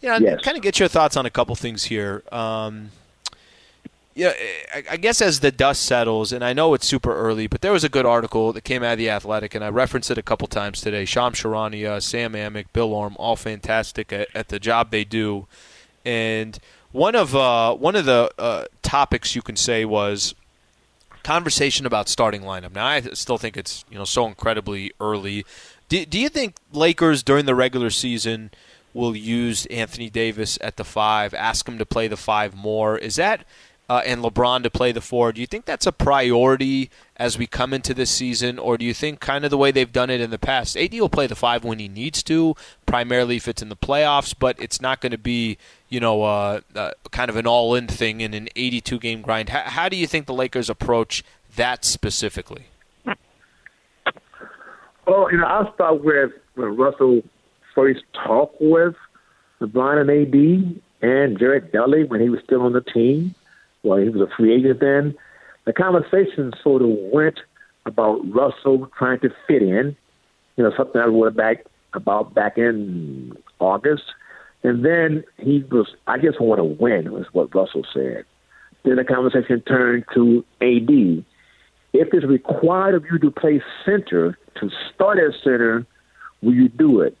you 0.00 0.08
know, 0.08 0.16
Yes. 0.18 0.40
kind 0.42 0.56
of 0.56 0.62
get 0.62 0.80
your 0.80 0.88
thoughts 0.88 1.16
on 1.16 1.24
a 1.24 1.30
couple 1.30 1.54
things 1.54 1.84
here. 1.84 2.24
Um, 2.32 2.90
yeah, 4.20 4.34
I, 4.74 4.84
I 4.90 4.96
guess 4.98 5.22
as 5.22 5.40
the 5.40 5.50
dust 5.50 5.80
settles, 5.80 6.30
and 6.30 6.44
I 6.44 6.52
know 6.52 6.74
it's 6.74 6.86
super 6.86 7.16
early, 7.16 7.46
but 7.46 7.62
there 7.62 7.72
was 7.72 7.84
a 7.84 7.88
good 7.88 8.04
article 8.04 8.52
that 8.52 8.64
came 8.64 8.82
out 8.82 8.92
of 8.92 8.98
the 8.98 9.08
Athletic, 9.08 9.54
and 9.54 9.64
I 9.64 9.70
referenced 9.70 10.10
it 10.10 10.18
a 10.18 10.22
couple 10.22 10.46
times 10.46 10.82
today. 10.82 11.06
Shams 11.06 11.40
Charania, 11.40 12.02
Sam 12.02 12.34
Amick, 12.34 12.66
Bill 12.74 12.92
Oram, 12.92 13.16
all 13.18 13.34
fantastic 13.34 14.12
at, 14.12 14.28
at 14.34 14.48
the 14.48 14.58
job 14.58 14.90
they 14.90 15.04
do. 15.04 15.46
And 16.04 16.58
one 16.92 17.14
of 17.14 17.34
uh, 17.34 17.74
one 17.74 17.96
of 17.96 18.04
the 18.04 18.30
uh, 18.38 18.66
topics 18.82 19.34
you 19.34 19.40
can 19.40 19.56
say 19.56 19.86
was 19.86 20.34
conversation 21.22 21.86
about 21.86 22.06
starting 22.06 22.42
lineup. 22.42 22.74
Now 22.74 22.84
I 22.84 23.00
still 23.00 23.38
think 23.38 23.56
it's 23.56 23.86
you 23.90 23.96
know 23.96 24.04
so 24.04 24.26
incredibly 24.26 24.92
early. 25.00 25.46
Do, 25.88 26.04
do 26.04 26.18
you 26.18 26.28
think 26.28 26.56
Lakers 26.74 27.22
during 27.22 27.46
the 27.46 27.54
regular 27.54 27.88
season 27.88 28.50
will 28.92 29.16
use 29.16 29.64
Anthony 29.66 30.10
Davis 30.10 30.58
at 30.60 30.76
the 30.76 30.84
five, 30.84 31.32
ask 31.32 31.66
him 31.66 31.78
to 31.78 31.86
play 31.86 32.06
the 32.06 32.18
five 32.18 32.54
more? 32.54 32.98
Is 32.98 33.16
that 33.16 33.46
uh, 33.90 34.02
and 34.06 34.22
LeBron 34.22 34.62
to 34.62 34.70
play 34.70 34.92
the 34.92 35.00
four? 35.00 35.32
Do 35.32 35.40
you 35.40 35.48
think 35.48 35.64
that's 35.64 35.84
a 35.84 35.90
priority 35.90 36.90
as 37.16 37.36
we 37.36 37.48
come 37.48 37.74
into 37.74 37.92
this 37.92 38.08
season, 38.08 38.56
or 38.56 38.78
do 38.78 38.84
you 38.84 38.94
think 38.94 39.18
kind 39.18 39.44
of 39.44 39.50
the 39.50 39.58
way 39.58 39.72
they've 39.72 39.92
done 39.92 40.10
it 40.10 40.20
in 40.20 40.30
the 40.30 40.38
past? 40.38 40.76
AD 40.76 40.92
will 40.92 41.08
play 41.08 41.26
the 41.26 41.34
five 41.34 41.64
when 41.64 41.80
he 41.80 41.88
needs 41.88 42.22
to, 42.22 42.54
primarily 42.86 43.34
if 43.34 43.48
it's 43.48 43.62
in 43.62 43.68
the 43.68 43.76
playoffs, 43.76 44.32
but 44.38 44.54
it's 44.60 44.80
not 44.80 45.00
going 45.00 45.10
to 45.10 45.18
be 45.18 45.58
you 45.88 45.98
know 45.98 46.22
uh, 46.22 46.60
uh, 46.76 46.92
kind 47.10 47.28
of 47.28 47.34
an 47.34 47.48
all-in 47.48 47.88
thing 47.88 48.20
in 48.20 48.32
an 48.32 48.48
82 48.54 49.00
game 49.00 49.22
grind. 49.22 49.48
How, 49.48 49.62
how 49.62 49.88
do 49.88 49.96
you 49.96 50.06
think 50.06 50.26
the 50.26 50.34
Lakers 50.34 50.70
approach 50.70 51.24
that 51.56 51.84
specifically? 51.84 52.66
Well, 55.04 55.32
you 55.32 55.38
know, 55.38 55.46
I'll 55.46 55.74
start 55.74 56.04
with 56.04 56.30
when 56.54 56.76
Russell 56.76 57.22
first 57.74 58.02
talked 58.14 58.60
with 58.60 58.94
LeBron 59.60 60.00
and 60.02 60.10
AD 60.10 60.80
and 61.02 61.38
Jared 61.40 61.72
Dudley 61.72 62.04
when 62.04 62.20
he 62.20 62.28
was 62.28 62.40
still 62.44 62.62
on 62.62 62.72
the 62.72 62.82
team. 62.82 63.34
Well, 63.82 63.98
he 63.98 64.08
was 64.08 64.20
a 64.20 64.34
free 64.36 64.54
agent 64.54 64.80
then. 64.80 65.14
The 65.64 65.72
conversation 65.72 66.52
sort 66.62 66.82
of 66.82 66.88
went 66.90 67.40
about 67.86 68.20
Russell 68.32 68.90
trying 68.98 69.20
to 69.20 69.30
fit 69.46 69.62
in. 69.62 69.96
You 70.56 70.64
know, 70.64 70.72
something 70.76 71.00
I 71.00 71.06
wrote 71.06 71.36
back 71.36 71.64
about 71.94 72.34
back 72.34 72.58
in 72.58 73.36
August. 73.58 74.02
And 74.62 74.84
then 74.84 75.24
he 75.38 75.64
was, 75.70 75.88
I 76.06 76.18
just 76.18 76.40
want 76.40 76.58
to 76.58 76.64
win, 76.64 77.12
was 77.12 77.26
what 77.32 77.54
Russell 77.54 77.86
said. 77.94 78.24
Then 78.84 78.96
the 78.96 79.04
conversation 79.04 79.62
turned 79.62 80.04
to 80.14 80.44
AD. 80.60 81.24
If 81.92 82.08
it's 82.12 82.26
required 82.26 82.94
of 82.94 83.04
you 83.10 83.18
to 83.18 83.30
play 83.30 83.62
center, 83.84 84.38
to 84.60 84.70
start 84.94 85.18
at 85.18 85.34
center, 85.42 85.86
will 86.42 86.54
you 86.54 86.68
do 86.68 87.00
it? 87.00 87.16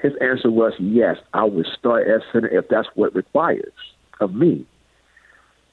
His 0.00 0.12
answer 0.20 0.50
was 0.50 0.72
yes, 0.78 1.16
I 1.32 1.44
would 1.44 1.66
start 1.78 2.06
at 2.06 2.20
center 2.32 2.48
if 2.48 2.68
that's 2.68 2.88
what 2.94 3.14
requires 3.14 3.72
of 4.20 4.34
me. 4.34 4.66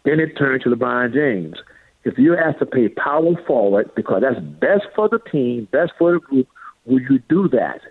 Then 0.04 0.20
it 0.20 0.38
turned 0.38 0.64
to 0.64 0.70
LeBron 0.70 1.14
James. 1.14 1.58
If 2.04 2.18
you're 2.18 2.40
asked 2.40 2.60
to 2.60 2.66
play 2.66 2.88
power 2.88 3.36
forward 3.46 3.92
because 3.96 4.22
that's 4.22 4.40
best 4.40 4.86
for 4.96 5.08
the 5.08 5.20
team, 5.20 5.68
best 5.72 5.92
for 5.98 6.14
the 6.14 6.20
group, 6.20 6.48
will 6.86 7.02
you 7.02 7.20
do 7.30 7.48
that? 7.50 7.82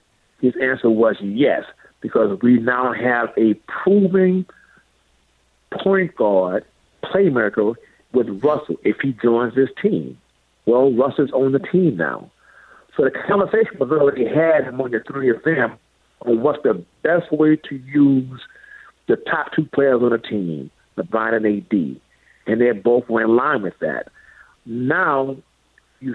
His 0.41 0.55
answer 0.61 0.91
was 0.91 1.17
yes, 1.21 1.65
because 2.01 2.41
we 2.41 2.59
now 2.59 2.93
have 2.93 3.29
a 3.37 3.55
proven 3.85 4.47
point 5.71 6.17
guard, 6.17 6.65
playmaker 7.05 7.75
with 8.13 8.43
Russell 8.43 8.77
if 8.83 8.97
he 9.01 9.13
joins 9.13 9.55
this 9.55 9.71
team. 9.81 10.19
Well, 10.67 10.93
Russell's 10.93 11.31
on 11.33 11.53
the 11.53 11.59
team 11.59 11.97
now. 11.97 12.31
So 12.97 13.05
the 13.05 13.11
conversation 13.11 13.79
was 13.79 13.91
already 13.91 14.27
had 14.27 14.67
among 14.67 14.91
the 14.91 15.01
three 15.01 15.31
of 15.31 15.43
them 15.45 15.79
on 16.27 16.43
what's 16.43 16.63
the 16.63 16.85
best 17.03 17.31
way 17.33 17.57
to 17.57 17.77
use 17.77 18.41
the 19.07 19.17
top 19.17 19.53
two 19.55 19.65
players 19.67 20.03
on 20.03 20.11
the 20.11 20.19
team, 20.19 20.71
LeBron 21.01 21.35
and 21.35 21.47
AD. 21.47 22.01
And 22.47 22.61
they 22.61 22.73
both 22.73 23.09
were 23.09 23.23
in 23.23 23.37
line 23.37 23.63
with 23.63 23.79
that. 23.81 24.09
Now, 24.67 25.37
you, 26.01 26.15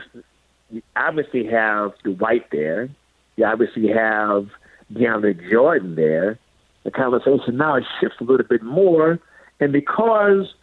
you 0.70 0.82
obviously 0.96 1.46
have 1.46 1.92
Dwight 2.04 2.50
there. 2.52 2.90
You 3.36 3.46
obviously 3.46 3.88
have 3.90 4.48
DeAndre 4.94 5.50
Jordan 5.50 5.96
there. 5.96 6.40
The 6.84 6.92
conversation 6.92 7.58
now 7.58 7.80
shifts 8.00 8.18
a 8.20 8.24
little 8.24 8.46
bit 8.46 8.64
more. 8.64 9.20
And 9.60 9.72
because 9.72 10.54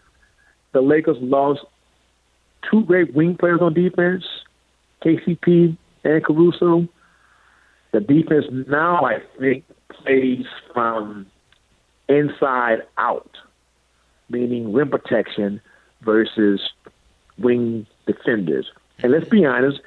the 0.72 0.80
Lakers 0.80 1.16
lost 1.20 1.60
two 2.70 2.84
great 2.84 3.14
wing 3.14 3.36
players 3.36 3.60
on 3.60 3.74
defense, 3.74 4.24
KCP 5.04 5.76
and 6.04 6.24
Caruso, 6.24 6.88
the 7.92 8.00
defense 8.00 8.46
now, 8.68 9.04
I 9.04 9.18
think, 9.38 9.64
plays 9.90 10.46
from 10.72 11.26
inside 12.08 12.78
out, 12.96 13.30
meaning 14.32 14.72
rim 14.72 14.90
protection 14.90 15.60
versus 16.00 16.60
wing 17.38 17.86
defenders. 18.06 18.66
And 18.98 19.12
let's 19.12 19.28
be 19.28 19.44
honest, 19.44 19.80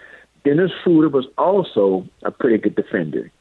Dennis 0.43 0.71
Schroeder 0.83 1.09
was 1.09 1.25
also 1.37 2.07
a 2.23 2.31
pretty 2.31 2.57
good 2.57 2.75
defender. 2.75 3.31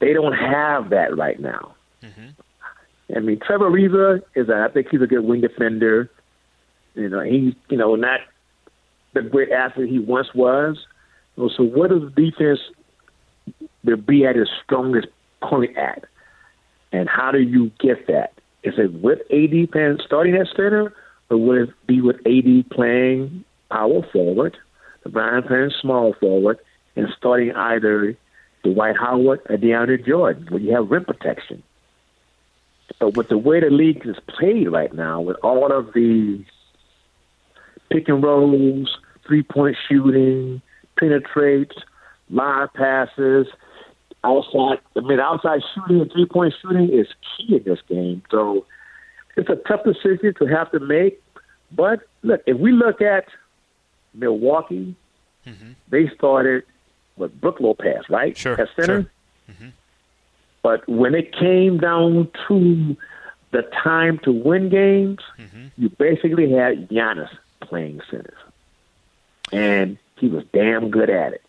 They 0.00 0.12
don't 0.12 0.34
have 0.34 0.90
that 0.90 1.16
right 1.16 1.40
now. 1.40 1.74
Mm-hmm. 2.02 3.16
I 3.16 3.20
mean, 3.20 3.40
Trevor 3.44 3.70
Ariza 3.70 4.22
is, 4.34 4.48
a, 4.48 4.66
I 4.68 4.72
think 4.72 4.88
he's 4.90 5.02
a 5.02 5.06
good 5.06 5.24
wing 5.24 5.40
defender. 5.40 6.10
You 6.94 7.08
know, 7.08 7.20
he's, 7.20 7.54
you 7.68 7.76
know, 7.76 7.94
not 7.94 8.20
the 9.14 9.22
great 9.22 9.50
athlete 9.50 9.90
he 9.90 9.98
once 9.98 10.28
was, 10.34 10.78
So 11.36 11.62
what 11.62 11.90
does 11.90 12.02
the 12.02 12.30
defense 12.30 12.60
will 13.84 13.96
be 13.96 14.26
at 14.26 14.36
its 14.36 14.50
strongest 14.64 15.08
point 15.42 15.76
at? 15.76 16.04
And 16.92 17.08
how 17.08 17.30
do 17.30 17.40
you 17.40 17.70
get 17.78 18.06
that? 18.08 18.32
Is 18.64 18.74
it 18.78 18.92
with 18.94 19.20
AD 19.30 19.72
playing 19.72 19.98
starting 20.04 20.36
at 20.36 20.46
center, 20.48 20.92
or 21.30 21.36
would 21.36 21.68
it 21.68 21.86
be 21.86 22.00
with 22.00 22.16
AD 22.26 22.70
playing 22.70 23.44
power 23.70 24.06
forward, 24.12 24.56
LeBron 25.06 25.46
playing 25.46 25.72
small 25.80 26.14
forward, 26.20 26.58
and 26.94 27.08
starting 27.16 27.52
either 27.52 28.16
the 28.62 28.72
Dwight 28.72 28.96
Howard 28.96 29.40
or 29.48 29.56
DeAndre 29.56 30.06
Jordan, 30.06 30.46
where 30.50 30.60
you 30.60 30.74
have 30.74 30.90
rim 30.90 31.04
protection? 31.04 31.62
But 33.00 33.16
with 33.16 33.28
the 33.28 33.38
way 33.38 33.60
the 33.60 33.70
league 33.70 34.06
is 34.06 34.16
played 34.28 34.70
right 34.70 34.92
now, 34.92 35.20
with 35.20 35.36
all 35.42 35.72
of 35.72 35.92
the 35.94 36.44
pick 37.90 38.08
and 38.08 38.22
rolls, 38.22 38.96
three 39.26 39.42
point 39.42 39.76
shooting, 39.88 40.62
penetrates, 40.98 41.74
live 42.30 42.72
passes, 42.74 43.46
outside. 44.24 44.78
I 44.96 45.00
mean, 45.00 45.20
outside 45.20 45.60
shooting 45.74 46.00
and 46.00 46.12
three 46.12 46.26
point 46.26 46.54
shooting 46.60 46.90
is 46.90 47.06
key 47.36 47.56
in 47.56 47.62
this 47.64 47.80
game. 47.88 48.22
So 48.30 48.66
it's 49.36 49.48
a 49.48 49.56
tough 49.56 49.84
decision 49.84 50.34
to 50.38 50.46
have 50.46 50.70
to 50.72 50.80
make. 50.80 51.22
But 51.70 52.00
look, 52.22 52.42
if 52.46 52.58
we 52.58 52.72
look 52.72 53.00
at 53.00 53.26
Milwaukee, 54.14 54.94
mm-hmm. 55.46 55.72
they 55.88 56.08
started 56.08 56.64
with 57.16 57.38
Brook 57.40 57.60
Lopez, 57.60 58.08
right? 58.08 58.36
Sure. 58.36 58.60
At 58.60 58.68
center. 58.76 59.02
Sure. 59.02 59.54
Mm-hmm. 59.54 59.68
But 60.62 60.88
when 60.88 61.14
it 61.14 61.34
came 61.36 61.78
down 61.78 62.30
to 62.48 62.96
the 63.50 63.62
time 63.82 64.18
to 64.20 64.32
win 64.32 64.68
games, 64.68 65.18
mm-hmm. 65.38 65.66
you 65.76 65.88
basically 65.90 66.50
had 66.52 66.88
Giannis 66.88 67.30
playing 67.60 68.00
center. 68.10 68.34
And 69.50 69.98
he 70.16 70.28
was 70.28 70.44
damn 70.52 70.90
good 70.90 71.10
at 71.10 71.32
it. 71.34 71.42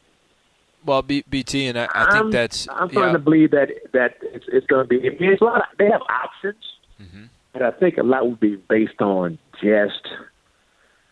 Well, 0.85 1.01
B- 1.01 1.23
BT, 1.29 1.67
and 1.67 1.79
I, 1.79 1.87
I 1.93 2.11
think 2.11 2.25
I'm, 2.25 2.31
that's. 2.31 2.67
I'm 2.69 2.89
starting 2.89 3.01
yeah. 3.01 3.11
to 3.13 3.19
believe 3.19 3.51
that 3.51 3.69
that 3.93 4.17
it's, 4.21 4.45
it's 4.47 4.67
going 4.67 4.83
to 4.83 4.87
be. 4.87 4.97
I 5.07 5.11
mean, 5.11 5.31
it's 5.31 5.41
a 5.41 5.45
lot. 5.45 5.57
Of, 5.57 5.77
they 5.77 5.89
have 5.89 6.01
options, 6.01 6.63
mm-hmm. 7.01 7.25
and 7.53 7.63
I 7.63 7.71
think 7.71 7.97
a 7.97 8.03
lot 8.03 8.25
will 8.25 8.35
be 8.35 8.55
based 8.55 9.01
on 9.01 9.37
just 9.61 10.07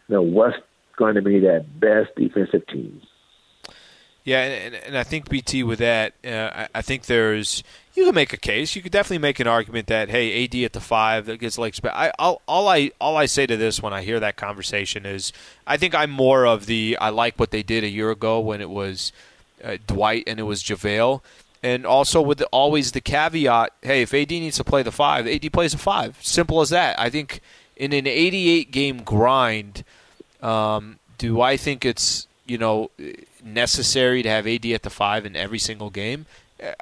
you 0.07 0.15
know 0.15 0.21
what's 0.21 0.57
going 0.97 1.15
to 1.15 1.21
be 1.21 1.39
that 1.39 1.79
best 1.79 2.09
defensive 2.15 2.65
team. 2.67 3.01
Yeah, 4.23 4.43
and, 4.43 4.75
and, 4.75 4.97
I 4.97 5.03
think 5.03 5.29
BT 5.29 5.63
with 5.63 5.79
that, 5.79 6.13
uh, 6.23 6.51
I, 6.53 6.67
I, 6.75 6.81
think 6.83 7.05
there's 7.07 7.63
you 7.95 8.05
can 8.05 8.13
make 8.13 8.33
a 8.33 8.37
case. 8.37 8.75
You 8.75 8.83
could 8.83 8.91
definitely 8.91 9.17
make 9.17 9.39
an 9.39 9.47
argument 9.47 9.87
that 9.87 10.09
hey, 10.09 10.43
AD 10.43 10.53
at 10.57 10.73
the 10.73 10.79
five 10.79 11.25
that 11.25 11.39
gets 11.39 11.57
like. 11.57 11.75
I 11.83 12.11
all, 12.19 12.43
all 12.47 12.67
I 12.67 12.91
all 13.01 13.17
I 13.17 13.25
say 13.25 13.47
to 13.47 13.57
this 13.57 13.81
when 13.81 13.93
I 13.93 14.03
hear 14.03 14.19
that 14.19 14.35
conversation 14.35 15.07
is 15.07 15.33
I 15.65 15.77
think 15.77 15.95
I'm 15.95 16.11
more 16.11 16.45
of 16.45 16.67
the 16.67 16.99
I 17.01 17.09
like 17.09 17.39
what 17.39 17.49
they 17.49 17.63
did 17.63 17.83
a 17.83 17.89
year 17.89 18.11
ago 18.11 18.39
when 18.39 18.61
it 18.61 18.69
was 18.69 19.11
uh, 19.63 19.77
Dwight 19.87 20.23
and 20.27 20.39
it 20.39 20.43
was 20.43 20.63
JaVale. 20.63 21.21
And 21.63 21.85
also 21.85 22.21
with 22.21 22.39
the, 22.39 22.45
always 22.47 22.91
the 22.91 23.01
caveat, 23.01 23.73
hey, 23.81 24.01
if 24.01 24.13
AD 24.13 24.31
needs 24.31 24.57
to 24.57 24.63
play 24.63 24.81
the 24.81 24.91
five, 24.91 25.27
AD 25.27 25.53
plays 25.53 25.73
a 25.73 25.77
five. 25.77 26.17
Simple 26.21 26.61
as 26.61 26.69
that. 26.69 26.99
I 26.99 27.09
think 27.09 27.39
in 27.75 27.93
an 27.93 28.07
88 28.07 28.71
game 28.71 29.03
grind, 29.03 29.83
um, 30.41 30.97
do 31.17 31.39
I 31.41 31.57
think 31.57 31.85
it's 31.85 32.27
you 32.47 32.57
know 32.57 32.89
necessary 33.43 34.23
to 34.23 34.29
have 34.29 34.47
AD 34.47 34.65
at 34.65 34.83
the 34.83 34.89
five 34.89 35.25
in 35.25 35.35
every 35.35 35.59
single 35.59 35.89
game? 35.89 36.25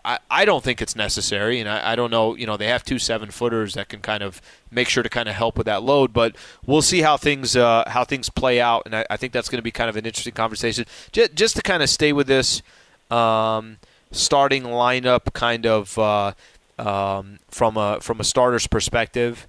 I, 0.03 0.19
I 0.29 0.45
don't 0.45 0.63
think 0.63 0.81
it's 0.81 0.95
necessary, 0.95 1.59
and 1.59 1.69
I, 1.69 1.93
I 1.93 1.95
don't 1.95 2.11
know. 2.11 2.35
You 2.35 2.45
know, 2.45 2.57
they 2.57 2.67
have 2.67 2.83
two 2.83 2.99
seven 2.99 3.31
footers 3.31 3.75
that 3.75 3.87
can 3.87 4.01
kind 4.01 4.21
of 4.21 4.41
make 4.71 4.89
sure 4.89 5.03
to 5.03 5.09
kind 5.09 5.29
of 5.29 5.35
help 5.35 5.57
with 5.57 5.65
that 5.67 5.83
load, 5.83 6.11
but 6.11 6.35
we'll 6.65 6.81
see 6.81 7.01
how 7.01 7.17
things 7.17 7.55
uh, 7.55 7.85
how 7.87 8.03
things 8.03 8.29
play 8.29 8.59
out, 8.59 8.83
and 8.85 8.95
I, 8.95 9.05
I 9.09 9.17
think 9.17 9.31
that's 9.31 9.47
going 9.49 9.57
to 9.59 9.63
be 9.63 9.71
kind 9.71 9.89
of 9.89 9.95
an 9.95 10.05
interesting 10.05 10.33
conversation. 10.33 10.85
Just, 11.11 11.33
just 11.33 11.55
to 11.55 11.61
kind 11.61 11.81
of 11.81 11.89
stay 11.89 12.11
with 12.11 12.27
this 12.27 12.61
um, 13.09 13.77
starting 14.11 14.63
lineup, 14.63 15.31
kind 15.33 15.65
of 15.65 15.97
uh, 15.97 16.33
um, 16.77 17.39
from 17.49 17.77
a 17.77 17.99
from 18.01 18.19
a 18.19 18.23
starter's 18.23 18.67
perspective. 18.67 19.47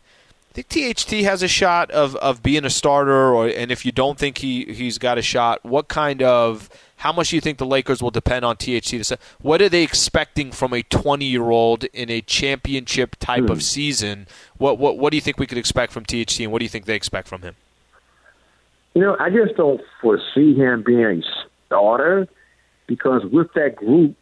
I 0.51 0.63
think 0.63 0.97
THT 0.97 1.11
has 1.25 1.45
a 1.45 1.49
shot 1.49 1.93
of, 1.93 2.17
of 2.17 2.43
being 2.43 2.65
a 2.65 2.71
starter, 2.71 3.33
or 3.33 3.47
and 3.47 3.71
if 3.71 3.87
you 3.87 3.93
don't 3.93 4.19
think 4.19 4.39
he 4.39 4.65
he's 4.65 4.99
got 4.99 5.17
a 5.17 5.23
shot, 5.23 5.65
what 5.65 5.89
kind 5.89 6.23
of 6.23 6.69
how 7.01 7.13
much 7.13 7.31
do 7.31 7.37
you 7.37 7.41
think 7.41 7.57
the 7.57 7.67
Lakers 7.67 8.03
will 8.03 8.11
depend 8.11 8.45
on 8.45 8.57
THT? 8.57 9.11
What 9.41 9.63
are 9.63 9.71
they 9.71 9.83
expecting 9.83 10.53
from 10.53 10.75
a 10.75 10.83
20 10.83 11.25
year 11.25 11.49
old 11.51 11.85
in 11.85 12.11
a 12.11 12.21
championship 12.21 13.17
type 13.17 13.45
of 13.45 13.59
hmm. 13.59 13.61
season? 13.61 14.27
What, 14.59 14.79
what 14.79 14.99
what 14.99 15.11
do 15.11 15.17
you 15.17 15.23
think 15.23 15.39
we 15.39 15.47
could 15.47 15.57
expect 15.57 15.93
from 15.93 16.05
THT, 16.05 16.41
and 16.41 16.53
what 16.53 16.59
do 16.59 16.65
you 16.67 16.69
think 16.69 16.85
they 16.85 16.95
expect 16.95 17.27
from 17.27 17.41
him? 17.41 17.57
You 18.95 19.01
know, 19.01 19.17
I 19.19 19.31
just 19.31 19.57
don't 19.57 19.81
foresee 20.03 20.55
him 20.55 20.83
being 20.85 21.01
a 21.01 21.23
starter 21.67 22.29
because 22.87 23.25
with 23.25 23.51
that 23.55 23.77
group, 23.77 24.15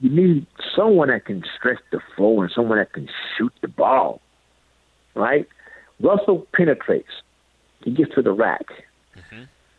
you 0.00 0.08
need 0.08 0.46
someone 0.74 1.08
that 1.08 1.26
can 1.26 1.44
stretch 1.58 1.80
the 1.90 2.00
floor 2.16 2.44
and 2.44 2.52
someone 2.54 2.78
that 2.78 2.94
can 2.94 3.10
shoot 3.36 3.52
the 3.60 3.68
ball, 3.68 4.22
right? 5.14 5.46
Russell 6.00 6.46
penetrates. 6.54 7.12
He 7.84 7.90
gets 7.90 8.14
to 8.14 8.22
the 8.22 8.32
rack. 8.32 8.66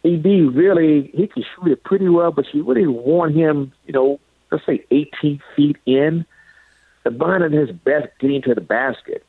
Mm-hmm. 0.04 0.50
AD 0.50 0.56
really 0.56 1.12
he 1.14 1.28
can 1.28 1.44
shoot 1.44 1.72
it 1.72 1.84
pretty 1.84 2.10
well, 2.10 2.32
but 2.32 2.46
you 2.54 2.64
really 2.64 2.88
want 2.88 3.36
him, 3.36 3.72
you 3.86 3.94
know, 3.94 4.20
let's 4.52 4.66
say 4.66 4.84
18 4.92 5.42
feet 5.56 5.78
in. 5.86 6.26
The 7.04 7.12
bond 7.12 7.54
his 7.54 7.70
best 7.72 8.08
getting 8.20 8.42
to 8.44 8.56
the 8.56 8.62
basket. 8.62 9.26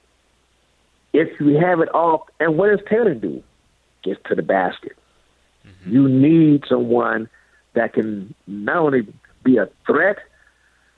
If 1.12 1.40
you 1.40 1.56
have 1.58 1.80
it 1.80 1.92
off, 1.92 2.22
and 2.38 2.56
what 2.56 2.70
does 2.70 2.87
Taylor 2.88 3.14
do? 3.14 3.42
Gets 4.04 4.20
to 4.28 4.34
the 4.34 4.42
basket. 4.42 4.96
Mm-hmm. 5.66 5.92
You 5.92 6.08
need 6.08 6.64
someone 6.68 7.28
that 7.74 7.94
can 7.94 8.34
not 8.46 8.76
only 8.76 9.12
be 9.42 9.56
a 9.56 9.68
threat, 9.87 10.18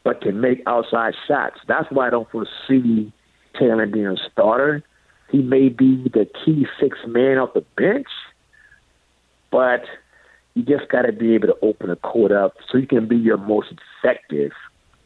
but 0.05 0.21
can 0.21 0.41
make 0.41 0.63
outside 0.67 1.15
shots. 1.27 1.59
That's 1.67 1.91
why 1.91 2.09
I 2.09 2.11
don't 2.11 2.31
foresee 2.31 3.13
Taylor 3.59 3.87
being 3.87 4.07
a 4.07 4.17
starter. 4.31 4.83
He 5.31 5.39
may 5.39 5.69
be 5.69 6.09
the 6.13 6.29
key 6.45 6.67
six 6.79 6.99
man 7.07 7.39
off 7.39 7.55
the 7.55 7.65
bench 7.77 8.07
but 9.57 9.87
you 10.53 10.63
just 10.65 10.87
got 10.91 11.03
to 11.03 11.13
be 11.13 11.35
able 11.35 11.49
to 11.49 11.57
open 11.63 11.89
the 11.89 11.97
court 11.97 12.31
up 12.31 12.59
so 12.71 12.77
you 12.77 12.87
can 12.87 13.09
be 13.09 13.17
your 13.17 13.39
most 13.39 13.73
effective 13.73 14.53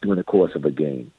during 0.01 0.17
the 0.17 0.25
course 0.25 0.51
of 0.55 0.65
a 0.65 0.71
game. 0.71 1.13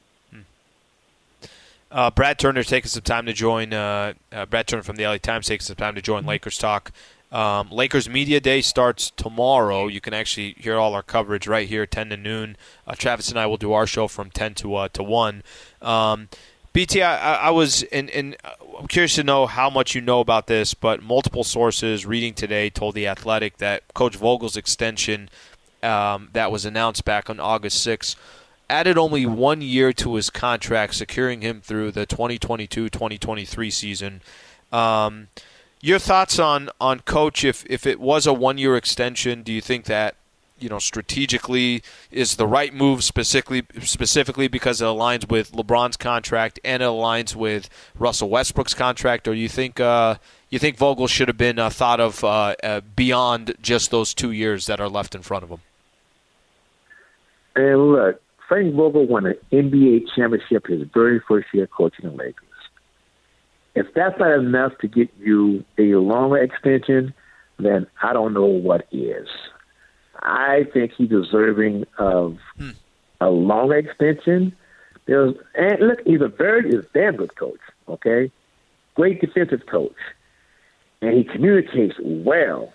Uh, 1.89 2.11
Brad 2.11 2.37
Turner 2.37 2.61
taking 2.61 2.89
some 2.89 3.01
time 3.01 3.25
to 3.25 3.33
join. 3.33 3.73
Uh, 3.73 4.13
uh, 4.31 4.45
Brad 4.45 4.67
Turner 4.67 4.83
from 4.83 4.97
the 4.97 5.05
LA 5.05 5.17
Times 5.17 5.47
taking 5.47 5.65
some 5.65 5.75
time 5.77 5.95
to 5.95 6.01
join 6.01 6.27
Lakers 6.27 6.59
talk. 6.59 6.91
Um, 7.31 7.71
Lakers 7.71 8.07
Media 8.07 8.39
Day 8.39 8.61
starts 8.61 9.09
tomorrow. 9.09 9.87
You 9.87 9.99
can 9.99 10.13
actually 10.13 10.53
hear 10.59 10.77
all 10.77 10.93
our 10.93 11.01
coverage 11.01 11.47
right 11.47 11.67
here, 11.67 11.87
10 11.87 12.09
to 12.09 12.17
noon. 12.17 12.55
Uh, 12.85 12.93
Travis 12.93 13.29
and 13.29 13.39
I 13.39 13.47
will 13.47 13.57
do 13.57 13.73
our 13.73 13.87
show 13.87 14.07
from 14.07 14.29
10 14.29 14.53
to 14.55 14.75
uh, 14.75 14.87
to 14.89 15.01
1. 15.01 15.41
Um, 15.81 16.29
BT, 16.73 17.03
I, 17.03 17.35
I 17.35 17.49
was, 17.51 17.83
and, 17.83 18.09
and 18.09 18.35
I'm 18.79 18.87
curious 18.87 19.15
to 19.15 19.23
know 19.23 19.45
how 19.45 19.69
much 19.69 19.93
you 19.93 20.01
know 20.01 20.19
about 20.19 20.47
this, 20.47 20.73
but 20.73 21.03
multiple 21.03 21.43
sources 21.43 22.05
reading 22.05 22.33
today 22.33 22.69
told 22.69 22.95
The 22.95 23.07
Athletic 23.07 23.57
that 23.57 23.93
Coach 23.93 24.15
Vogel's 24.15 24.57
extension 24.57 25.29
um, 25.83 26.29
that 26.33 26.51
was 26.51 26.65
announced 26.65 27.05
back 27.05 27.29
on 27.29 27.39
August 27.39 27.85
6th 27.85 28.15
added 28.69 28.97
only 28.97 29.25
one 29.25 29.61
year 29.61 29.93
to 29.93 30.15
his 30.15 30.29
contract, 30.29 30.95
securing 30.95 31.41
him 31.41 31.61
through 31.61 31.91
the 31.91 32.05
2022 32.05 32.89
2023 32.89 33.69
season. 33.69 34.21
Um, 34.71 35.27
your 35.79 35.99
thoughts 35.99 36.39
on, 36.39 36.69
on 36.79 37.01
Coach, 37.01 37.43
if, 37.43 37.65
if 37.69 37.85
it 37.85 37.99
was 37.99 38.25
a 38.25 38.33
one 38.33 38.57
year 38.57 38.75
extension, 38.75 39.43
do 39.43 39.53
you 39.53 39.61
think 39.61 39.85
that 39.85 40.15
you 40.59 40.69
know 40.69 40.79
strategically 40.79 41.83
is 42.11 42.35
the 42.35 42.47
right 42.47 42.73
move 42.73 43.03
specifically 43.03 43.63
specifically 43.81 44.47
because 44.47 44.81
it 44.81 44.85
aligns 44.85 45.29
with 45.29 45.51
LeBron's 45.51 45.97
contract 45.97 46.59
and 46.63 46.81
it 46.81 46.85
aligns 46.85 47.35
with 47.35 47.69
Russell 47.97 48.29
Westbrook's 48.29 48.73
contract, 48.73 49.27
or 49.27 49.33
you 49.33 49.49
think 49.49 49.79
uh, 49.79 50.15
you 50.49 50.59
think 50.59 50.77
Vogel 50.77 51.07
should 51.07 51.27
have 51.27 51.37
been 51.37 51.59
uh, 51.59 51.69
thought 51.69 51.99
of 51.99 52.23
uh, 52.23 52.55
uh 52.63 52.81
beyond 52.95 53.55
just 53.61 53.91
those 53.91 54.13
two 54.13 54.31
years 54.31 54.65
that 54.67 54.79
are 54.79 54.89
left 54.89 55.15
in 55.15 55.21
front 55.21 55.43
of 55.43 55.49
him? 55.49 55.59
And 57.55 57.91
look, 57.91 58.21
Frank 58.47 58.73
Vogel 58.75 59.05
won 59.07 59.25
an 59.25 59.35
NBA 59.51 60.05
championship 60.15 60.67
his 60.67 60.87
very 60.93 61.21
first 61.27 61.47
year 61.53 61.67
coaching 61.67 62.09
the 62.09 62.15
Lakers. 62.15 62.47
If 63.75 63.87
that's 63.95 64.17
not 64.19 64.37
enough 64.39 64.77
to 64.81 64.87
get 64.87 65.09
you 65.19 65.65
a 65.77 65.95
longer 65.95 66.37
extension, 66.37 67.13
then 67.57 67.87
I 68.01 68.13
don't 68.13 68.33
know 68.33 68.45
what 68.45 68.87
is. 68.91 69.27
I 70.23 70.65
think 70.73 70.93
he's 70.97 71.09
deserving 71.09 71.85
of 71.97 72.37
hmm. 72.57 72.71
a 73.21 73.29
long 73.29 73.71
extension. 73.71 74.55
There's, 75.05 75.35
and 75.53 75.79
look, 75.87 75.99
he's 76.05 76.21
a 76.21 76.29
very 76.29 76.63
he's 76.63 76.79
a 76.79 76.87
damn 76.93 77.17
good 77.17 77.35
coach. 77.35 77.59
Okay, 77.87 78.31
great 78.95 79.21
defensive 79.21 79.65
coach, 79.65 79.95
and 81.01 81.13
he 81.13 81.23
communicates 81.23 81.95
well. 82.01 82.73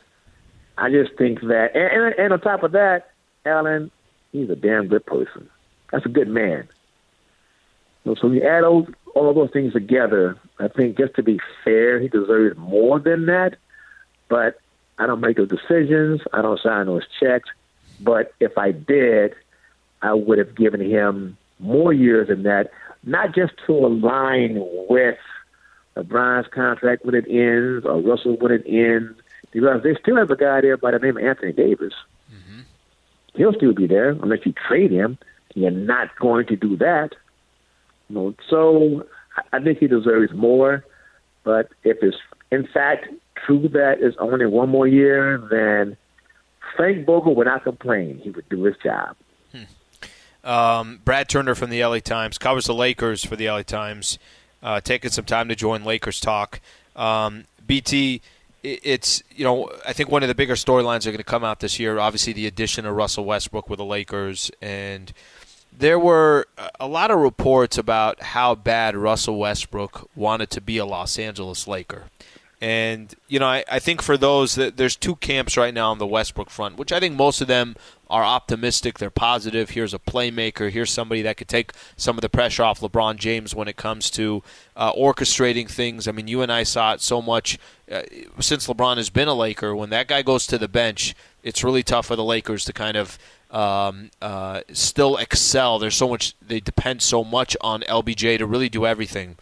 I 0.76 0.90
just 0.90 1.16
think 1.18 1.40
that, 1.40 1.74
and, 1.74 2.04
and, 2.04 2.14
and 2.18 2.32
on 2.32 2.40
top 2.40 2.62
of 2.62 2.72
that, 2.72 3.10
Alan, 3.44 3.90
he's 4.30 4.48
a 4.48 4.54
damn 4.54 4.86
good 4.86 5.04
person. 5.04 5.48
That's 5.90 6.06
a 6.06 6.10
good 6.10 6.28
man. 6.28 6.68
So, 8.04 8.14
so 8.14 8.28
when 8.28 8.36
you 8.36 8.42
add 8.42 8.62
all, 8.62 8.86
all 9.14 9.28
of 9.28 9.34
those 9.34 9.50
things 9.50 9.72
together, 9.72 10.36
I 10.60 10.68
think 10.68 10.96
just 10.96 11.14
to 11.16 11.22
be 11.22 11.40
fair, 11.64 11.98
he 11.98 12.08
deserves 12.08 12.56
more 12.56 13.00
than 13.00 13.26
that. 13.26 13.56
But 14.28 14.60
I 14.98 15.06
don't 15.06 15.20
make 15.20 15.36
those 15.36 15.48
decisions. 15.48 16.20
I 16.32 16.42
don't 16.42 16.60
sign 16.60 16.86
those 16.86 17.04
checks. 17.20 17.48
But 18.00 18.32
if 18.40 18.56
I 18.58 18.72
did, 18.72 19.34
I 20.02 20.14
would 20.14 20.38
have 20.38 20.54
given 20.54 20.80
him 20.80 21.36
more 21.58 21.92
years 21.92 22.28
than 22.28 22.44
that, 22.44 22.70
not 23.04 23.34
just 23.34 23.52
to 23.66 23.72
align 23.72 24.58
with 24.88 25.18
LeBron's 25.96 26.48
contract 26.48 27.04
when 27.04 27.14
it 27.14 27.26
ends 27.28 27.84
or 27.84 28.00
Russell 28.00 28.36
when 28.36 28.52
it 28.52 28.64
ends, 28.66 29.18
because 29.50 29.82
they 29.82 29.94
still 30.00 30.16
have 30.16 30.30
a 30.30 30.36
guy 30.36 30.60
there 30.60 30.76
by 30.76 30.92
the 30.92 30.98
name 30.98 31.16
of 31.16 31.24
Anthony 31.24 31.52
Davis. 31.52 31.94
Mm-hmm. 32.32 32.60
He'll 33.34 33.54
still 33.54 33.72
be 33.72 33.86
there 33.86 34.10
unless 34.10 34.44
you 34.44 34.52
trade 34.52 34.90
him. 34.90 35.18
You're 35.54 35.70
not 35.70 36.16
going 36.18 36.46
to 36.46 36.56
do 36.56 36.76
that. 36.76 37.10
You 38.08 38.14
know, 38.14 38.34
so 38.48 39.06
I 39.52 39.60
think 39.60 39.78
he 39.78 39.88
deserves 39.88 40.32
more. 40.32 40.84
But 41.44 41.70
if 41.82 41.98
it's 42.02 42.16
in 42.50 42.66
fact 42.66 43.08
true 43.46 43.68
that 43.68 44.00
is 44.00 44.14
only 44.18 44.46
one 44.46 44.68
more 44.68 44.86
year, 44.86 45.38
then 45.50 45.96
Frank 46.76 47.06
Vogel 47.06 47.34
would 47.34 47.46
not 47.46 47.64
complain. 47.64 48.18
He 48.18 48.30
would 48.30 48.48
do 48.48 48.64
his 48.64 48.76
job. 48.82 49.16
Hmm. 49.52 50.48
Um, 50.48 51.00
Brad 51.04 51.28
Turner 51.28 51.54
from 51.54 51.70
the 51.70 51.84
LA 51.84 51.98
Times 51.98 52.38
covers 52.38 52.66
the 52.66 52.74
Lakers 52.74 53.24
for 53.24 53.36
the 53.36 53.48
LA 53.48 53.62
Times, 53.62 54.18
uh, 54.62 54.80
taking 54.80 55.10
some 55.10 55.24
time 55.24 55.48
to 55.48 55.56
join 55.56 55.84
Lakers 55.84 56.20
talk. 56.20 56.60
Um, 56.96 57.44
BT, 57.66 58.22
it's 58.62 59.22
you 59.34 59.44
know 59.44 59.70
I 59.86 59.92
think 59.92 60.10
one 60.10 60.22
of 60.22 60.28
the 60.28 60.34
bigger 60.34 60.54
storylines 60.54 61.06
are 61.06 61.10
going 61.10 61.18
to 61.18 61.24
come 61.24 61.44
out 61.44 61.60
this 61.60 61.78
year. 61.78 61.98
Obviously, 61.98 62.32
the 62.32 62.46
addition 62.46 62.86
of 62.86 62.94
Russell 62.94 63.24
Westbrook 63.24 63.70
with 63.70 63.78
the 63.78 63.84
Lakers 63.84 64.50
and 64.60 65.12
there 65.78 65.98
were 65.98 66.46
a 66.80 66.88
lot 66.88 67.10
of 67.10 67.18
reports 67.18 67.78
about 67.78 68.20
how 68.20 68.54
bad 68.54 68.96
Russell 68.96 69.38
Westbrook 69.38 70.10
wanted 70.16 70.50
to 70.50 70.60
be 70.60 70.78
a 70.78 70.84
Los 70.84 71.18
Angeles 71.18 71.68
Laker. 71.68 72.04
And, 72.60 73.14
you 73.28 73.38
know, 73.38 73.46
I, 73.46 73.64
I 73.70 73.78
think 73.78 74.02
for 74.02 74.16
those, 74.16 74.56
there's 74.56 74.96
two 74.96 75.14
camps 75.16 75.56
right 75.56 75.72
now 75.72 75.92
on 75.92 75.98
the 75.98 76.06
Westbrook 76.06 76.50
front, 76.50 76.76
which 76.76 76.90
I 76.90 76.98
think 76.98 77.14
most 77.14 77.40
of 77.40 77.46
them 77.46 77.76
are 78.10 78.24
optimistic. 78.24 78.98
They're 78.98 79.10
positive. 79.10 79.70
Here's 79.70 79.94
a 79.94 79.98
playmaker. 79.98 80.68
Here's 80.68 80.90
somebody 80.90 81.22
that 81.22 81.36
could 81.36 81.46
take 81.46 81.72
some 81.96 82.16
of 82.16 82.22
the 82.22 82.28
pressure 82.28 82.64
off 82.64 82.80
LeBron 82.80 83.16
James 83.16 83.54
when 83.54 83.68
it 83.68 83.76
comes 83.76 84.10
to 84.10 84.42
uh, 84.74 84.92
orchestrating 84.94 85.68
things. 85.70 86.08
I 86.08 86.12
mean, 86.12 86.26
you 86.26 86.42
and 86.42 86.50
I 86.50 86.64
saw 86.64 86.94
it 86.94 87.00
so 87.00 87.22
much 87.22 87.58
uh, 87.90 88.02
since 88.40 88.66
LeBron 88.66 88.96
has 88.96 89.10
been 89.10 89.28
a 89.28 89.34
Laker. 89.34 89.76
When 89.76 89.90
that 89.90 90.08
guy 90.08 90.22
goes 90.22 90.44
to 90.48 90.58
the 90.58 90.68
bench, 90.68 91.14
it's 91.44 91.62
really 91.62 91.84
tough 91.84 92.06
for 92.06 92.16
the 92.16 92.24
Lakers 92.24 92.64
to 92.64 92.72
kind 92.72 92.96
of 92.96 93.18
um, 93.52 94.10
uh, 94.20 94.62
still 94.72 95.16
excel. 95.16 95.78
There's 95.78 95.96
so 95.96 96.08
much 96.08 96.34
they 96.40 96.58
depend 96.58 97.02
so 97.02 97.22
much 97.22 97.56
on 97.60 97.82
LBJ 97.82 98.38
to 98.38 98.46
really 98.46 98.68
do 98.68 98.84
everything. 98.84 99.36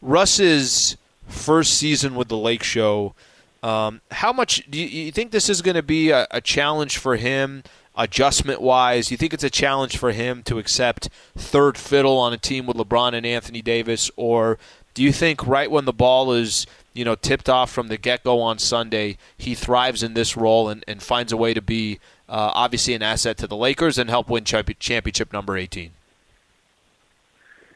Russ's 0.00 0.96
first 1.26 1.74
season 1.74 2.14
with 2.14 2.28
the 2.28 2.36
Lake 2.36 2.62
Show. 2.62 3.14
Um, 3.62 4.00
how 4.10 4.32
much 4.32 4.68
do 4.68 4.78
you, 4.78 4.86
you, 4.86 5.12
think 5.12 5.30
this 5.30 5.48
is 5.48 5.62
going 5.62 5.76
to 5.76 5.82
be 5.82 6.10
a, 6.10 6.26
a, 6.32 6.40
challenge 6.40 6.98
for 6.98 7.14
him, 7.14 7.62
adjustment 7.94 8.60
wise? 8.60 9.06
Do 9.06 9.14
you 9.14 9.18
think 9.18 9.32
it's 9.32 9.44
a 9.44 9.50
challenge 9.50 9.96
for 9.96 10.10
him 10.10 10.42
to 10.44 10.58
accept 10.58 11.08
third 11.36 11.78
fiddle 11.78 12.18
on 12.18 12.32
a 12.32 12.38
team 12.38 12.66
with 12.66 12.76
LeBron 12.76 13.14
and 13.14 13.24
Anthony 13.24 13.62
Davis, 13.62 14.10
or 14.16 14.58
do 14.94 15.02
you 15.02 15.12
think 15.12 15.46
right 15.46 15.70
when 15.70 15.84
the 15.84 15.92
ball 15.92 16.32
is 16.32 16.66
you 16.92 17.04
know 17.04 17.14
tipped 17.14 17.48
off 17.48 17.70
from 17.70 17.86
the 17.86 17.96
get 17.96 18.24
go 18.24 18.40
on 18.40 18.58
Sunday, 18.58 19.16
he 19.38 19.54
thrives 19.54 20.02
in 20.02 20.14
this 20.14 20.36
role 20.36 20.68
and, 20.68 20.84
and 20.88 21.00
finds 21.00 21.32
a 21.32 21.36
way 21.36 21.54
to 21.54 21.62
be 21.62 22.00
uh, 22.28 22.50
obviously 22.54 22.94
an 22.94 23.02
asset 23.02 23.36
to 23.38 23.46
the 23.46 23.56
Lakers 23.56 23.96
and 23.96 24.10
help 24.10 24.28
win 24.28 24.44
championship 24.44 25.32
number 25.32 25.56
18? 25.56 25.92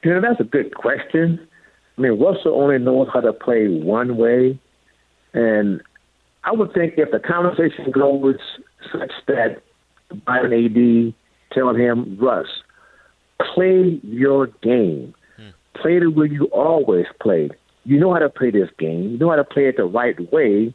You 0.02 0.14
know, 0.14 0.20
that's 0.20 0.40
a 0.40 0.44
good 0.44 0.74
question. 0.74 1.46
I 1.96 2.00
mean, 2.00 2.20
Russell 2.20 2.60
only 2.60 2.78
knows 2.78 3.08
how 3.12 3.20
to 3.20 3.32
play 3.32 3.68
one 3.68 4.16
way. 4.16 4.58
And 5.32 5.82
I 6.44 6.52
would 6.52 6.72
think 6.72 6.94
if 6.96 7.10
the 7.10 7.18
conversation 7.18 7.90
goes 7.90 8.36
such 8.92 9.12
that 9.28 9.62
Byron 10.24 10.52
AD 10.52 11.14
tell 11.52 11.74
him, 11.74 12.18
Russ, 12.20 12.46
play 13.54 14.00
your 14.02 14.48
game. 14.62 15.14
Hmm. 15.36 15.48
Play 15.80 15.98
the 16.00 16.10
way 16.10 16.28
you 16.30 16.46
always 16.46 17.06
played. 17.20 17.52
You 17.84 17.98
know 17.98 18.12
how 18.12 18.18
to 18.18 18.28
play 18.28 18.50
this 18.50 18.70
game. 18.78 19.12
You 19.12 19.18
know 19.18 19.30
how 19.30 19.36
to 19.36 19.44
play 19.44 19.66
it 19.66 19.76
the 19.76 19.84
right 19.84 20.16
way 20.32 20.74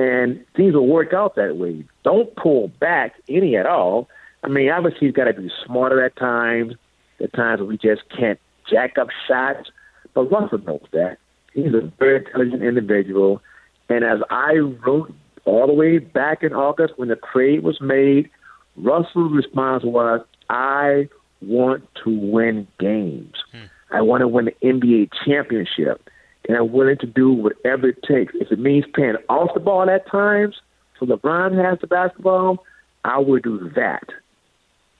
and 0.00 0.44
things 0.56 0.74
will 0.74 0.86
work 0.86 1.12
out 1.12 1.34
that 1.36 1.56
way. 1.56 1.84
Don't 2.04 2.34
pull 2.36 2.68
back 2.80 3.14
any 3.28 3.56
at 3.56 3.66
all. 3.66 4.08
I 4.42 4.48
mean, 4.48 4.70
obviously, 4.70 5.06
you've 5.06 5.16
got 5.16 5.24
to 5.24 5.34
be 5.34 5.50
smarter 5.66 6.04
at 6.04 6.16
times. 6.16 6.74
At 7.22 7.32
times, 7.34 7.60
we 7.60 7.76
just 7.76 8.02
can't 8.16 8.38
jack 8.70 8.96
up 8.98 9.08
shots. 9.28 9.70
But 10.14 10.30
Russell 10.30 10.58
knows 10.58 10.86
that. 10.92 11.18
He's 11.52 11.74
a 11.74 11.92
very 11.98 12.24
intelligent 12.24 12.62
individual. 12.62 13.42
And 13.88 14.04
as 14.04 14.20
I 14.30 14.54
wrote 14.54 15.12
all 15.44 15.66
the 15.66 15.72
way 15.72 15.98
back 15.98 16.42
in 16.42 16.52
August 16.52 16.94
when 16.96 17.08
the 17.08 17.18
trade 17.32 17.62
was 17.62 17.80
made, 17.80 18.30
Russell's 18.76 19.32
response 19.32 19.84
was, 19.84 20.20
I 20.48 21.08
want 21.42 21.88
to 22.04 22.10
win 22.10 22.66
games. 22.78 23.34
Hmm. 23.52 23.66
I 23.92 24.02
want 24.02 24.20
to 24.20 24.28
win 24.28 24.44
the 24.44 24.54
NBA 24.62 25.10
championship 25.24 26.08
and 26.48 26.56
I'm 26.56 26.72
willing 26.72 26.98
to 26.98 27.06
do 27.06 27.32
whatever 27.32 27.88
it 27.88 28.02
takes. 28.02 28.32
If 28.34 28.50
it 28.50 28.58
means 28.58 28.84
playing 28.94 29.16
off 29.28 29.54
the 29.54 29.60
ball 29.60 29.88
at 29.90 30.10
times, 30.10 30.56
so 30.98 31.06
LeBron 31.06 31.62
has 31.64 31.78
the 31.80 31.86
basketball, 31.86 32.64
I 33.04 33.18
will 33.18 33.40
do 33.40 33.70
that. 33.76 34.04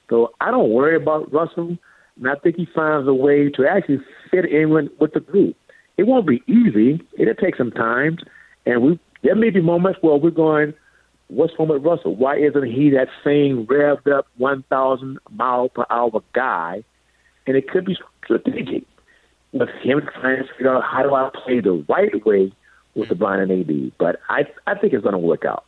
So 0.09 0.33
I 0.41 0.51
don't 0.51 0.69
worry 0.69 0.95
about 0.95 1.31
Russell, 1.33 1.77
and 2.21 2.29
I 2.29 2.35
think 2.35 2.55
he 2.55 2.67
finds 2.73 3.07
a 3.07 3.13
way 3.13 3.49
to 3.49 3.67
actually 3.67 3.99
fit 4.29 4.45
in 4.45 4.69
with, 4.69 4.91
with 4.99 5.13
the 5.13 5.19
group. 5.19 5.57
It 5.97 6.03
won't 6.03 6.27
be 6.27 6.41
easy. 6.47 7.01
It'll 7.17 7.33
take 7.33 7.55
some 7.55 7.71
time, 7.71 8.17
and 8.65 8.81
we 8.81 8.99
there 9.23 9.35
may 9.35 9.49
be 9.49 9.61
moments 9.61 9.99
where 10.01 10.15
we're 10.15 10.29
going, 10.29 10.73
"What's 11.27 11.53
wrong 11.57 11.67
with 11.67 11.83
Russell? 11.83 12.15
Why 12.15 12.37
isn't 12.37 12.65
he 12.71 12.91
that 12.91 13.09
same 13.23 13.65
revved 13.65 14.11
up 14.11 14.27
1,000 14.37 15.19
mile 15.31 15.69
per 15.69 15.85
hour 15.89 16.23
guy?" 16.33 16.83
And 17.47 17.57
it 17.57 17.67
could 17.69 17.85
be 17.85 17.97
strategic 18.23 18.83
with 19.51 19.69
him 19.81 20.07
trying 20.19 20.37
to 20.37 20.53
figure 20.53 20.73
out 20.73 20.83
how 20.83 21.03
do 21.03 21.13
I 21.13 21.29
play 21.43 21.59
the 21.59 21.83
right 21.89 22.25
way 22.25 22.53
with 22.95 23.09
the 23.09 23.15
Brian 23.15 23.51
and 23.51 23.69
AD. 23.69 23.91
But 23.97 24.19
I 24.29 24.45
I 24.67 24.75
think 24.75 24.93
it's 24.93 25.03
going 25.03 25.13
to 25.13 25.19
work 25.19 25.43
out. 25.45 25.65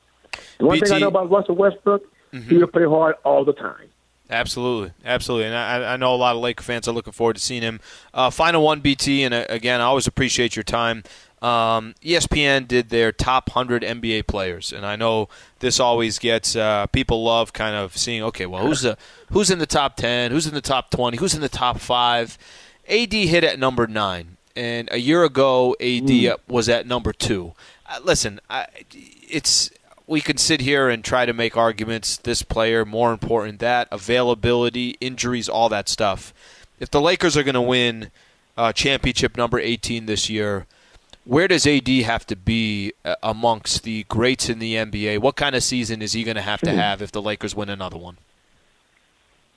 The 0.59 0.65
one 0.65 0.77
BT, 0.77 0.85
thing 0.85 0.95
I 0.95 0.99
know 0.99 1.07
about 1.07 1.31
Russell 1.31 1.55
Westbrook, 1.55 2.03
mm-hmm. 2.31 2.49
he 2.49 2.57
will 2.57 2.67
play 2.67 2.85
hard 2.85 3.15
all 3.23 3.43
the 3.43 3.53
time. 3.53 3.89
Absolutely, 4.33 4.91
absolutely, 5.05 5.45
and 5.45 5.55
I, 5.55 5.93
I, 5.93 5.97
know 5.97 6.15
a 6.15 6.17
lot 6.17 6.35
of 6.35 6.41
Laker 6.41 6.63
fans 6.63 6.87
are 6.87 6.91
looking 6.91 7.13
forward 7.13 7.35
to 7.35 7.39
seeing 7.39 7.61
him. 7.61 7.79
Uh, 8.15 8.31
final 8.31 8.63
one, 8.63 8.79
BT, 8.79 9.21
and 9.21 9.31
uh, 9.31 9.45
again, 9.47 9.79
I 9.79 9.83
always 9.83 10.07
appreciate 10.07 10.55
your 10.55 10.63
time. 10.63 11.03
Um, 11.43 11.93
ESPN 12.01 12.67
did 12.67 12.89
their 12.89 13.11
top 13.11 13.49
100 13.49 13.83
NBA 13.83 14.25
players, 14.25 14.73
and 14.73 14.87
I 14.87 14.95
know 14.95 15.29
this 15.59 15.79
always 15.79 16.17
gets 16.17 16.55
uh, 16.55 16.87
people 16.87 17.23
love 17.23 17.53
kind 17.53 17.75
of 17.75 17.95
seeing, 17.95 18.23
okay, 18.23 18.47
well, 18.47 18.65
who's 18.65 18.81
the 18.81 18.97
who's 19.31 19.51
in 19.51 19.59
the 19.59 19.67
top 19.67 19.97
10, 19.97 20.31
who's 20.31 20.47
in 20.47 20.55
the 20.55 20.61
top 20.61 20.89
20, 20.89 21.17
who's 21.17 21.35
in 21.35 21.41
the 21.41 21.49
top 21.49 21.77
five, 21.79 22.35
AD 22.89 23.13
hit 23.13 23.43
at 23.43 23.59
number 23.59 23.85
nine, 23.85 24.37
and 24.55 24.89
a 24.91 24.97
year 24.97 25.23
ago, 25.23 25.75
AD 25.79 26.07
mm. 26.07 26.37
was 26.47 26.69
at 26.69 26.87
number 26.87 27.13
two. 27.13 27.53
Uh, 27.87 27.99
listen, 28.03 28.39
I, 28.49 28.65
it's 29.29 29.69
we 30.07 30.21
can 30.21 30.37
sit 30.37 30.61
here 30.61 30.89
and 30.89 31.03
try 31.03 31.25
to 31.25 31.33
make 31.33 31.55
arguments. 31.55 32.17
This 32.17 32.43
player 32.43 32.85
more 32.85 33.11
important 33.11 33.59
that 33.59 33.87
availability, 33.91 34.97
injuries, 34.99 35.47
all 35.47 35.69
that 35.69 35.87
stuff. 35.87 36.33
If 36.79 36.91
the 36.91 37.01
Lakers 37.01 37.37
are 37.37 37.43
going 37.43 37.53
to 37.55 37.61
win 37.61 38.11
uh, 38.57 38.73
championship 38.73 39.37
number 39.37 39.59
18 39.59 40.05
this 40.05 40.29
year, 40.29 40.65
where 41.25 41.47
does 41.47 41.65
AD 41.65 41.87
have 41.87 42.25
to 42.27 42.35
be 42.35 42.91
uh, 43.05 43.15
amongst 43.23 43.83
the 43.83 44.03
greats 44.03 44.49
in 44.49 44.59
the 44.59 44.75
NBA? 44.75 45.19
What 45.19 45.37
kind 45.37 45.55
of 45.55 45.63
season 45.63 46.01
is 46.01 46.13
he 46.13 46.23
going 46.23 46.35
to 46.35 46.41
have 46.41 46.61
to 46.61 46.71
hmm. 46.71 46.77
have 46.77 47.01
if 47.01 47.11
the 47.11 47.21
Lakers 47.21 47.55
win 47.55 47.69
another 47.69 47.97
one? 47.97 48.17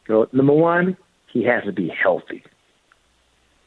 So, 0.06 0.28
number 0.32 0.52
one, 0.52 0.96
he 1.32 1.42
has 1.44 1.64
to 1.64 1.72
be 1.72 1.88
healthy. 1.88 2.44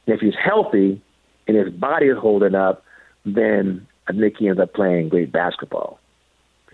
And 0.08 0.16
if 0.16 0.22
he's 0.22 0.36
healthy 0.42 1.02
and 1.48 1.58
his 1.58 1.74
body 1.74 2.06
is 2.06 2.18
holding 2.18 2.56
up, 2.56 2.86
then 3.26 3.86
I 4.08 4.14
think 4.14 4.38
he 4.38 4.48
ends 4.48 4.62
up 4.62 4.74
playing 4.74 5.10
great 5.10 5.34
basketball 5.34 5.99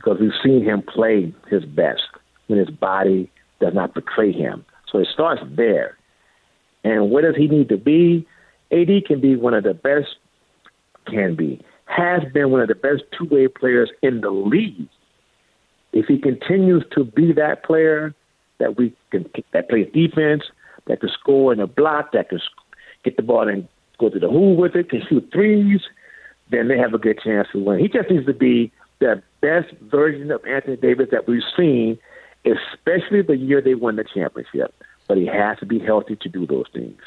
because 0.05 0.19
we've 0.19 0.31
seen 0.43 0.63
him 0.63 0.83
play 0.83 1.33
his 1.49 1.65
best 1.65 2.03
when 2.47 2.59
his 2.59 2.69
body 2.69 3.31
does 3.59 3.73
not 3.73 3.95
betray 3.95 4.31
him. 4.31 4.63
So 4.91 4.99
it 4.99 5.07
starts 5.11 5.41
there. 5.55 5.97
And 6.83 7.09
where 7.09 7.23
does 7.23 7.35
he 7.35 7.47
need 7.47 7.69
to 7.69 7.77
be? 7.77 8.27
AD 8.71 9.05
can 9.07 9.19
be 9.19 9.35
one 9.35 9.55
of 9.55 9.63
the 9.63 9.73
best, 9.73 10.15
can 11.07 11.35
be, 11.35 11.63
has 11.85 12.21
been 12.33 12.51
one 12.51 12.61
of 12.61 12.67
the 12.67 12.75
best 12.75 13.03
two 13.17 13.25
way 13.25 13.47
players 13.47 13.89
in 14.03 14.21
the 14.21 14.29
league. 14.29 14.87
If 15.91 16.05
he 16.05 16.19
continues 16.19 16.83
to 16.93 17.03
be 17.03 17.33
that 17.33 17.63
player 17.63 18.13
that 18.59 18.77
we 18.77 18.93
can 19.11 19.25
that 19.53 19.69
plays 19.69 19.87
defense, 19.93 20.43
that 20.87 20.99
can 20.99 21.09
score 21.19 21.51
in 21.51 21.59
a 21.59 21.67
block, 21.67 22.11
that 22.11 22.29
can 22.29 22.39
get 23.03 23.17
the 23.17 23.23
ball 23.23 23.47
and 23.47 23.67
go 23.99 24.09
to 24.09 24.19
the 24.19 24.29
hoop 24.29 24.59
with 24.59 24.75
it, 24.75 24.89
can 24.89 25.01
shoot 25.07 25.27
threes, 25.31 25.81
then 26.51 26.67
they 26.67 26.77
have 26.77 26.93
a 26.93 26.99
good 26.99 27.19
chance 27.23 27.47
to 27.53 27.63
win. 27.63 27.79
He 27.79 27.87
just 27.87 28.09
needs 28.11 28.25
to 28.25 28.33
be 28.33 28.71
the 28.99 29.21
best 29.41 29.71
version 29.81 30.31
of 30.31 30.45
Anthony 30.45 30.77
Davis 30.77 31.09
that 31.11 31.27
we've 31.27 31.43
seen, 31.57 31.97
especially 32.45 33.21
the 33.21 33.37
year 33.37 33.61
they 33.61 33.75
won 33.75 33.95
the 33.95 34.03
championship. 34.03 34.73
But 35.07 35.17
he 35.17 35.27
has 35.27 35.59
to 35.59 35.65
be 35.65 35.79
healthy 35.79 36.15
to 36.15 36.29
do 36.29 36.47
those 36.47 36.65
things. 36.73 36.99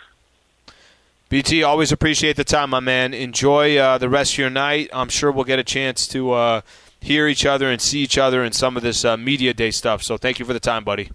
BT, 1.29 1.63
always 1.63 1.93
appreciate 1.93 2.37
the 2.37 2.45
time, 2.45 2.71
my 2.71 2.81
man. 2.81 3.13
Enjoy 3.13 3.77
uh, 3.77 3.99
the 3.99 4.09
rest 4.09 4.35
of 4.35 4.39
your 4.39 4.51
night. 4.51 4.89
I'm 4.93 5.09
sure 5.09 5.31
we'll 5.31 5.45
get 5.45 5.59
a 5.59 5.65
chance 5.65 6.07
to 6.09 6.33
uh, 6.33 6.61
hear 7.01 7.27
each 7.27 7.45
other 7.45 7.71
and 7.71 7.81
see 7.81 8.01
each 8.01 8.17
other 8.17 8.43
in 8.45 8.53
some 8.53 8.77
of 8.77 8.83
this 8.83 9.05
uh, 9.05 9.17
media 9.17 9.53
day 9.53 9.71
stuff. 9.71 10.03
So 10.03 10.17
thank 10.17 10.39
you 10.39 10.45
for 10.45 10.53
the 10.53 10.61
time, 10.61 10.85
buddy. 10.85 11.11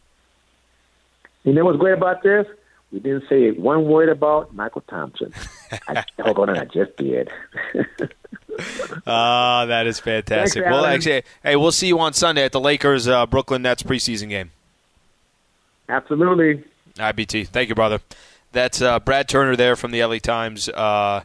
You 1.43 1.53
know 1.53 1.65
what's 1.65 1.79
great 1.79 1.93
about 1.93 2.21
this? 2.21 2.45
We 2.93 2.99
didn't 2.99 3.27
say 3.27 3.49
one 3.51 3.86
word 3.86 4.10
about 4.10 4.56
Mychal 4.56 4.86
Thompson. 4.88 5.34
I, 5.88 6.06
hold 6.21 6.38
on, 6.38 6.58
I 6.58 6.65
just 6.65 6.95
did. 6.95 7.29
Ah, 9.08 9.65
that 9.65 9.88
is 9.88 9.99
fantastic. 9.99 10.62
Thanks, 10.63 10.71
well, 10.71 10.86
actually, 10.86 11.23
hey, 11.41 11.56
we'll 11.56 11.71
see 11.71 11.88
you 11.88 11.97
on 11.97 12.13
Sunday 12.13 12.43
at 12.45 12.51
the 12.51 12.60
Lakers 12.60 13.08
uh, 13.08 13.25
Brooklyn 13.25 13.63
Nets 13.63 13.82
preseason 13.82 14.29
game. 14.29 14.51
Absolutely. 15.89 16.63
All 16.99 17.06
right, 17.06 17.15
BT. 17.15 17.45
Thank 17.45 17.69
you, 17.69 17.75
brother. 17.75 17.99
That's 18.51 18.79
uh, 18.79 18.99
Brad 18.99 19.27
Turner 19.27 19.56
there 19.56 19.75
from 19.75 19.89
the 19.89 20.03
LA 20.06 20.19
Times. 20.19 20.69
Uh, 20.69 21.23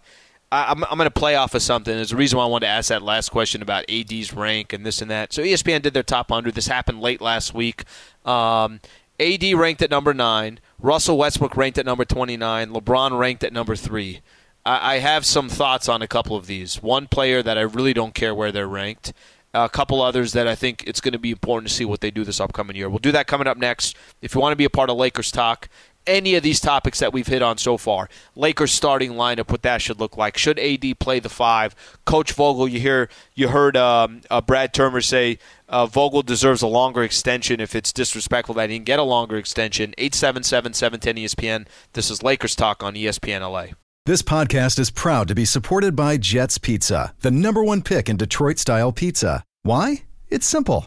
I, 0.50 0.70
I'm, 0.70 0.82
I'm 0.84 0.96
going 0.96 1.06
to 1.06 1.10
play 1.10 1.34
off 1.36 1.54
of 1.54 1.60
something. 1.60 1.94
There's 1.94 2.12
a 2.12 2.16
reason 2.16 2.38
why 2.38 2.44
I 2.44 2.48
wanted 2.48 2.66
to 2.66 2.72
ask 2.72 2.88
that 2.88 3.02
last 3.02 3.28
question 3.28 3.60
about 3.60 3.84
AD's 3.90 4.32
rank 4.32 4.72
and 4.72 4.84
this 4.86 5.02
and 5.02 5.10
that. 5.10 5.34
So 5.34 5.42
ESPN 5.42 5.82
did 5.82 5.92
their 5.92 6.02
top 6.02 6.30
100. 6.30 6.54
This 6.54 6.66
happened 6.66 7.00
late 7.02 7.20
last 7.20 7.52
week. 7.52 7.84
Um, 8.24 8.80
AD 9.20 9.42
ranked 9.54 9.82
at 9.82 9.90
number 9.90 10.14
nine. 10.14 10.60
Russell 10.78 11.18
Westbrook 11.18 11.56
ranked 11.56 11.78
at 11.78 11.86
number 11.86 12.04
29. 12.04 12.70
LeBron 12.70 13.18
ranked 13.18 13.42
at 13.42 13.52
number 13.52 13.74
three. 13.74 14.20
I, 14.64 14.94
I 14.94 14.98
have 14.98 15.26
some 15.26 15.48
thoughts 15.48 15.88
on 15.88 16.02
a 16.02 16.08
couple 16.08 16.36
of 16.36 16.46
these. 16.46 16.82
One 16.82 17.06
player 17.08 17.42
that 17.42 17.58
I 17.58 17.62
really 17.62 17.92
don't 17.92 18.14
care 18.14 18.34
where 18.34 18.52
they're 18.52 18.68
ranked. 18.68 19.12
A 19.54 19.68
couple 19.68 20.02
others 20.02 20.32
that 20.34 20.46
I 20.46 20.54
think 20.54 20.84
it's 20.86 21.00
going 21.00 21.12
to 21.12 21.18
be 21.18 21.30
important 21.30 21.68
to 21.68 21.74
see 21.74 21.84
what 21.84 22.00
they 22.00 22.10
do 22.10 22.22
this 22.22 22.38
upcoming 22.38 22.76
year. 22.76 22.88
We'll 22.88 22.98
do 22.98 23.12
that 23.12 23.26
coming 23.26 23.46
up 23.46 23.56
next. 23.56 23.96
If 24.20 24.34
you 24.34 24.40
want 24.40 24.52
to 24.52 24.56
be 24.56 24.66
a 24.66 24.70
part 24.70 24.90
of 24.90 24.96
Lakers 24.96 25.32
talk, 25.32 25.68
any 26.08 26.34
of 26.34 26.42
these 26.42 26.58
topics 26.58 26.98
that 26.98 27.12
we've 27.12 27.26
hit 27.26 27.42
on 27.42 27.58
so 27.58 27.76
far, 27.76 28.08
Lakers 28.34 28.72
starting 28.72 29.12
lineup, 29.12 29.50
what 29.50 29.62
that 29.62 29.82
should 29.82 30.00
look 30.00 30.16
like. 30.16 30.36
Should 30.36 30.58
AD 30.58 30.98
play 30.98 31.20
the 31.20 31.28
five? 31.28 31.76
Coach 32.04 32.32
Vogel, 32.32 32.66
you 32.66 32.80
hear 32.80 33.08
you 33.34 33.48
heard 33.48 33.76
um, 33.76 34.22
uh, 34.30 34.40
Brad 34.40 34.74
Turner 34.74 35.00
say 35.00 35.38
uh, 35.68 35.86
Vogel 35.86 36.22
deserves 36.22 36.62
a 36.62 36.66
longer 36.66 37.02
extension. 37.02 37.60
If 37.60 37.74
it's 37.74 37.92
disrespectful 37.92 38.54
that 38.56 38.70
he 38.70 38.76
didn't 38.76 38.86
get 38.86 38.98
a 38.98 39.04
longer 39.04 39.36
extension, 39.36 39.94
eight 39.98 40.14
seven 40.14 40.42
seven 40.42 40.72
seven 40.72 40.98
ten 40.98 41.16
ESPN. 41.16 41.66
This 41.92 42.10
is 42.10 42.22
Lakers 42.22 42.56
talk 42.56 42.82
on 42.82 42.94
ESPN 42.94 43.40
LA. 43.40 43.74
This 44.06 44.22
podcast 44.22 44.78
is 44.78 44.90
proud 44.90 45.28
to 45.28 45.34
be 45.34 45.44
supported 45.44 45.94
by 45.94 46.16
Jets 46.16 46.56
Pizza, 46.56 47.14
the 47.20 47.30
number 47.30 47.62
one 47.62 47.82
pick 47.82 48.08
in 48.08 48.16
Detroit 48.16 48.58
style 48.58 48.90
pizza. 48.90 49.44
Why? 49.64 50.04
It's 50.30 50.46
simple. 50.46 50.86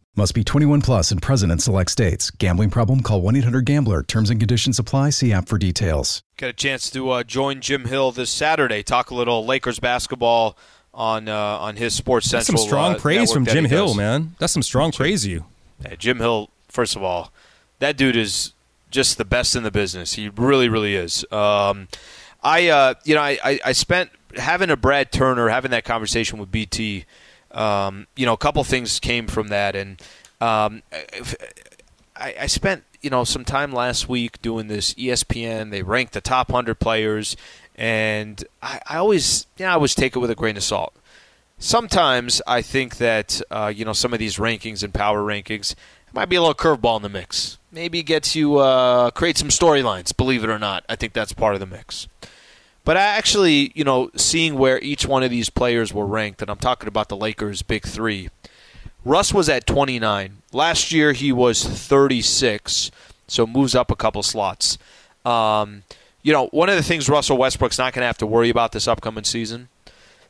Must 0.17 0.35
be 0.35 0.43
21 0.43 0.81
plus 0.81 1.09
and 1.11 1.21
present 1.21 1.53
in 1.53 1.59
select 1.59 1.89
states. 1.89 2.31
Gambling 2.31 2.69
problem? 2.69 3.01
Call 3.01 3.21
1 3.21 3.37
800 3.37 3.63
Gambler. 3.63 4.03
Terms 4.03 4.29
and 4.29 4.41
conditions 4.41 4.77
apply. 4.77 5.11
See 5.11 5.31
app 5.31 5.47
for 5.47 5.57
details. 5.57 6.21
Got 6.35 6.49
a 6.49 6.53
chance 6.53 6.89
to 6.91 7.09
uh, 7.11 7.23
join 7.23 7.61
Jim 7.61 7.85
Hill 7.85 8.11
this 8.11 8.29
Saturday. 8.29 8.83
Talk 8.83 9.09
a 9.09 9.15
little 9.15 9.45
Lakers 9.45 9.79
basketball 9.79 10.57
on 10.93 11.29
uh, 11.29 11.33
on 11.33 11.77
his 11.77 11.95
Sports 11.95 12.29
That's 12.29 12.47
Central. 12.47 12.63
some 12.63 12.67
strong 12.67 12.95
uh, 12.95 12.99
praise 12.99 13.31
from 13.31 13.45
Jim 13.45 13.63
Hill, 13.63 13.87
does. 13.87 13.95
man. 13.95 14.35
That's 14.37 14.51
some 14.51 14.63
strong 14.63 14.91
praise 14.91 15.25
you. 15.25 15.45
Yeah, 15.81 15.95
Jim 15.95 16.17
Hill, 16.17 16.49
first 16.67 16.97
of 16.97 17.03
all, 17.03 17.31
that 17.79 17.95
dude 17.95 18.17
is 18.17 18.51
just 18.89 19.17
the 19.17 19.23
best 19.23 19.55
in 19.55 19.63
the 19.63 19.71
business. 19.71 20.15
He 20.15 20.27
really, 20.27 20.67
really 20.67 20.95
is. 20.95 21.25
Um, 21.31 21.87
I, 22.43 22.67
uh, 22.67 22.95
you 23.05 23.15
know, 23.15 23.21
I, 23.21 23.39
I, 23.41 23.59
I 23.67 23.71
spent 23.71 24.09
having 24.35 24.69
a 24.69 24.75
Brad 24.75 25.13
Turner, 25.13 25.47
having 25.47 25.71
that 25.71 25.85
conversation 25.85 26.37
with 26.37 26.51
BT. 26.51 27.05
Um, 27.53 28.07
you 28.15 28.25
know, 28.25 28.33
a 28.33 28.37
couple 28.37 28.63
things 28.63 28.99
came 28.99 29.27
from 29.27 29.49
that, 29.49 29.75
and 29.75 30.01
um, 30.39 30.83
I, 32.15 32.35
I 32.41 32.47
spent 32.47 32.83
you 33.01 33.09
know 33.09 33.23
some 33.23 33.45
time 33.45 33.71
last 33.71 34.07
week 34.07 34.41
doing 34.41 34.67
this 34.67 34.93
ESPN. 34.95 35.71
They 35.71 35.83
ranked 35.83 36.13
the 36.13 36.21
top 36.21 36.51
hundred 36.51 36.79
players, 36.79 37.35
and 37.75 38.43
I, 38.61 38.79
I 38.87 38.97
always, 38.97 39.47
you 39.57 39.65
know, 39.65 39.71
I 39.71 39.73
always 39.73 39.95
take 39.95 40.15
it 40.15 40.19
with 40.19 40.31
a 40.31 40.35
grain 40.35 40.57
of 40.57 40.63
salt 40.63 40.95
sometimes 41.61 42.41
I 42.45 42.61
think 42.61 42.97
that 42.97 43.41
uh, 43.49 43.71
you 43.73 43.85
know 43.85 43.93
some 43.93 44.11
of 44.11 44.19
these 44.19 44.35
rankings 44.35 44.83
and 44.83 44.93
power 44.93 45.21
rankings 45.21 45.75
might 46.11 46.27
be 46.27 46.35
a 46.35 46.41
little 46.41 46.55
curveball 46.55 46.97
in 46.97 47.03
the 47.03 47.09
mix. 47.09 47.57
Maybe 47.71 48.03
gets 48.03 48.35
you 48.35 48.57
uh, 48.57 49.11
create 49.11 49.37
some 49.37 49.47
storylines. 49.47 50.15
Believe 50.15 50.43
it 50.43 50.49
or 50.49 50.59
not, 50.59 50.83
I 50.89 50.97
think 50.97 51.13
that's 51.13 51.31
part 51.31 51.53
of 51.53 51.61
the 51.61 51.65
mix. 51.65 52.07
But 52.83 52.97
I 52.97 53.01
actually, 53.01 53.71
you 53.75 53.83
know, 53.83 54.09
seeing 54.15 54.55
where 54.55 54.79
each 54.79 55.05
one 55.05 55.23
of 55.23 55.29
these 55.29 55.49
players 55.49 55.93
were 55.93 56.05
ranked, 56.05 56.41
and 56.41 56.49
I'm 56.49 56.57
talking 56.57 56.87
about 56.87 57.09
the 57.09 57.17
Lakers' 57.17 57.61
big 57.61 57.83
three. 57.83 58.29
Russ 59.05 59.33
was 59.33 59.49
at 59.49 59.67
29. 59.67 60.37
Last 60.51 60.91
year 60.91 61.13
he 61.13 61.31
was 61.31 61.63
36, 61.63 62.91
so 63.27 63.47
moves 63.47 63.75
up 63.75 63.91
a 63.91 63.95
couple 63.95 64.23
slots. 64.23 64.77
Um, 65.25 65.83
you 66.23 66.33
know, 66.33 66.47
one 66.47 66.69
of 66.69 66.75
the 66.75 66.83
things 66.83 67.07
Russell 67.09 67.37
Westbrook's 67.37 67.77
not 67.77 67.93
going 67.93 68.01
to 68.01 68.07
have 68.07 68.17
to 68.19 68.27
worry 68.27 68.49
about 68.49 68.71
this 68.71 68.87
upcoming 68.87 69.23
season 69.23 69.69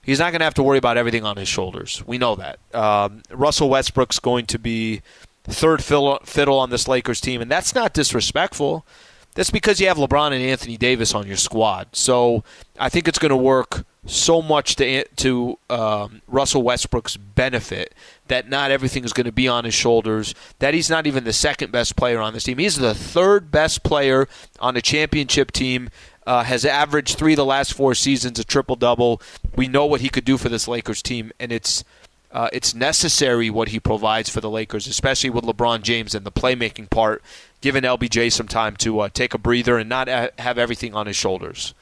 he's 0.03 0.19
not 0.19 0.31
going 0.31 0.39
to 0.39 0.45
have 0.45 0.53
to 0.55 0.63
worry 0.63 0.77
about 0.77 0.97
everything 0.97 1.23
on 1.23 1.37
his 1.37 1.47
shoulders. 1.47 2.03
We 2.05 2.17
know 2.17 2.35
that. 2.35 2.59
Um, 2.73 3.21
Russell 3.29 3.69
Westbrook's 3.69 4.19
going 4.19 4.45
to 4.47 4.59
be 4.59 5.01
third 5.43 5.83
fiddle, 5.83 6.19
fiddle 6.23 6.59
on 6.59 6.69
this 6.69 6.87
Lakers 6.87 7.21
team, 7.21 7.41
and 7.41 7.49
that's 7.49 7.75
not 7.75 7.93
disrespectful. 7.93 8.85
That's 9.33 9.51
because 9.51 9.79
you 9.79 9.87
have 9.87 9.97
LeBron 9.97 10.27
and 10.33 10.41
Anthony 10.41 10.77
Davis 10.77 11.13
on 11.13 11.27
your 11.27 11.37
squad. 11.37 11.87
So 11.93 12.43
I 12.79 12.89
think 12.89 13.07
it's 13.07 13.19
going 13.19 13.29
to 13.29 13.37
work 13.37 13.85
so 14.05 14.41
much 14.41 14.75
to 14.77 15.03
to 15.07 15.57
um, 15.69 16.21
Russell 16.27 16.63
Westbrook's 16.63 17.17
benefit 17.17 17.93
that 18.27 18.49
not 18.49 18.71
everything 18.71 19.03
is 19.03 19.13
going 19.13 19.25
to 19.25 19.31
be 19.31 19.47
on 19.47 19.63
his 19.63 19.73
shoulders. 19.73 20.33
That 20.59 20.73
he's 20.73 20.89
not 20.89 21.07
even 21.07 21.23
the 21.23 21.33
second 21.33 21.71
best 21.71 21.95
player 21.95 22.19
on 22.19 22.33
this 22.33 22.43
team. 22.43 22.57
He's 22.57 22.77
the 22.77 22.95
third 22.95 23.51
best 23.51 23.83
player 23.83 24.27
on 24.59 24.75
a 24.75 24.81
championship 24.81 25.51
team. 25.51 25.89
Uh, 26.23 26.43
has 26.43 26.65
averaged 26.65 27.17
three 27.17 27.33
of 27.33 27.37
the 27.37 27.45
last 27.45 27.73
four 27.73 27.95
seasons, 27.95 28.37
a 28.37 28.43
triple 28.43 28.75
double. 28.75 29.19
We 29.55 29.67
know 29.67 29.87
what 29.87 30.01
he 30.01 30.09
could 30.09 30.23
do 30.23 30.37
for 30.37 30.49
this 30.49 30.67
Lakers 30.67 31.01
team, 31.01 31.31
and 31.39 31.51
it's 31.51 31.83
uh, 32.31 32.47
it's 32.53 32.75
necessary 32.75 33.49
what 33.49 33.69
he 33.69 33.79
provides 33.79 34.29
for 34.29 34.39
the 34.39 34.49
Lakers, 34.49 34.85
especially 34.85 35.31
with 35.31 35.43
LeBron 35.43 35.81
James 35.81 36.13
and 36.13 36.23
the 36.23 36.31
playmaking 36.31 36.91
part, 36.91 37.23
giving 37.61 37.83
LBJ 37.83 38.31
some 38.31 38.47
time 38.47 38.75
to 38.77 38.99
uh, 39.01 39.09
take 39.13 39.33
a 39.33 39.37
breather 39.37 39.77
and 39.77 39.87
not 39.87 40.09
ha- 40.09 40.29
have 40.39 40.57
everything 40.57 40.93
on 40.93 41.07
his 41.07 41.15
shoulders. 41.15 41.73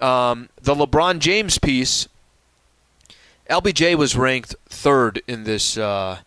Um, 0.00 0.48
the 0.60 0.74
LeBron 0.74 1.20
James 1.20 1.58
piece, 1.58 2.08
LBJ 3.48 3.96
was 3.96 4.16
ranked 4.16 4.54
third 4.68 5.22
in 5.28 5.44
this. 5.44 5.78
Uh, 5.78 6.18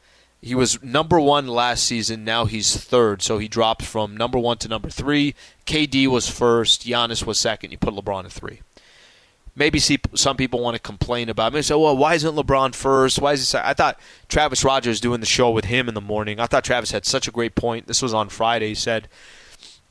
he 0.42 0.56
was 0.56 0.82
number 0.84 1.20
one 1.20 1.48
last 1.48 1.84
season. 1.84 2.24
Now 2.24 2.46
he's 2.46 2.78
third, 2.78 3.22
so 3.22 3.38
he 3.40 3.48
dropped 3.48 3.84
from 3.84 4.16
number 4.16 4.38
one 4.38 4.58
to 4.60 4.68
number 4.68 4.90
three. 4.90 5.36
KD 5.65 6.08
was 6.08 6.30
first. 6.30 6.88
Giannis 6.88 7.25
was 7.25 7.40
second. 7.40 7.71
You 7.71 7.78
put 7.78 7.94
LeBron 7.94 8.25
at 8.25 8.32
three. 8.32 8.62
Maybe 9.58 9.79
see, 9.79 9.97
some 10.13 10.37
people 10.37 10.60
want 10.60 10.75
to 10.75 10.81
complain 10.81 11.29
about 11.29 11.51
me. 11.51 11.63
Say, 11.63 11.73
"Well, 11.73 11.97
why 11.97 12.13
isn't 12.13 12.35
LeBron 12.35 12.75
first? 12.75 13.19
Why 13.19 13.33
is 13.33 13.39
he?" 13.39 13.45
se-" 13.45 13.62
I 13.63 13.73
thought 13.73 13.99
Travis 14.29 14.63
Rodgers 14.63 15.01
doing 15.01 15.19
the 15.19 15.25
show 15.25 15.49
with 15.49 15.65
him 15.65 15.87
in 15.87 15.95
the 15.95 16.01
morning. 16.01 16.39
I 16.39 16.45
thought 16.45 16.63
Travis 16.63 16.91
had 16.91 17.08
such 17.08 17.27
a 17.27 17.31
great 17.31 17.55
point. 17.55 17.87
This 17.87 18.03
was 18.03 18.13
on 18.13 18.29
Friday. 18.29 18.69
He 18.69 18.75
said, 18.75 19.08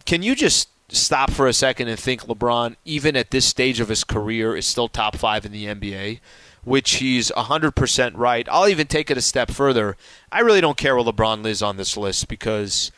"Can 0.04 0.22
you 0.22 0.36
just 0.36 0.68
stop 0.88 1.32
for 1.32 1.48
a 1.48 1.52
second 1.52 1.88
and 1.88 1.98
think 1.98 2.22
LeBron, 2.22 2.76
even 2.84 3.16
at 3.16 3.32
this 3.32 3.44
stage 3.44 3.80
of 3.80 3.88
his 3.88 4.04
career, 4.04 4.56
is 4.56 4.66
still 4.66 4.88
top 4.88 5.16
five 5.16 5.44
in 5.44 5.50
the 5.50 5.66
NBA?" 5.66 6.20
Which 6.62 6.96
he's 6.96 7.32
100% 7.36 8.16
right. 8.16 8.48
I'll 8.50 8.68
even 8.68 8.86
take 8.86 9.10
it 9.10 9.18
a 9.18 9.22
step 9.22 9.50
further. 9.50 9.96
I 10.30 10.40
really 10.40 10.60
don't 10.60 10.76
care 10.76 10.96
where 10.96 11.04
LeBron 11.04 11.44
is 11.46 11.62
on 11.62 11.76
this 11.76 11.96
list 11.96 12.28
because 12.28 12.92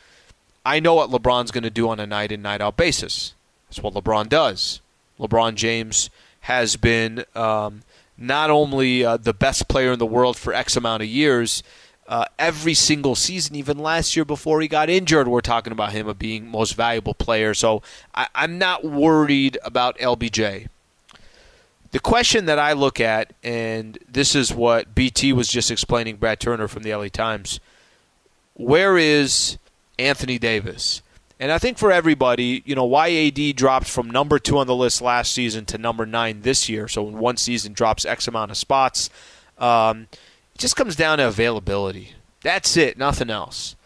I 0.65 0.79
know 0.79 0.93
what 0.93 1.09
LeBron's 1.09 1.51
going 1.51 1.63
to 1.63 1.69
do 1.69 1.89
on 1.89 1.99
a 1.99 2.07
night 2.07 2.31
in, 2.31 2.41
night 2.41 2.61
out 2.61 2.77
basis. 2.77 3.33
That's 3.69 3.81
what 3.81 3.93
LeBron 3.93 4.29
does. 4.29 4.81
LeBron 5.19 5.55
James 5.55 6.09
has 6.41 6.75
been 6.75 7.25
um, 7.35 7.81
not 8.17 8.49
only 8.49 9.03
uh, 9.03 9.17
the 9.17 9.33
best 9.33 9.67
player 9.67 9.93
in 9.93 9.99
the 9.99 10.05
world 10.05 10.37
for 10.37 10.53
X 10.53 10.75
amount 10.75 11.03
of 11.03 11.09
years, 11.09 11.63
uh, 12.07 12.25
every 12.39 12.73
single 12.73 13.13
season, 13.13 13.55
even 13.55 13.77
last 13.77 14.15
year 14.15 14.25
before 14.25 14.61
he 14.61 14.67
got 14.67 14.89
injured, 14.89 15.27
we're 15.27 15.41
talking 15.41 15.71
about 15.71 15.91
him 15.91 16.09
as 16.09 16.15
being 16.15 16.47
most 16.47 16.73
valuable 16.73 17.13
player. 17.13 17.53
So 17.53 17.83
I, 18.15 18.27
I'm 18.33 18.57
not 18.57 18.83
worried 18.83 19.59
about 19.63 19.97
LBJ. 19.99 20.67
The 21.91 21.99
question 21.99 22.45
that 22.45 22.59
I 22.59 22.73
look 22.73 22.99
at, 22.99 23.33
and 23.43 23.97
this 24.11 24.35
is 24.35 24.51
what 24.51 24.93
BT 24.95 25.33
was 25.33 25.47
just 25.47 25.71
explaining, 25.71 26.17
Brad 26.17 26.39
Turner 26.39 26.67
from 26.67 26.83
the 26.83 26.93
LA 26.93 27.07
Times, 27.09 27.59
where 28.55 28.97
is 28.97 29.57
Anthony 29.97 30.37
Davis? 30.37 31.01
And 31.39 31.53
I 31.53 31.57
think 31.57 31.77
for 31.77 31.91
everybody, 31.91 32.61
you 32.65 32.75
know, 32.75 32.83
why 32.83 33.09
AD 33.11 33.55
dropped 33.55 33.87
from 33.87 34.11
number 34.11 34.39
two 34.39 34.57
on 34.57 34.67
the 34.67 34.75
list 34.75 35.01
last 35.01 35.31
season 35.31 35.65
to 35.67 35.77
number 35.77 36.05
nine 36.05 36.41
this 36.41 36.67
year, 36.67 36.89
so 36.89 37.07
in 37.07 37.17
one 37.17 37.37
season 37.37 37.71
drops 37.71 38.05
X 38.05 38.27
amount 38.27 38.51
of 38.51 38.57
spots. 38.57 39.09
Um, 39.57 40.07
it 40.53 40.57
just 40.57 40.75
comes 40.75 40.97
down 40.97 41.19
to 41.19 41.27
availability. 41.27 42.13
That's 42.43 42.75
it, 42.75 42.97
nothing 42.97 43.29
else. 43.29 43.77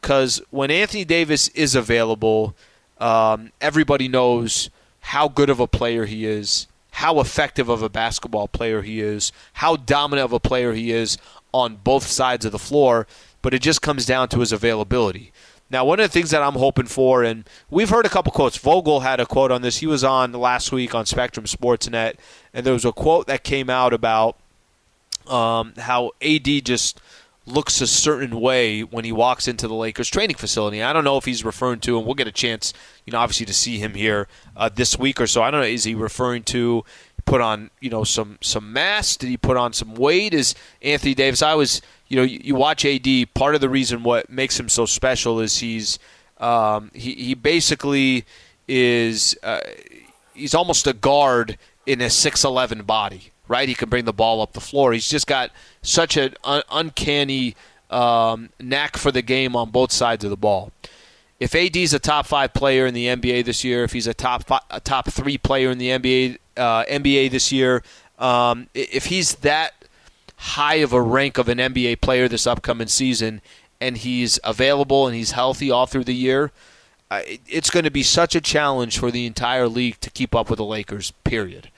Because 0.00 0.40
when 0.50 0.70
Anthony 0.70 1.04
Davis 1.04 1.48
is 1.48 1.74
available, 1.74 2.54
um, 2.98 3.50
everybody 3.60 4.06
knows 4.06 4.70
how 5.00 5.28
good 5.28 5.50
of 5.50 5.58
a 5.58 5.66
player 5.66 6.06
he 6.06 6.24
is, 6.24 6.68
how 6.92 7.18
effective 7.18 7.68
of 7.68 7.82
a 7.82 7.88
basketball 7.88 8.46
player 8.46 8.82
he 8.82 9.00
is, 9.00 9.32
how 9.54 9.74
dominant 9.74 10.24
of 10.24 10.32
a 10.32 10.40
player 10.40 10.72
he 10.72 10.92
is 10.92 11.18
on 11.52 11.76
both 11.76 12.06
sides 12.06 12.44
of 12.44 12.52
the 12.52 12.58
floor. 12.58 13.06
But 13.42 13.52
it 13.52 13.62
just 13.62 13.82
comes 13.82 14.06
down 14.06 14.28
to 14.28 14.40
his 14.40 14.52
availability. 14.52 15.32
Now, 15.70 15.84
one 15.84 16.00
of 16.00 16.04
the 16.04 16.12
things 16.12 16.30
that 16.30 16.42
I'm 16.42 16.54
hoping 16.54 16.86
for, 16.86 17.22
and 17.22 17.48
we've 17.70 17.90
heard 17.90 18.04
a 18.04 18.08
couple 18.08 18.32
quotes. 18.32 18.56
Vogel 18.56 19.00
had 19.00 19.20
a 19.20 19.26
quote 19.26 19.52
on 19.52 19.62
this. 19.62 19.78
He 19.78 19.86
was 19.86 20.02
on 20.02 20.32
last 20.32 20.72
week 20.72 20.94
on 20.94 21.06
Spectrum 21.06 21.46
Sportsnet, 21.46 22.16
and 22.52 22.66
there 22.66 22.72
was 22.72 22.84
a 22.84 22.92
quote 22.92 23.28
that 23.28 23.44
came 23.44 23.70
out 23.70 23.92
about 23.92 24.36
um, 25.28 25.74
how 25.78 26.10
AD 26.20 26.64
just 26.64 27.00
looks 27.46 27.80
a 27.80 27.86
certain 27.86 28.40
way 28.40 28.82
when 28.82 29.04
he 29.04 29.12
walks 29.12 29.48
into 29.48 29.66
the 29.66 29.74
Lakers 29.74 30.08
training 30.08 30.36
facility. 30.36 30.82
I 30.82 30.92
don't 30.92 31.04
know 31.04 31.16
if 31.16 31.24
he's 31.24 31.44
referring 31.44 31.80
to, 31.80 31.96
and 31.96 32.06
we'll 32.06 32.14
get 32.14 32.26
a 32.26 32.32
chance, 32.32 32.72
you 33.06 33.12
know, 33.12 33.18
obviously 33.18 33.46
to 33.46 33.54
see 33.54 33.78
him 33.78 33.94
here 33.94 34.28
uh, 34.56 34.68
this 34.68 34.98
week 34.98 35.20
or 35.20 35.26
so. 35.26 35.42
I 35.42 35.50
don't 35.50 35.60
know. 35.60 35.66
Is 35.66 35.84
he 35.84 35.94
referring 35.94 36.42
to 36.44 36.84
put 37.30 37.40
on, 37.40 37.70
you 37.80 37.88
know, 37.88 38.02
some 38.02 38.38
some 38.40 38.72
mass? 38.72 39.16
Did 39.16 39.28
he 39.28 39.36
put 39.36 39.56
on 39.56 39.72
some 39.72 39.94
weight? 39.94 40.34
Is 40.34 40.54
Anthony 40.82 41.14
Davis? 41.14 41.42
I 41.42 41.54
was, 41.54 41.80
you 42.08 42.16
know, 42.16 42.22
you, 42.22 42.40
you 42.42 42.54
watch 42.56 42.84
AD. 42.84 43.06
Part 43.34 43.54
of 43.54 43.60
the 43.60 43.68
reason 43.68 44.02
what 44.02 44.28
makes 44.28 44.58
him 44.58 44.68
so 44.68 44.84
special 44.84 45.38
is 45.40 45.58
he's 45.58 45.98
um, 46.38 46.90
he 46.92 47.14
he 47.14 47.34
basically 47.34 48.24
is 48.66 49.38
uh, 49.42 49.60
he's 50.34 50.54
almost 50.54 50.86
a 50.86 50.92
guard 50.92 51.56
in 51.86 52.00
a 52.00 52.10
six 52.10 52.44
eleven 52.44 52.82
body 52.82 53.32
right? 53.50 53.68
He 53.68 53.74
can 53.74 53.88
bring 53.88 54.04
the 54.04 54.12
ball 54.12 54.40
up 54.40 54.52
the 54.52 54.60
floor. 54.60 54.92
He's 54.92 55.08
just 55.08 55.26
got 55.26 55.50
such 55.82 56.16
an 56.16 56.34
un- 56.44 56.62
uncanny 56.70 57.56
um, 57.90 58.50
knack 58.60 58.96
for 58.96 59.10
the 59.10 59.22
game 59.22 59.56
on 59.56 59.70
both 59.70 59.90
sides 59.90 60.22
of 60.22 60.30
the 60.30 60.36
ball. 60.36 60.70
If 61.40 61.56
AD's 61.56 61.92
a 61.92 61.98
top 61.98 62.26
five 62.26 62.54
player 62.54 62.86
in 62.86 62.94
the 62.94 63.06
NBA 63.06 63.44
this 63.46 63.64
year, 63.64 63.82
if 63.82 63.92
he's 63.92 64.06
a 64.06 64.14
top 64.14 64.44
five, 64.44 64.60
a 64.70 64.78
top 64.78 65.10
three 65.10 65.36
player 65.36 65.72
in 65.72 65.78
the 65.78 65.88
NBA 65.88 66.38
uh, 66.56 66.84
NBA 66.84 67.30
this 67.30 67.50
year, 67.52 67.82
um, 68.18 68.68
if 68.74 69.06
he's 69.06 69.36
that 69.36 69.72
high 70.36 70.76
of 70.76 70.92
a 70.92 71.00
rank 71.00 71.38
of 71.38 71.48
an 71.48 71.58
NBA 71.58 72.00
player 72.00 72.28
this 72.28 72.46
upcoming 72.46 72.88
season, 72.88 73.40
and 73.80 73.96
he's 73.98 74.38
available 74.44 75.06
and 75.06 75.16
he's 75.16 75.32
healthy 75.32 75.70
all 75.70 75.86
through 75.86 76.04
the 76.04 76.14
year, 76.14 76.52
uh, 77.10 77.22
it's 77.48 77.70
going 77.70 77.84
to 77.84 77.90
be 77.90 78.02
such 78.02 78.34
a 78.34 78.40
challenge 78.40 78.98
for 78.98 79.10
the 79.10 79.26
entire 79.26 79.68
league 79.68 79.98
to 80.00 80.10
keep 80.10 80.34
up 80.34 80.48
with 80.50 80.58
the 80.58 80.64
Lakers. 80.64 81.12
Period. 81.24 81.70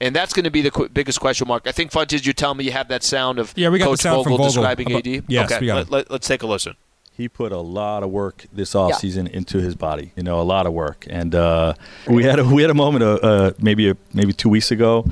And 0.00 0.14
that's 0.14 0.32
going 0.32 0.44
to 0.44 0.50
be 0.50 0.62
the 0.62 0.70
qu- 0.70 0.88
biggest 0.88 1.18
question 1.20 1.48
mark. 1.48 1.66
I 1.66 1.72
think, 1.72 1.90
Funches, 1.90 2.24
you 2.24 2.32
tell 2.32 2.54
me 2.54 2.64
you 2.64 2.70
have 2.70 2.86
that 2.88 3.02
sound 3.02 3.40
of 3.40 3.52
Yeah, 3.56 3.68
we 3.68 3.78
got 3.80 3.86
the 3.86 3.90
Coach 3.90 4.00
sound 4.00 4.22
from 4.24 4.32
Vogel, 4.34 4.46
describing 4.46 4.90
about- 4.92 5.06
AD. 5.06 5.24
yes, 5.26 5.50
okay, 5.50 5.60
we 5.60 5.66
got 5.66 5.90
let, 5.90 6.06
it. 6.06 6.10
let, 6.12 6.20
us 6.22 6.26
take 6.28 6.42
a 6.42 6.46
listen. 6.46 6.76
He 7.18 7.28
put 7.28 7.50
a 7.50 7.58
lot 7.58 8.04
of 8.04 8.10
work 8.10 8.46
this 8.52 8.76
off 8.76 8.92
offseason 8.92 9.28
into 9.28 9.58
his 9.58 9.74
body. 9.74 10.12
You 10.14 10.22
know, 10.22 10.40
a 10.40 10.42
lot 10.42 10.66
of 10.66 10.72
work. 10.72 11.04
And 11.10 11.34
uh, 11.34 11.74
we 12.06 12.22
had 12.22 12.38
a 12.38 12.44
we 12.44 12.62
had 12.62 12.70
a 12.70 12.74
moment 12.74 13.02
uh, 13.02 13.14
uh, 13.14 13.52
maybe 13.58 13.90
a, 13.90 13.96
maybe 14.14 14.32
two 14.32 14.48
weeks 14.48 14.70
ago 14.70 15.04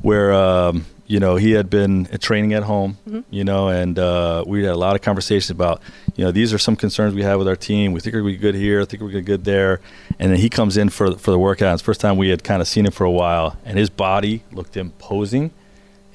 where 0.00 0.32
um, 0.32 0.86
you 1.06 1.20
know 1.20 1.36
he 1.36 1.50
had 1.52 1.68
been 1.68 2.06
training 2.18 2.54
at 2.54 2.62
home. 2.62 2.96
You 3.28 3.44
know, 3.44 3.68
and 3.68 3.98
uh, 3.98 4.42
we 4.46 4.64
had 4.64 4.72
a 4.72 4.78
lot 4.78 4.96
of 4.96 5.02
conversations 5.02 5.50
about 5.50 5.82
you 6.16 6.24
know 6.24 6.32
these 6.32 6.54
are 6.54 6.58
some 6.58 6.76
concerns 6.76 7.14
we 7.14 7.22
have 7.24 7.38
with 7.38 7.46
our 7.46 7.56
team. 7.56 7.92
We 7.92 8.00
think 8.00 8.14
we're 8.14 8.20
gonna 8.20 8.32
be 8.32 8.38
good 8.38 8.54
here. 8.54 8.80
I 8.80 8.86
think 8.86 9.02
we're 9.02 9.10
gonna 9.10 9.20
be 9.20 9.26
good 9.26 9.44
there. 9.44 9.82
And 10.18 10.32
then 10.32 10.38
he 10.38 10.48
comes 10.48 10.78
in 10.78 10.88
for 10.88 11.12
for 11.18 11.30
the 11.30 11.38
workout. 11.38 11.74
It's 11.74 11.82
the 11.82 11.86
first 11.86 12.00
time 12.00 12.16
we 12.16 12.30
had 12.30 12.42
kind 12.42 12.62
of 12.62 12.68
seen 12.68 12.86
him 12.86 12.92
for 12.92 13.04
a 13.04 13.10
while, 13.10 13.58
and 13.66 13.76
his 13.76 13.90
body 13.90 14.44
looked 14.50 14.78
imposing. 14.78 15.50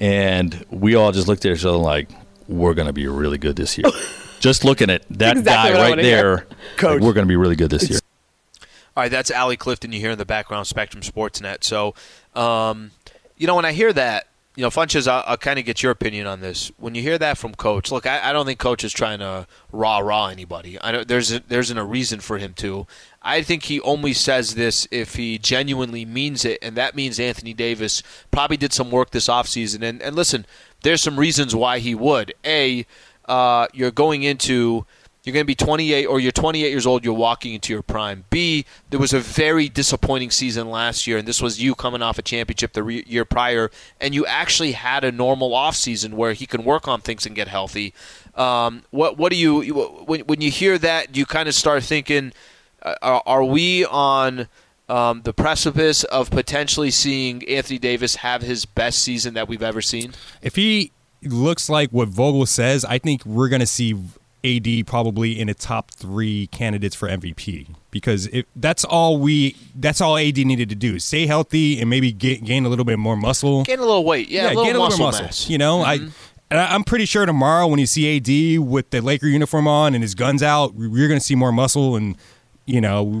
And 0.00 0.66
we 0.70 0.96
all 0.96 1.12
just 1.12 1.28
looked 1.28 1.46
at 1.46 1.52
each 1.56 1.64
other 1.64 1.78
like, 1.78 2.10
we're 2.48 2.74
going 2.74 2.86
to 2.86 2.92
be 2.92 3.06
really 3.06 3.38
good 3.38 3.56
this 3.56 3.78
year. 3.78 3.90
just 4.46 4.64
looking 4.64 4.90
at 4.90 5.02
that 5.10 5.38
Exactly 5.38 5.72
guy 5.72 5.76
right 5.76 5.88
wanna 5.90 6.02
there, 6.02 6.46
like, 6.80 7.00
we're 7.00 7.12
going 7.12 7.16
to 7.16 7.26
be 7.26 7.34
really 7.34 7.56
good 7.56 7.68
this 7.68 7.90
year. 7.90 7.98
All 8.96 9.02
right, 9.02 9.10
that's 9.10 9.32
Allie 9.32 9.56
Clifton 9.56 9.90
you 9.90 9.98
hear 9.98 10.12
in 10.12 10.18
the 10.18 10.24
background, 10.24 10.68
Spectrum 10.68 11.02
Sportsnet. 11.02 11.64
So, 11.64 11.94
um, 12.40 12.92
you 13.36 13.48
know, 13.48 13.56
when 13.56 13.64
I 13.64 13.72
hear 13.72 13.92
that, 13.92 14.28
you 14.54 14.62
know, 14.62 14.70
Funches, 14.70 15.08
I'll, 15.08 15.24
I'll 15.26 15.36
kind 15.36 15.58
of 15.58 15.64
get 15.64 15.82
your 15.82 15.90
opinion 15.90 16.28
on 16.28 16.40
this. 16.40 16.70
When 16.78 16.94
you 16.94 17.02
hear 17.02 17.18
that 17.18 17.36
from 17.38 17.56
Coach, 17.56 17.90
look, 17.90 18.06
I, 18.06 18.30
I 18.30 18.32
don't 18.32 18.46
think 18.46 18.60
Coach 18.60 18.84
is 18.84 18.92
trying 18.92 19.18
to 19.18 19.48
rah 19.72 19.98
rah 19.98 20.28
anybody. 20.28 20.78
I 20.80 20.92
know 20.92 21.02
there's 21.02 21.32
a, 21.32 21.40
there's 21.40 21.72
a 21.72 21.84
reason 21.84 22.20
for 22.20 22.38
him 22.38 22.54
to. 22.54 22.86
I 23.20 23.42
think 23.42 23.64
he 23.64 23.80
only 23.80 24.12
says 24.12 24.54
this 24.54 24.86
if 24.92 25.16
he 25.16 25.38
genuinely 25.38 26.04
means 26.04 26.44
it, 26.44 26.60
and 26.62 26.76
that 26.76 26.94
means 26.94 27.18
Anthony 27.18 27.52
Davis 27.52 28.02
probably 28.30 28.56
did 28.56 28.72
some 28.72 28.92
work 28.92 29.10
this 29.10 29.26
offseason. 29.26 29.82
And, 29.82 30.00
and 30.00 30.14
listen, 30.14 30.46
there's 30.82 31.02
some 31.02 31.18
reasons 31.18 31.54
why 31.54 31.80
he 31.80 31.96
would. 31.96 32.32
A, 32.44 32.86
uh, 33.28 33.66
you're 33.72 33.90
going 33.90 34.22
into 34.22 34.86
you're 35.26 35.32
going 35.32 35.42
to 35.42 35.46
be 35.46 35.56
28 35.56 36.06
or 36.06 36.20
you're 36.20 36.30
28 36.30 36.70
years 36.70 36.86
old 36.86 37.04
you're 37.04 37.12
walking 37.12 37.52
into 37.52 37.72
your 37.72 37.82
prime. 37.82 38.24
B 38.30 38.64
there 38.90 39.00
was 39.00 39.12
a 39.12 39.18
very 39.18 39.68
disappointing 39.68 40.30
season 40.30 40.70
last 40.70 41.06
year 41.06 41.18
and 41.18 41.26
this 41.26 41.42
was 41.42 41.60
you 41.60 41.74
coming 41.74 42.00
off 42.00 42.18
a 42.18 42.22
championship 42.22 42.72
the 42.72 42.84
re- 42.84 43.04
year 43.06 43.24
prior 43.24 43.70
and 44.00 44.14
you 44.14 44.24
actually 44.24 44.72
had 44.72 45.02
a 45.02 45.10
normal 45.10 45.50
offseason 45.50 46.14
where 46.14 46.32
he 46.32 46.46
can 46.46 46.64
work 46.64 46.86
on 46.86 47.00
things 47.00 47.26
and 47.26 47.34
get 47.34 47.48
healthy. 47.48 47.92
Um, 48.36 48.82
what 48.90 49.18
what 49.18 49.32
do 49.32 49.36
you 49.36 49.74
when, 50.06 50.20
when 50.20 50.40
you 50.40 50.50
hear 50.50 50.78
that 50.78 51.10
do 51.10 51.18
you 51.18 51.26
kind 51.26 51.48
of 51.48 51.54
start 51.56 51.82
thinking 51.82 52.32
uh, 52.82 52.94
are, 53.02 53.22
are 53.26 53.44
we 53.44 53.84
on 53.84 54.46
um, 54.88 55.22
the 55.22 55.32
precipice 55.32 56.04
of 56.04 56.30
potentially 56.30 56.92
seeing 56.92 57.46
Anthony 57.48 57.78
Davis 57.78 58.16
have 58.16 58.42
his 58.42 58.64
best 58.64 59.00
season 59.00 59.34
that 59.34 59.48
we've 59.48 59.62
ever 59.62 59.82
seen? 59.82 60.14
If 60.40 60.54
he 60.54 60.92
looks 61.32 61.68
like 61.68 61.90
what 61.90 62.08
Vogel 62.08 62.46
says, 62.46 62.84
I 62.84 62.98
think 62.98 63.24
we're 63.26 63.48
going 63.48 63.60
to 63.60 63.66
see 63.66 63.94
AD 64.44 64.86
probably 64.86 65.38
in 65.38 65.48
the 65.48 65.54
top 65.54 65.90
three 65.90 66.46
candidates 66.48 66.94
for 66.94 67.08
MVP 67.08 67.66
because 67.90 68.26
if 68.28 68.44
that's 68.54 68.84
all 68.84 69.18
we 69.18 69.56
that's 69.74 70.00
all 70.00 70.16
AD 70.16 70.36
needed 70.36 70.68
to 70.68 70.74
do 70.76 70.98
stay 71.00 71.26
healthy 71.26 71.80
and 71.80 71.90
maybe 71.90 72.12
get, 72.12 72.44
gain 72.44 72.64
a 72.64 72.68
little 72.68 72.84
bit 72.84 72.98
more 72.98 73.16
muscle. 73.16 73.64
gain 73.64 73.78
a 73.80 73.82
little 73.82 74.04
weight 74.04 74.28
yeah, 74.28 74.46
a 74.46 74.48
little 74.48 74.64
gain 74.64 74.76
a 74.76 74.78
muscle 74.78 75.06
little 75.06 75.18
of 75.20 75.24
mass 75.26 75.48
You 75.50 75.58
know, 75.58 75.78
Mhm. 75.78 75.84
I. 75.84 75.94
And 76.48 76.60
I- 76.60 76.74
I'm 76.74 76.84
pretty 76.84 77.06
sure 77.06 77.26
tomorrow 77.26 77.66
when 77.66 77.80
you 77.80 77.86
see 77.86 78.16
AD 78.18 78.58
with 78.60 78.90
the 78.90 79.00
Laker 79.00 79.26
uniform 79.26 79.66
on 79.66 79.94
and 79.96 80.02
his 80.04 80.14
guns 80.14 80.44
out, 80.44 80.74
you're 80.78 81.08
going 81.08 81.18
to 81.18 81.24
see 81.24 81.34
more 81.34 81.50
muscle, 81.50 81.96
and 81.96 82.14
you 82.66 82.80
know, 82.80 83.20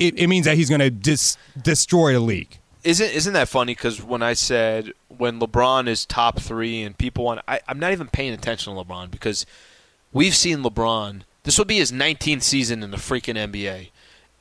it, 0.00 0.18
it 0.18 0.26
means 0.26 0.44
that 0.46 0.56
he's 0.56 0.68
going 0.70 0.80
to 0.80 0.90
dis- 0.90 1.36
destroy 1.62 2.14
the 2.14 2.18
league. 2.20 2.58
Isn't 2.84 3.10
isn't 3.10 3.32
that 3.32 3.48
funny? 3.48 3.74
Because 3.74 4.02
when 4.02 4.22
I 4.22 4.34
said 4.34 4.92
when 5.08 5.40
LeBron 5.40 5.88
is 5.88 6.04
top 6.04 6.38
three 6.38 6.82
and 6.82 6.96
people 6.96 7.24
want, 7.24 7.40
I, 7.48 7.60
I'm 7.66 7.78
not 7.78 7.92
even 7.92 8.08
paying 8.08 8.32
attention 8.32 8.74
to 8.74 8.84
LeBron 8.84 9.10
because 9.10 9.46
we've 10.12 10.34
seen 10.34 10.58
LeBron. 10.58 11.22
This 11.44 11.58
will 11.58 11.64
be 11.64 11.78
his 11.78 11.92
19th 11.92 12.42
season 12.42 12.82
in 12.82 12.90
the 12.90 12.96
freaking 12.96 13.36
NBA, 13.36 13.90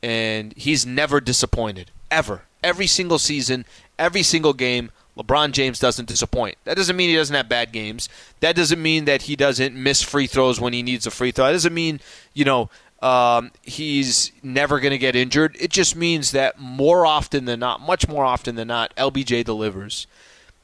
and 0.01 0.53
he's 0.55 0.85
never 0.85 1.19
disappointed 1.19 1.91
ever. 2.11 2.43
Every 2.63 2.87
single 2.87 3.19
season, 3.19 3.65
every 3.97 4.23
single 4.23 4.53
game, 4.53 4.91
LeBron 5.17 5.51
James 5.51 5.79
doesn't 5.79 6.07
disappoint. 6.07 6.57
That 6.63 6.77
doesn't 6.77 6.95
mean 6.95 7.09
he 7.09 7.15
doesn't 7.15 7.35
have 7.35 7.49
bad 7.49 7.71
games. 7.71 8.09
That 8.39 8.55
doesn't 8.55 8.81
mean 8.81 9.05
that 9.05 9.23
he 9.23 9.35
doesn't 9.35 9.75
miss 9.75 10.01
free 10.01 10.27
throws 10.27 10.59
when 10.59 10.73
he 10.73 10.81
needs 10.81 11.05
a 11.05 11.11
free 11.11 11.31
throw. 11.31 11.45
That 11.45 11.51
doesn't 11.53 11.73
mean 11.73 11.99
you 12.33 12.45
know 12.45 12.69
um, 13.03 13.51
he's 13.61 14.31
never 14.41 14.79
going 14.79 14.91
to 14.91 14.97
get 14.97 15.13
injured. 15.13 15.57
It 15.59 15.71
just 15.71 15.93
means 15.93 16.31
that 16.31 16.57
more 16.57 17.05
often 17.05 17.43
than 17.43 17.59
not, 17.59 17.81
much 17.81 18.07
more 18.07 18.23
often 18.23 18.55
than 18.55 18.69
not, 18.69 18.95
LBJ 18.95 19.43
delivers. 19.43 20.07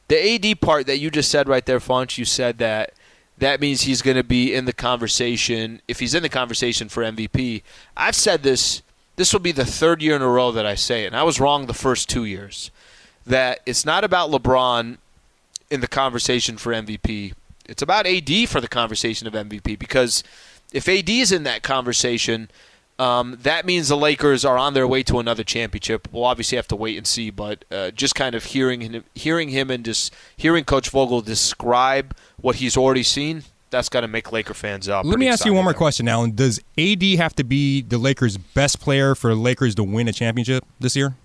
The 0.07 0.35
AD 0.35 0.61
part 0.61 0.87
that 0.87 0.99
you 0.99 1.11
just 1.11 1.29
said 1.29 1.49
right 1.49 1.65
there, 1.65 1.79
Funch, 1.79 2.17
you 2.17 2.23
said 2.23 2.57
that 2.59 2.93
that 3.39 3.59
means 3.59 3.81
he's 3.81 4.01
going 4.01 4.15
to 4.15 4.23
be 4.23 4.53
in 4.53 4.63
the 4.63 4.73
conversation. 4.73 5.81
If 5.89 5.99
he's 5.99 6.15
in 6.15 6.23
the 6.23 6.29
conversation 6.29 6.87
for 6.87 7.03
MVP, 7.03 7.61
I've 7.97 8.15
said 8.15 8.41
this. 8.41 8.81
This 9.17 9.33
will 9.33 9.41
be 9.41 9.51
the 9.51 9.65
third 9.65 10.01
year 10.01 10.15
in 10.15 10.21
a 10.21 10.27
row 10.29 10.49
that 10.53 10.65
I 10.65 10.75
say 10.75 11.03
it, 11.03 11.07
and 11.07 11.15
I 11.17 11.23
was 11.23 11.41
wrong 11.41 11.65
the 11.65 11.73
first 11.73 12.07
two 12.07 12.23
years. 12.23 12.71
That 13.27 13.59
it's 13.65 13.83
not 13.83 14.05
about 14.05 14.31
LeBron 14.31 14.97
in 15.69 15.81
the 15.81 15.89
conversation 15.89 16.57
for 16.57 16.71
MVP. 16.71 17.33
It's 17.67 17.81
about 17.81 18.07
AD 18.07 18.47
for 18.47 18.61
the 18.61 18.69
conversation 18.69 19.27
of 19.27 19.33
MVP 19.33 19.77
because 19.77 20.23
if 20.73 20.87
AD 20.87 21.09
is 21.09 21.31
in 21.31 21.43
that 21.43 21.63
conversation, 21.63 22.49
um, 22.99 23.37
that 23.43 23.65
means 23.65 23.87
the 23.87 23.97
Lakers 23.97 24.43
are 24.43 24.57
on 24.57 24.73
their 24.73 24.87
way 24.87 25.03
to 25.03 25.19
another 25.19 25.43
championship. 25.43 26.07
We'll 26.11 26.25
obviously 26.25 26.57
have 26.57 26.67
to 26.67 26.75
wait 26.75 26.97
and 26.97 27.07
see, 27.07 27.29
but 27.29 27.63
uh, 27.71 27.91
just 27.91 28.13
kind 28.13 28.35
of 28.35 28.43
hearing 28.43 28.81
him, 28.81 29.03
hearing 29.15 29.49
him, 29.49 29.71
and 29.71 29.85
just 29.85 30.13
hearing 30.35 30.65
Coach 30.65 30.89
Vogel 30.89 31.21
describe 31.21 32.15
what 32.41 32.57
he's 32.57 32.75
already 32.75 33.03
seen, 33.03 33.43
that's 33.69 33.87
got 33.87 34.01
to 34.01 34.07
make 34.07 34.31
Laker 34.31 34.53
fans 34.53 34.89
up. 34.89 35.05
Let 35.05 35.17
me 35.17 35.27
ask 35.27 35.45
you 35.45 35.53
one 35.53 35.63
more 35.63 35.73
question, 35.73 36.07
Alan. 36.07 36.35
Does 36.35 36.59
AD 36.77 37.03
have 37.17 37.35
to 37.35 37.43
be 37.43 37.81
the 37.81 37.97
Lakers' 37.97 38.37
best 38.37 38.81
player 38.81 39.15
for 39.15 39.33
the 39.33 39.39
Lakers 39.39 39.75
to 39.75 39.83
win 39.83 40.07
a 40.07 40.13
championship 40.13 40.65
this 40.79 40.95
year? 40.95 41.15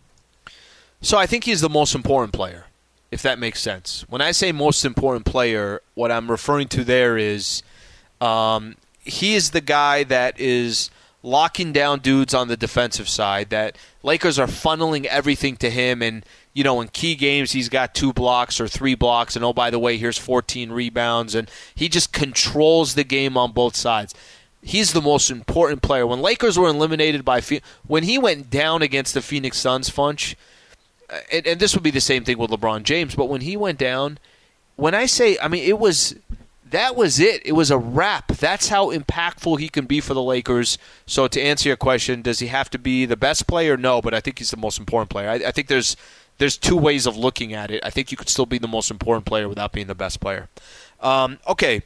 So 1.00 1.18
I 1.18 1.26
think 1.26 1.44
he's 1.44 1.60
the 1.60 1.68
most 1.68 1.94
important 1.94 2.32
player, 2.32 2.66
if 3.10 3.20
that 3.22 3.38
makes 3.38 3.60
sense. 3.60 4.04
When 4.08 4.20
I 4.20 4.30
say 4.30 4.52
most 4.52 4.84
important 4.84 5.26
player, 5.26 5.82
what 5.94 6.12
I'm 6.12 6.30
referring 6.30 6.68
to 6.68 6.84
there 6.84 7.18
is 7.18 7.62
um, 8.20 8.76
he 9.04 9.34
is 9.34 9.50
the 9.50 9.60
guy 9.60 10.04
that 10.04 10.38
is 10.40 10.90
locking 11.22 11.72
down 11.72 12.00
dudes 12.00 12.34
on 12.34 12.48
the 12.48 12.56
defensive 12.56 13.08
side. 13.08 13.50
That 13.50 13.76
Lakers 14.02 14.38
are 14.38 14.46
funneling 14.46 15.04
everything 15.04 15.56
to 15.58 15.70
him, 15.70 16.02
and 16.02 16.24
you 16.52 16.64
know, 16.64 16.80
in 16.80 16.88
key 16.88 17.14
games, 17.14 17.52
he's 17.52 17.68
got 17.68 17.94
two 17.94 18.12
blocks 18.12 18.60
or 18.60 18.68
three 18.68 18.94
blocks, 18.94 19.36
and 19.36 19.44
oh, 19.44 19.52
by 19.52 19.70
the 19.70 19.78
way, 19.78 19.96
here's 19.96 20.18
14 20.18 20.70
rebounds, 20.70 21.34
and 21.34 21.50
he 21.74 21.88
just 21.88 22.12
controls 22.12 22.94
the 22.94 23.04
game 23.04 23.36
on 23.36 23.52
both 23.52 23.76
sides. 23.76 24.14
He's 24.62 24.92
the 24.92 25.02
most 25.02 25.30
important 25.30 25.82
player. 25.82 26.06
When 26.06 26.20
Lakers 26.20 26.58
were 26.58 26.68
eliminated 26.68 27.24
by, 27.24 27.42
when 27.86 28.04
he 28.04 28.16
went 28.16 28.48
down 28.48 28.82
against 28.82 29.12
the 29.12 29.20
Phoenix 29.20 29.58
Suns, 29.58 29.90
Funch, 29.90 30.36
and, 31.30 31.46
and 31.46 31.60
this 31.60 31.74
would 31.74 31.82
be 31.82 31.90
the 31.90 32.00
same 32.00 32.24
thing 32.24 32.38
with 32.38 32.50
LeBron 32.50 32.84
James, 32.84 33.14
but 33.14 33.28
when 33.28 33.42
he 33.42 33.56
went 33.56 33.78
down, 33.78 34.18
when 34.76 34.94
I 34.94 35.06
say, 35.06 35.36
I 35.42 35.48
mean, 35.48 35.64
it 35.64 35.78
was 35.78 36.16
that 36.70 36.96
was 36.96 37.20
it. 37.20 37.44
It 37.44 37.52
was 37.52 37.70
a 37.70 37.78
wrap. 37.78 38.28
That's 38.28 38.68
how 38.68 38.90
impactful 38.90 39.58
he 39.58 39.68
can 39.68 39.84
be 39.84 40.00
for 40.00 40.14
the 40.14 40.22
Lakers. 40.22 40.78
So 41.06 41.28
to 41.28 41.40
answer 41.40 41.68
your 41.68 41.76
question, 41.76 42.22
does 42.22 42.38
he 42.38 42.46
have 42.48 42.70
to 42.70 42.78
be 42.78 43.06
the 43.06 43.16
best 43.16 43.46
player? 43.46 43.76
No, 43.76 44.00
but 44.00 44.14
I 44.14 44.20
think 44.20 44.38
he's 44.38 44.50
the 44.50 44.56
most 44.56 44.78
important 44.78 45.10
player. 45.10 45.28
I, 45.28 45.34
I 45.34 45.50
think 45.52 45.68
there's 45.68 45.96
there's 46.38 46.56
two 46.56 46.76
ways 46.76 47.06
of 47.06 47.16
looking 47.16 47.52
at 47.52 47.70
it. 47.70 47.84
I 47.84 47.90
think 47.90 48.10
you 48.10 48.16
could 48.16 48.28
still 48.28 48.46
be 48.46 48.58
the 48.58 48.68
most 48.68 48.90
important 48.90 49.24
player 49.26 49.48
without 49.48 49.72
being 49.72 49.86
the 49.86 49.94
best 49.94 50.20
player. 50.20 50.48
Um, 51.00 51.38
okay, 51.46 51.82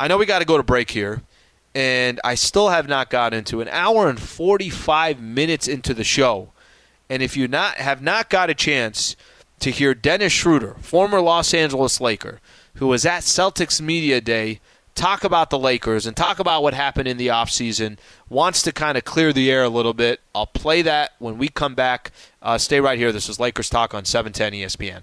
I 0.00 0.08
know 0.08 0.18
we 0.18 0.26
got 0.26 0.40
to 0.40 0.44
go 0.44 0.56
to 0.56 0.62
break 0.62 0.90
here, 0.90 1.22
and 1.74 2.20
I 2.24 2.34
still 2.34 2.70
have 2.70 2.88
not 2.88 3.10
got 3.10 3.34
into 3.34 3.60
an 3.60 3.68
hour 3.68 4.08
and 4.08 4.18
45 4.18 5.20
minutes 5.20 5.68
into 5.68 5.94
the 5.94 6.02
show. 6.02 6.50
And 7.08 7.22
if 7.22 7.36
you 7.36 7.46
not 7.46 7.76
have 7.76 8.02
not 8.02 8.30
got 8.30 8.50
a 8.50 8.54
chance 8.54 9.14
to 9.60 9.70
hear 9.70 9.94
Dennis 9.94 10.32
Schroeder, 10.32 10.74
former 10.80 11.20
Los 11.20 11.54
Angeles 11.54 12.00
Laker, 12.00 12.40
who 12.74 12.88
was 12.88 13.06
at 13.06 13.22
Celtics 13.22 13.80
Media 13.80 14.20
Day, 14.20 14.60
talk 14.94 15.24
about 15.24 15.50
the 15.50 15.58
Lakers 15.58 16.06
and 16.06 16.16
talk 16.16 16.38
about 16.38 16.62
what 16.62 16.74
happened 16.74 17.08
in 17.08 17.16
the 17.16 17.28
offseason, 17.28 17.98
wants 18.28 18.62
to 18.62 18.72
kind 18.72 18.96
of 18.96 19.04
clear 19.04 19.32
the 19.32 19.50
air 19.50 19.62
a 19.62 19.68
little 19.68 19.94
bit. 19.94 20.20
I'll 20.34 20.46
play 20.46 20.82
that 20.82 21.12
when 21.18 21.38
we 21.38 21.48
come 21.48 21.74
back. 21.74 22.12
Uh, 22.42 22.58
stay 22.58 22.80
right 22.80 22.98
here. 22.98 23.12
This 23.12 23.28
is 23.28 23.40
Lakers 23.40 23.70
Talk 23.70 23.94
on 23.94 24.04
710 24.04 24.52
ESPN. 24.52 25.02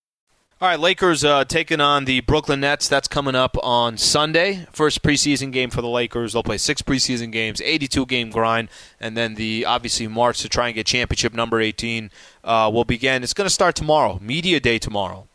All 0.61 0.67
right, 0.67 0.79
Lakers 0.79 1.23
uh, 1.23 1.43
taking 1.43 1.81
on 1.81 2.05
the 2.05 2.21
Brooklyn 2.21 2.59
Nets. 2.59 2.87
That's 2.87 3.07
coming 3.07 3.33
up 3.33 3.57
on 3.63 3.97
Sunday. 3.97 4.67
First 4.71 5.01
preseason 5.01 5.51
game 5.51 5.71
for 5.71 5.81
the 5.81 5.87
Lakers. 5.87 6.33
They'll 6.33 6.43
play 6.43 6.59
six 6.59 6.83
preseason 6.83 7.31
games, 7.31 7.61
82 7.61 8.05
game 8.05 8.29
grind, 8.29 8.69
and 8.99 9.17
then 9.17 9.33
the 9.33 9.65
obviously 9.65 10.07
march 10.07 10.39
to 10.43 10.49
try 10.49 10.67
and 10.67 10.75
get 10.75 10.85
championship 10.85 11.33
number 11.33 11.59
18 11.59 12.11
uh, 12.43 12.69
will 12.71 12.85
begin. 12.85 13.23
It's 13.23 13.33
going 13.33 13.47
to 13.47 13.53
start 13.53 13.73
tomorrow, 13.73 14.19
media 14.21 14.59
day 14.59 14.77
tomorrow. 14.77 15.27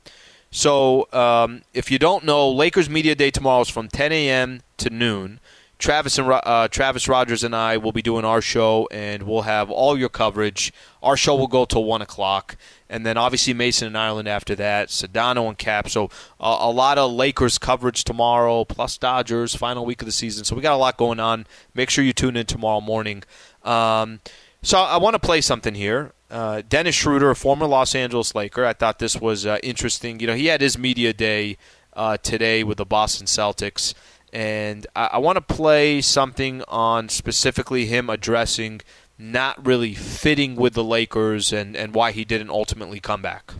So 0.53 1.09
um, 1.12 1.62
if 1.74 1.91
you 1.91 1.99
don't 1.99 2.22
know, 2.22 2.49
Lakers 2.49 2.89
media 2.89 3.16
day 3.16 3.33
tomorrow 3.33 3.62
is 3.62 3.68
from 3.68 3.89
10 3.89 4.12
a.m. 4.12 4.61
to 4.77 4.91
noon. 4.91 5.41
Travis 5.79 6.18
and 6.18 6.29
uh, 6.31 6.68
Travis 6.68 7.07
Rodgers 7.07 7.45
and 7.45 7.55
I 7.55 7.77
will 7.77 7.93
be 7.93 8.03
doing 8.03 8.24
our 8.24 8.41
show, 8.41 8.89
and 8.91 9.24
we'll 9.24 9.43
have 9.43 9.70
all 9.70 9.99
your 9.99 10.09
coverage. 10.09 10.72
Our 11.03 11.16
show 11.16 11.37
will 11.37 11.49
go 11.49 11.66
till 11.66 11.85
one 11.85 12.01
o'clock, 12.01 12.57
and 12.89 13.05
then 13.05 13.18
obviously 13.18 13.53
Mason 13.53 13.87
and 13.89 13.99
Ireland 13.99 14.27
after 14.27 14.55
that, 14.55 14.89
Sedano 14.89 15.49
and 15.49 15.59
Kap. 15.59 15.89
So 15.91 16.07
uh, 16.41 16.59
a 16.61 16.70
lot 16.70 16.97
of 16.97 17.12
Lakers 17.12 17.59
coverage 17.59 18.05
tomorrow, 18.05 18.64
plus 18.64 18.97
Dodgers 18.97 19.55
final 19.55 19.85
week 19.85 20.01
of 20.01 20.07
the 20.07 20.12
season. 20.12 20.45
So 20.45 20.57
we 20.57 20.62
got 20.62 20.74
a 20.74 20.79
lot 20.79 20.97
going 20.97 21.20
on. 21.20 21.47
Make 21.74 21.91
sure 21.91 22.05
you 22.05 22.14
tune 22.14 22.37
in 22.37 22.47
tomorrow 22.47 22.81
morning. 22.81 23.22
Um, 23.62 24.20
so 24.62 24.79
I 24.79 24.97
want 24.97 25.14
to 25.14 25.20
play 25.20 25.43
something 25.43 25.74
here. 25.74 26.12
Uh, 26.31 26.62
Dennis 26.66 26.95
Schroeder, 26.95 27.31
a 27.31 27.37
former 27.37 27.66
Los 27.66 27.95
Angeles 27.95 28.35
Laker. 28.35 28.64
I 28.64 28.72
thought 28.72 28.99
this 28.99 29.20
was 29.20 29.47
uh, 29.47 29.59
interesting. 29.62 30.20
You 30.20 30.27
know, 30.27 30.35
he 30.35 30.47
had 30.47 30.61
his 30.61 30.77
media 30.77 31.12
day 31.12 31.57
uh, 31.93 32.16
today 32.16 32.64
with 32.64 32.79
the 32.79 32.85
Boston 32.85 33.27
Celtics 33.27 33.95
and 34.37 34.87
I, 34.95 35.09
I 35.12 35.18
want 35.18 35.37
to 35.37 35.55
play 35.55 36.03
something 36.03 36.62
on 36.68 37.09
specifically 37.09 37.87
him 37.87 38.11
addressing 38.11 38.82
not 39.18 39.64
really 39.64 39.95
fitting 39.95 40.57
with 40.57 40.74
the 40.74 40.84
Lakers 40.84 41.55
and, 41.55 41.74
and 41.74 41.95
why 41.95 42.12
he 42.12 42.22
didn't 42.22 42.51
ultimately 42.51 43.01
come 43.01 43.22
back. 43.22 43.55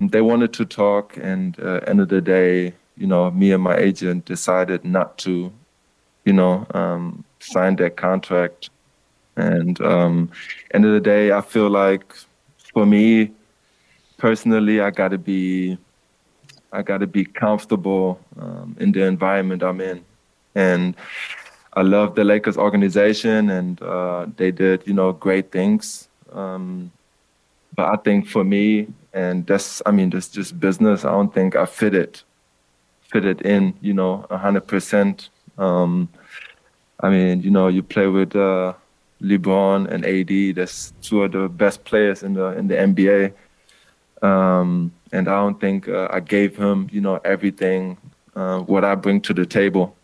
They 0.00 0.22
wanted 0.22 0.54
to 0.54 0.64
talk, 0.64 1.18
and 1.18 1.60
uh, 1.60 1.80
end 1.86 2.00
of 2.00 2.08
the 2.08 2.22
day, 2.22 2.72
you 2.96 3.06
know, 3.06 3.30
me 3.30 3.52
and 3.52 3.62
my 3.62 3.76
agent 3.76 4.24
decided 4.24 4.82
not 4.82 5.18
to, 5.18 5.52
you 6.24 6.32
know, 6.32 6.66
um, 6.72 7.22
sign 7.40 7.76
that 7.76 7.98
contract. 7.98 8.70
And 9.36 9.78
um, 9.82 10.30
end 10.72 10.86
of 10.86 10.92
the 10.92 11.00
day, 11.00 11.32
I 11.32 11.42
feel 11.42 11.68
like 11.68 12.14
for 12.72 12.86
me 12.86 13.30
personally, 14.16 14.80
I 14.80 14.90
got 14.90 15.08
to 15.08 15.18
be 15.18 15.76
I 16.72 16.82
got 16.82 16.98
to 16.98 17.06
be 17.06 17.24
comfortable 17.24 18.18
um, 18.38 18.76
in 18.80 18.92
the 18.92 19.02
environment 19.04 19.62
I'm 19.62 19.80
in, 19.80 20.04
and 20.54 20.96
I 21.74 21.82
love 21.82 22.14
the 22.14 22.24
Lakers 22.24 22.56
organization, 22.56 23.50
and 23.50 23.80
uh, 23.82 24.26
they 24.36 24.50
did 24.50 24.86
you 24.86 24.94
know 24.94 25.12
great 25.12 25.52
things. 25.52 26.08
Um, 26.32 26.90
but 27.74 27.86
I 27.88 27.96
think 27.96 28.26
for 28.26 28.44
me, 28.44 28.88
and 29.12 29.46
that's 29.46 29.82
I 29.86 29.90
mean 29.90 30.10
that's 30.10 30.28
just 30.28 30.58
business. 30.58 31.04
I 31.04 31.10
don't 31.10 31.32
think 31.32 31.56
I 31.56 31.66
fit 31.66 31.94
it, 31.94 32.22
fit 33.02 33.24
it 33.24 33.42
in. 33.42 33.74
You 33.80 33.94
know, 33.94 34.26
hundred 34.30 34.62
um, 34.62 34.66
percent. 34.66 35.28
I 37.02 37.10
mean, 37.10 37.42
you 37.42 37.50
know, 37.50 37.66
you 37.66 37.82
play 37.82 38.06
with 38.06 38.36
uh, 38.36 38.74
LeBron 39.20 39.90
and 39.90 40.04
AD. 40.04 40.56
That's 40.56 40.92
two 41.02 41.24
of 41.24 41.32
the 41.32 41.48
best 41.48 41.84
players 41.84 42.22
in 42.22 42.34
the 42.34 42.56
in 42.56 42.68
the 42.68 42.76
NBA. 42.76 43.32
Um, 44.22 44.92
and 45.12 45.28
I 45.28 45.36
don't 45.36 45.60
think 45.60 45.88
uh, 45.88 46.08
I 46.10 46.20
gave 46.20 46.56
him, 46.56 46.88
you 46.90 47.00
know, 47.00 47.20
everything 47.24 47.98
uh, 48.34 48.60
what 48.60 48.84
I 48.84 48.94
bring 48.94 49.20
to 49.22 49.34
the 49.34 49.44
table. 49.44 49.94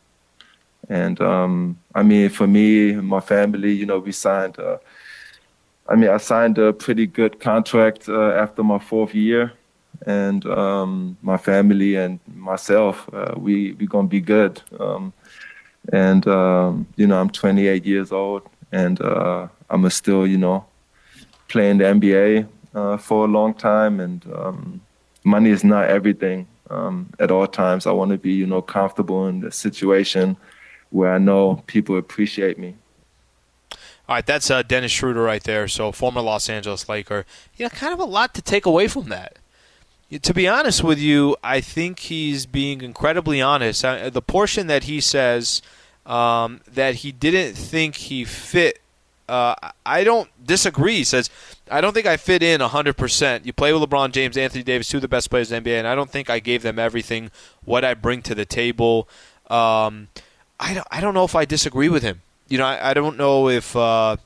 And 0.89 1.21
um, 1.21 1.79
I 1.95 2.03
mean, 2.03 2.29
for 2.29 2.47
me, 2.47 2.93
my 2.95 3.21
family, 3.21 3.73
you 3.73 3.87
know, 3.87 3.99
we 3.99 4.13
signed. 4.13 4.59
Uh, 4.59 4.79
I 5.89 5.97
mean, 5.97 6.11
I 6.11 6.19
signed 6.19 6.59
a 6.59 6.73
pretty 6.73 7.07
good 7.07 7.41
contract 7.41 8.09
uh, 8.09 8.33
after 8.33 8.63
my 8.63 8.79
fourth 8.79 9.15
year, 9.15 9.53
and 10.07 10.45
um, 10.47 11.17
my 11.23 11.39
family 11.39 11.97
and 11.97 12.21
myself, 12.35 13.09
uh, 13.13 13.35
we 13.37 13.73
we 13.73 13.87
gonna 13.87 14.09
be 14.09 14.21
good. 14.21 14.61
Um, 14.79 15.13
and 15.93 16.27
um, 16.29 16.87
you 16.97 17.07
know, 17.07 17.19
I'm 17.19 17.31
28 17.31 17.85
years 17.87 18.13
old, 18.13 18.43
and 18.73 19.01
uh, 19.01 19.49
I'm 19.71 19.89
still, 19.91 20.27
you 20.27 20.39
know, 20.39 20.67
playing 21.49 21.79
the 21.79 21.85
NBA 21.85 23.01
for 23.01 23.25
a 23.25 23.29
long 23.29 23.55
time, 23.55 24.01
and 24.01 24.25
um, 24.35 24.81
money 25.29 25.51
is 25.51 25.62
not 25.62 25.89
everything 25.89 26.47
um, 26.70 27.11
at 27.18 27.31
all 27.31 27.47
times. 27.47 27.87
I 27.87 27.93
want 27.93 28.11
to 28.11 28.18
be, 28.18 28.33
you 28.33 28.47
know, 28.47 28.62
comfortable 28.62 29.29
in 29.29 29.41
the 29.41 29.53
situation 29.53 30.37
where 30.91 31.12
I 31.12 31.18
know 31.18 31.62
people 31.66 31.97
appreciate 31.97 32.59
me. 32.59 32.74
All 34.09 34.14
right, 34.14 34.24
that's 34.24 34.51
uh, 34.51 34.62
Dennis 34.62 34.91
Schroeder 34.91 35.22
right 35.22 35.45
there. 35.45 35.68
So 35.68 35.93
former 35.93 36.22
Los 36.22 36.49
Angeles 36.49 36.89
Laker. 36.89 37.26
You 37.57 37.66
know, 37.66 37.70
kind 37.70 37.93
of 37.93 38.01
a 38.01 38.05
lot 38.05 38.35
to 38.35 38.43
take 38.43 38.64
away 38.64 38.89
from 38.89 39.11
that. 39.11 39.37
To 40.22 40.33
be 40.33 40.49
honest 40.49 40.83
with 40.83 40.99
you, 40.99 41.37
I 41.45 41.61
think 41.61 41.99
he's 41.99 42.47
being 42.47 42.81
incredibly 42.81 43.43
honest. 43.43 43.83
The 43.83 44.22
portion 44.26 44.66
that 44.68 44.85
he 44.85 45.03
says 45.03 45.61
um, 46.07 46.62
that 46.66 46.97
he 46.97 47.12
didn't 47.12 47.55
think 47.55 47.97
he 47.97 48.24
fit 48.24 48.81
uh, 49.29 49.55
I 49.85 50.05
don't 50.05 50.29
disagree. 50.45 50.97
He 50.97 51.05
says, 51.05 51.31
I 51.70 51.81
don't 51.81 51.93
think 51.93 52.07
I 52.07 52.16
fit 52.16 52.43
in 52.43 52.61
100%. 52.61 53.45
You 53.45 53.53
play 53.53 53.72
with 53.72 53.83
LeBron 53.83 54.12
James, 54.12 54.37
Anthony 54.37 54.64
Davis, 54.64 54.89
two 54.89 54.99
of 54.99 55.03
the 55.03 55.09
best 55.09 55.31
players 55.31 55.53
in 55.53 55.62
the 55.62 55.70
NBA, 55.70 55.79
and 55.79 55.89
I 55.89 55.95
don't 55.95 56.11
think 56.11 56.31
I 56.31 56.39
gave 56.39 56.62
them 56.62 56.79
everything, 56.79 57.31
what 57.64 57.85
I 57.85 57.95
bring 57.95 58.22
to 58.22 58.35
the 58.35 58.45
table. 58.45 59.09
Um, 59.51 60.09
I, 60.59 60.74
don't, 60.74 60.87
I 60.91 61.01
don't 61.01 61.14
know 61.14 61.24
if 61.24 61.35
I 61.35 61.45
disagree 61.45 61.89
with 61.89 62.03
him. 62.03 62.22
You 62.49 62.59
know, 62.59 62.64
I, 62.64 62.91
I 62.91 62.95
don't 62.95 63.16
know 63.18 63.49
if. 63.49 63.76
Uh, 63.76 64.16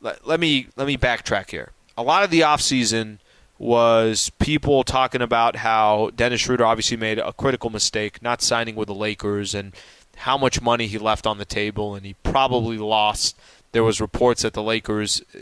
let, 0.00 0.26
let, 0.26 0.40
me 0.40 0.68
let 0.76 0.86
me 0.86 0.96
backtrack 0.96 1.50
here. 1.50 1.72
A 1.96 2.02
lot 2.02 2.22
of 2.22 2.30
the 2.30 2.40
offseason 2.40 3.18
was 3.58 4.30
people 4.38 4.84
talking 4.84 5.20
about 5.20 5.56
how 5.56 6.10
Dennis 6.14 6.42
Schroeder 6.42 6.64
obviously 6.64 6.96
made 6.96 7.18
a 7.18 7.32
critical 7.32 7.70
mistake 7.70 8.22
not 8.22 8.40
signing 8.40 8.76
with 8.76 8.86
the 8.86 8.94
Lakers 8.94 9.54
and 9.54 9.74
how 10.18 10.38
much 10.38 10.60
money 10.62 10.86
he 10.86 10.98
left 10.98 11.26
on 11.26 11.38
the 11.38 11.44
table 11.44 11.94
and 11.94 12.04
he 12.06 12.14
probably 12.22 12.78
lost. 12.78 13.36
There 13.72 13.84
was 13.84 14.00
reports 14.00 14.42
that 14.42 14.54
the 14.54 14.62
Lakers 14.62 15.22
uh, 15.34 15.38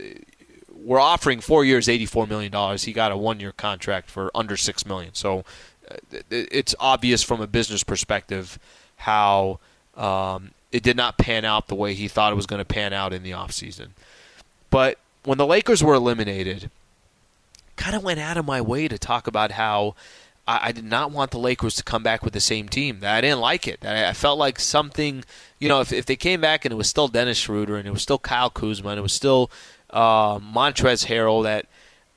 were 0.75 0.99
offering 0.99 1.39
4 1.39 1.65
years 1.65 1.89
84 1.89 2.27
million 2.27 2.51
dollars. 2.51 2.83
He 2.83 2.93
got 2.93 3.11
a 3.11 3.15
1-year 3.15 3.51
contract 3.53 4.09
for 4.09 4.31
under 4.35 4.57
6 4.57 4.85
million. 4.85 5.13
So 5.13 5.43
uh, 5.89 5.95
it's 6.29 6.75
obvious 6.79 7.23
from 7.23 7.41
a 7.41 7.47
business 7.47 7.83
perspective 7.83 8.59
how 8.97 9.59
um, 9.95 10.51
it 10.71 10.83
did 10.83 10.97
not 10.97 11.17
pan 11.17 11.45
out 11.45 11.67
the 11.67 11.75
way 11.75 11.93
he 11.93 12.07
thought 12.07 12.31
it 12.31 12.35
was 12.35 12.45
going 12.45 12.59
to 12.59 12.65
pan 12.65 12.93
out 12.93 13.13
in 13.13 13.23
the 13.23 13.31
offseason. 13.31 13.89
But 14.69 14.97
when 15.23 15.37
the 15.37 15.45
Lakers 15.45 15.83
were 15.83 15.93
eliminated, 15.93 16.69
kind 17.75 17.95
of 17.95 18.03
went 18.03 18.19
out 18.19 18.37
of 18.37 18.45
my 18.45 18.61
way 18.61 18.87
to 18.87 18.97
talk 18.97 19.27
about 19.27 19.51
how 19.51 19.95
I, 20.47 20.69
I, 20.69 20.71
did 20.71 20.85
not 20.85 21.11
want 21.11 21.31
the 21.31 21.39
Lakers 21.39 21.75
to 21.75 21.83
come 21.83 22.03
back 22.03 22.23
with 22.23 22.33
the 22.33 22.39
same 22.39 22.69
team. 22.69 22.99
I 23.03 23.21
didn't 23.21 23.41
like 23.41 23.67
it. 23.67 23.85
I, 23.85 24.09
I 24.09 24.13
felt 24.13 24.39
like 24.39 24.59
something, 24.59 25.23
you 25.59 25.67
know, 25.67 25.81
if, 25.81 25.91
if 25.91 26.05
they 26.05 26.15
came 26.15 26.41
back 26.41 26.65
and 26.65 26.71
it 26.71 26.75
was 26.75 26.87
still 26.87 27.07
Dennis 27.07 27.37
Schroeder 27.37 27.75
and 27.75 27.87
it 27.87 27.91
was 27.91 28.01
still 28.01 28.19
Kyle 28.19 28.49
Kuzma 28.49 28.89
and 28.89 28.99
it 28.99 29.03
was 29.03 29.13
still 29.13 29.51
uh, 29.89 30.39
Montrezl 30.39 31.07
Harrell, 31.07 31.43
that 31.43 31.67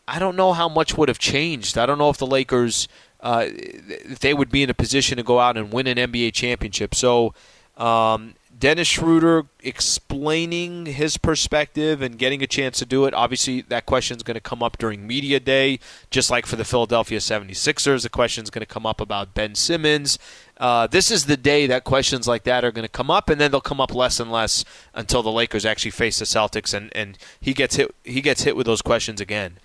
I 0.07 0.19
don't 0.19 0.37
know 0.37 0.53
how 0.53 0.69
much 0.69 0.97
would 0.97 1.09
have 1.09 1.19
changed. 1.19 1.77
I 1.77 1.87
don't 1.87 1.99
know 1.99 2.11
if 2.11 2.19
the 2.19 2.27
Lakers, 2.27 2.89
uh, 3.21 3.47
if 3.49 4.21
they 4.21 4.35
would 4.35 4.51
be 4.51 4.63
in 4.63 4.71
a 4.71 4.75
position 4.75 5.17
to 5.17 5.23
go 5.23 5.39
out 5.39 5.57
and 5.57 5.73
win 5.73 5.87
an 5.87 5.97
NBA 5.97 6.33
championship. 6.33 6.95
So 6.95 7.35
um, 7.77 8.35
Dennis 8.61 8.89
Schroeder 8.89 9.47
explaining 9.61 10.85
his 10.85 11.17
perspective 11.17 12.03
and 12.03 12.19
getting 12.19 12.43
a 12.43 12.47
chance 12.47 12.79
to 12.79 12.85
do 12.85 13.07
it. 13.07 13.15
Obviously, 13.15 13.63
that 13.63 13.87
question 13.87 14.19
is 14.19 14.23
going 14.23 14.35
to 14.35 14.41
come 14.41 14.63
up 14.63 14.77
during 14.77 15.07
Media 15.07 15.41
Day, 15.41 15.81
just 16.11 16.31
like 16.31 16.45
for 16.45 16.57
the 16.57 16.65
Philadelphia 16.65 17.19
76ers. 17.21 18.03
The 18.03 18.11
question 18.11 18.45
is 18.45 18.51
going 18.51 18.61
to 18.61 18.67
come 18.67 18.85
up 18.85 19.01
about 19.01 19.33
Ben 19.33 19.55
Simmons. 19.55 20.19
Uh, 20.59 20.87
this 20.87 21.11
is 21.11 21.25
the 21.25 21.39
day 21.39 21.67
that 21.67 21.85
questions 21.85 22.29
like 22.29 22.45
that 22.45 22.63
are 22.63 22.71
going 22.71 22.85
to 22.85 22.89
come 22.89 23.11
up, 23.11 23.31
and 23.31 23.41
then 23.41 23.51
they'll 23.51 23.63
come 23.63 23.81
up 23.81 23.95
less 23.95 24.21
and 24.21 24.31
less 24.31 24.63
until 24.93 25.23
the 25.23 25.33
Lakers 25.33 25.65
actually 25.65 25.91
face 25.91 26.19
the 26.19 26.27
Celtics, 26.27 26.75
and, 26.75 26.95
and 26.95 27.17
he 27.41 27.55
gets 27.55 27.77
hit. 27.77 27.95
He 28.05 28.21
gets 28.21 28.43
hit 28.43 28.57
with 28.57 28.67
those 28.67 28.83
questions 28.83 29.23
again. 29.23 29.57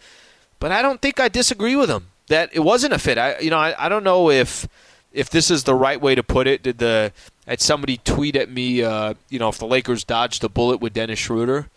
But 0.58 0.72
I 0.72 0.82
don't 0.82 1.02
think 1.02 1.20
I 1.20 1.28
disagree 1.28 1.76
with 1.76 1.90
him 1.90 2.08
that 2.28 2.50
it 2.54 2.62
wasn't 2.62 2.94
a 2.94 3.00
fit. 3.00 3.18
I 3.18 3.40
you 3.40 3.50
know 3.50 3.60
I, 3.60 3.76
I 3.86 3.90
don't 3.90 4.06
know 4.06 4.30
if 4.30 4.70
if 5.12 5.30
this 5.30 5.52
is 5.52 5.64
the 5.64 5.76
right 5.76 6.00
way 6.00 6.16
to 6.16 6.24
put 6.24 6.48
it. 6.48 6.64
Did 6.64 6.78
the 6.78 7.12
had 7.48 7.62
somebody 7.62 7.98
tweet 7.98 8.36
at 8.36 8.50
me, 8.50 8.84
uh, 8.84 9.14
you 9.30 9.40
know, 9.40 9.50
if 9.50 9.58
the 9.58 9.68
Lakers 9.68 10.04
dodged 10.04 10.44
a 10.44 10.50
bullet 10.50 10.80
with 10.80 10.94
Dennis 10.94 11.20
Schroeder. 11.20 11.68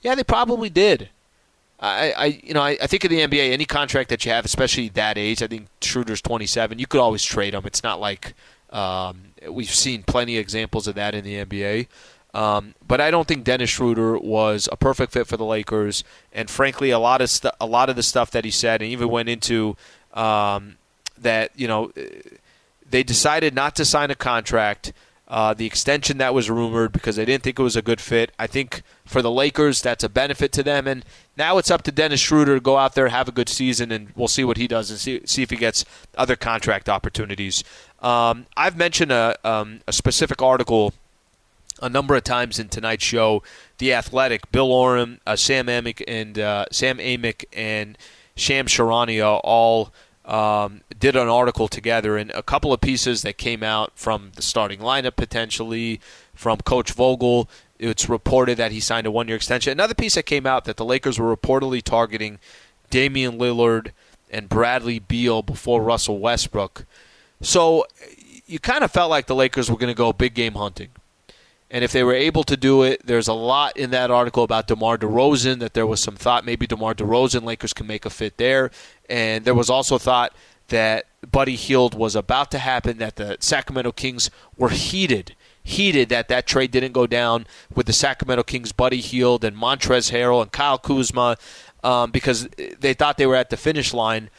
Yeah, 0.00 0.14
they 0.14 0.24
probably 0.24 0.70
did. 0.70 1.08
I, 1.80 2.12
I 2.12 2.24
you 2.42 2.54
know, 2.54 2.62
I, 2.62 2.76
I 2.82 2.86
think 2.86 3.04
in 3.04 3.10
the 3.10 3.20
NBA, 3.20 3.52
any 3.52 3.64
contract 3.64 4.10
that 4.10 4.24
you 4.24 4.32
have, 4.32 4.44
especially 4.44 4.88
that 4.90 5.16
age, 5.18 5.42
I 5.42 5.46
think 5.46 5.68
Schroeder's 5.80 6.20
27, 6.20 6.78
you 6.78 6.86
could 6.86 7.00
always 7.00 7.24
trade 7.24 7.54
him. 7.54 7.62
It's 7.66 7.82
not 7.82 8.00
like 8.00 8.34
um, 8.70 9.32
we've 9.48 9.70
seen 9.70 10.02
plenty 10.02 10.36
of 10.36 10.40
examples 10.40 10.86
of 10.86 10.94
that 10.96 11.14
in 11.14 11.24
the 11.24 11.44
NBA. 11.44 11.86
Um, 12.34 12.74
but 12.86 13.00
I 13.00 13.10
don't 13.10 13.26
think 13.26 13.44
Dennis 13.44 13.70
Schroeder 13.70 14.18
was 14.18 14.68
a 14.70 14.76
perfect 14.76 15.12
fit 15.12 15.26
for 15.26 15.36
the 15.36 15.44
Lakers. 15.44 16.04
And 16.32 16.50
frankly, 16.50 16.90
a 16.90 16.98
lot 16.98 17.20
of 17.20 17.30
stu- 17.30 17.50
a 17.60 17.66
lot 17.66 17.88
of 17.88 17.96
the 17.96 18.02
stuff 18.02 18.30
that 18.32 18.44
he 18.44 18.50
said, 18.50 18.82
and 18.82 18.90
even 18.90 19.08
went 19.08 19.28
into 19.28 19.76
um, 20.14 20.76
that, 21.16 21.50
you 21.56 21.66
know, 21.66 21.92
they 22.88 23.02
decided 23.02 23.54
not 23.54 23.74
to 23.76 23.84
sign 23.84 24.10
a 24.10 24.14
contract 24.14 24.92
uh, 25.28 25.52
the 25.52 25.66
extension 25.66 26.16
that 26.18 26.32
was 26.32 26.48
rumored 26.48 26.90
because 26.90 27.16
they 27.16 27.24
didn't 27.26 27.44
think 27.44 27.58
it 27.58 27.62
was 27.62 27.76
a 27.76 27.82
good 27.82 28.00
fit. 28.00 28.32
I 28.38 28.46
think 28.46 28.82
for 29.04 29.20
the 29.20 29.30
Lakers, 29.30 29.82
that's 29.82 30.02
a 30.02 30.08
benefit 30.08 30.52
to 30.52 30.62
them. 30.62 30.86
And 30.86 31.04
now 31.36 31.58
it's 31.58 31.70
up 31.70 31.82
to 31.82 31.92
Dennis 31.92 32.20
Schroeder 32.20 32.54
to 32.54 32.60
go 32.60 32.78
out 32.78 32.94
there, 32.94 33.08
have 33.08 33.28
a 33.28 33.32
good 33.32 33.50
season, 33.50 33.92
and 33.92 34.08
we'll 34.16 34.28
see 34.28 34.42
what 34.42 34.56
he 34.56 34.66
does 34.66 34.90
and 34.90 34.98
see, 34.98 35.20
see 35.26 35.42
if 35.42 35.50
he 35.50 35.56
gets 35.56 35.84
other 36.16 36.34
contract 36.34 36.88
opportunities. 36.88 37.62
Um, 38.00 38.46
I've 38.56 38.76
mentioned 38.76 39.12
a, 39.12 39.36
um, 39.44 39.80
a 39.86 39.92
specific 39.92 40.40
article 40.40 40.94
a 41.82 41.90
number 41.90 42.16
of 42.16 42.24
times 42.24 42.58
in 42.58 42.68
tonight's 42.68 43.04
show. 43.04 43.42
The 43.76 43.92
Athletic, 43.92 44.50
Bill 44.50 44.72
Oram, 44.72 45.20
uh, 45.26 45.36
Sam 45.36 45.66
Amick, 45.66 46.02
and 46.08 46.38
uh, 46.38 46.64
Sam 46.72 46.96
Amick 46.98 47.44
and 47.52 47.98
Shams 48.34 48.72
Charania 48.72 49.40
all– 49.44 49.92
um, 50.28 50.82
did 50.98 51.16
an 51.16 51.26
article 51.26 51.66
together 51.68 52.16
and 52.16 52.30
a 52.32 52.42
couple 52.42 52.72
of 52.72 52.80
pieces 52.80 53.22
that 53.22 53.38
came 53.38 53.62
out 53.62 53.92
from 53.96 54.32
the 54.36 54.42
starting 54.42 54.78
lineup 54.78 55.16
potentially 55.16 56.00
from 56.34 56.58
Coach 56.58 56.92
Vogel. 56.92 57.48
It's 57.78 58.08
reported 58.08 58.58
that 58.58 58.70
he 58.70 58.80
signed 58.80 59.06
a 59.06 59.10
one-year 59.10 59.36
extension. 59.36 59.72
Another 59.72 59.94
piece 59.94 60.14
that 60.14 60.26
came 60.26 60.46
out 60.46 60.66
that 60.66 60.76
the 60.76 60.84
Lakers 60.84 61.18
were 61.18 61.34
reportedly 61.34 61.82
targeting 61.82 62.38
Damian 62.90 63.38
Lillard 63.38 63.92
and 64.30 64.48
Bradley 64.48 64.98
Beal 64.98 65.42
before 65.42 65.82
Russell 65.82 66.18
Westbrook. 66.18 66.84
So 67.40 67.86
you 68.46 68.58
kind 68.58 68.84
of 68.84 68.90
felt 68.90 69.10
like 69.10 69.26
the 69.26 69.34
Lakers 69.34 69.70
were 69.70 69.78
going 69.78 69.92
to 69.92 69.96
go 69.96 70.12
big 70.12 70.34
game 70.34 70.54
hunting. 70.54 70.88
And 71.70 71.84
if 71.84 71.92
they 71.92 72.02
were 72.02 72.14
able 72.14 72.44
to 72.44 72.56
do 72.56 72.82
it, 72.82 73.02
there's 73.04 73.28
a 73.28 73.34
lot 73.34 73.76
in 73.76 73.90
that 73.90 74.10
article 74.10 74.42
about 74.42 74.68
DeMar 74.68 74.96
DeRozan 74.96 75.58
that 75.60 75.74
there 75.74 75.86
was 75.86 76.00
some 76.00 76.16
thought 76.16 76.46
maybe 76.46 76.66
DeMar 76.66 76.94
DeRozan 76.94 77.42
Lakers 77.44 77.74
can 77.74 77.86
make 77.86 78.06
a 78.06 78.10
fit 78.10 78.38
there. 78.38 78.70
And 79.08 79.44
there 79.44 79.54
was 79.54 79.68
also 79.68 79.98
thought 79.98 80.34
that 80.68 81.06
Buddy 81.30 81.56
Hield 81.56 81.94
was 81.94 82.16
about 82.16 82.50
to 82.52 82.58
happen, 82.58 82.98
that 82.98 83.16
the 83.16 83.36
Sacramento 83.40 83.92
Kings 83.92 84.30
were 84.56 84.70
heated, 84.70 85.34
heated 85.62 86.08
that 86.08 86.28
that 86.28 86.46
trade 86.46 86.70
didn't 86.70 86.92
go 86.92 87.06
down 87.06 87.46
with 87.74 87.86
the 87.86 87.92
Sacramento 87.92 88.44
Kings, 88.44 88.72
Buddy 88.72 89.00
Hield 89.00 89.44
and 89.44 89.56
Montrezl 89.56 90.12
Harrell 90.12 90.40
and 90.40 90.52
Kyle 90.52 90.78
Kuzma, 90.78 91.36
um, 91.84 92.10
because 92.10 92.48
they 92.80 92.94
thought 92.94 93.18
they 93.18 93.26
were 93.26 93.34
at 93.36 93.50
the 93.50 93.56
finish 93.56 93.92
line. 93.92 94.30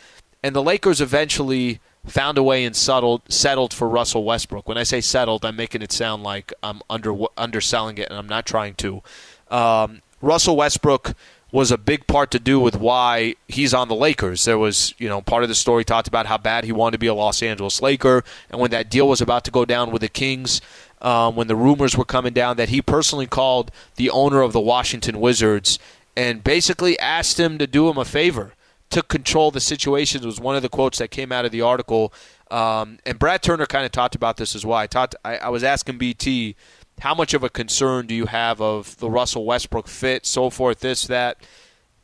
And 0.41 0.55
the 0.55 0.63
Lakers 0.63 1.01
eventually 1.01 1.79
found 2.05 2.37
a 2.37 2.43
way 2.43 2.65
and 2.65 2.75
settled 2.75 3.21
settled 3.29 3.73
for 3.73 3.87
Russell 3.87 4.23
Westbrook. 4.23 4.67
When 4.67 4.77
I 4.77 4.83
say 4.83 5.01
settled, 5.01 5.45
I'm 5.45 5.55
making 5.55 5.81
it 5.81 5.91
sound 5.91 6.23
like 6.23 6.53
I'm 6.63 6.81
under 6.89 7.15
underselling 7.37 7.97
it, 7.97 8.09
and 8.09 8.17
I'm 8.17 8.29
not 8.29 8.45
trying 8.45 8.75
to. 8.75 9.01
Um, 9.49 10.01
Russell 10.21 10.57
Westbrook 10.57 11.13
was 11.51 11.71
a 11.71 11.77
big 11.77 12.05
part 12.05 12.29
to 12.29 12.39
do 12.39 12.59
with 12.59 12.75
why 12.75 13.35
he's 13.47 13.73
on 13.73 13.87
the 13.87 13.95
Lakers. 13.95 14.45
There 14.45 14.59
was, 14.59 14.93
you 14.99 15.09
know, 15.09 15.19
part 15.19 15.41
of 15.41 15.49
the 15.49 15.55
story 15.55 15.83
talked 15.83 16.07
about 16.07 16.27
how 16.27 16.37
bad 16.37 16.63
he 16.63 16.71
wanted 16.71 16.93
to 16.93 16.97
be 16.99 17.07
a 17.07 17.13
Los 17.13 17.41
Angeles 17.41 17.81
Laker, 17.81 18.23
and 18.49 18.61
when 18.61 18.71
that 18.71 18.89
deal 18.89 19.07
was 19.07 19.21
about 19.21 19.43
to 19.45 19.51
go 19.51 19.65
down 19.65 19.91
with 19.91 20.01
the 20.01 20.09
Kings, 20.09 20.61
um, 21.01 21.35
when 21.35 21.47
the 21.47 21.55
rumors 21.55 21.97
were 21.97 22.05
coming 22.05 22.33
down, 22.33 22.57
that 22.57 22.69
he 22.69 22.81
personally 22.81 23.25
called 23.25 23.71
the 23.95 24.09
owner 24.09 24.41
of 24.41 24.53
the 24.53 24.59
Washington 24.59 25.19
Wizards 25.19 25.79
and 26.15 26.43
basically 26.43 26.99
asked 26.99 27.39
him 27.39 27.57
to 27.57 27.65
do 27.65 27.89
him 27.89 27.97
a 27.97 28.05
favor 28.05 28.53
took 28.89 29.07
control 29.07 29.49
of 29.49 29.53
the 29.53 29.59
situations 29.59 30.25
was 30.25 30.39
one 30.39 30.55
of 30.55 30.61
the 30.61 30.69
quotes 30.69 30.97
that 30.97 31.11
came 31.11 31.31
out 31.31 31.45
of 31.45 31.51
the 31.51 31.61
article. 31.61 32.13
Um, 32.49 32.99
and 33.05 33.19
Brad 33.19 33.43
Turner 33.43 33.65
kind 33.65 33.85
of 33.85 33.91
talked 33.91 34.15
about 34.15 34.37
this 34.37 34.55
as 34.55 34.65
well. 34.65 34.77
I 34.77 34.87
talked. 34.87 35.15
I, 35.23 35.37
I, 35.37 35.49
was 35.49 35.63
asking 35.63 35.99
BT, 35.99 36.55
how 37.01 37.13
much 37.13 37.33
of 37.33 37.43
a 37.43 37.49
concern 37.49 38.07
do 38.07 38.15
you 38.15 38.25
have 38.25 38.59
of 38.59 38.97
the 38.97 39.09
Russell 39.09 39.45
Westbrook 39.45 39.87
fit, 39.87 40.25
so 40.25 40.49
forth, 40.49 40.79
this, 40.79 41.05
that. 41.07 41.37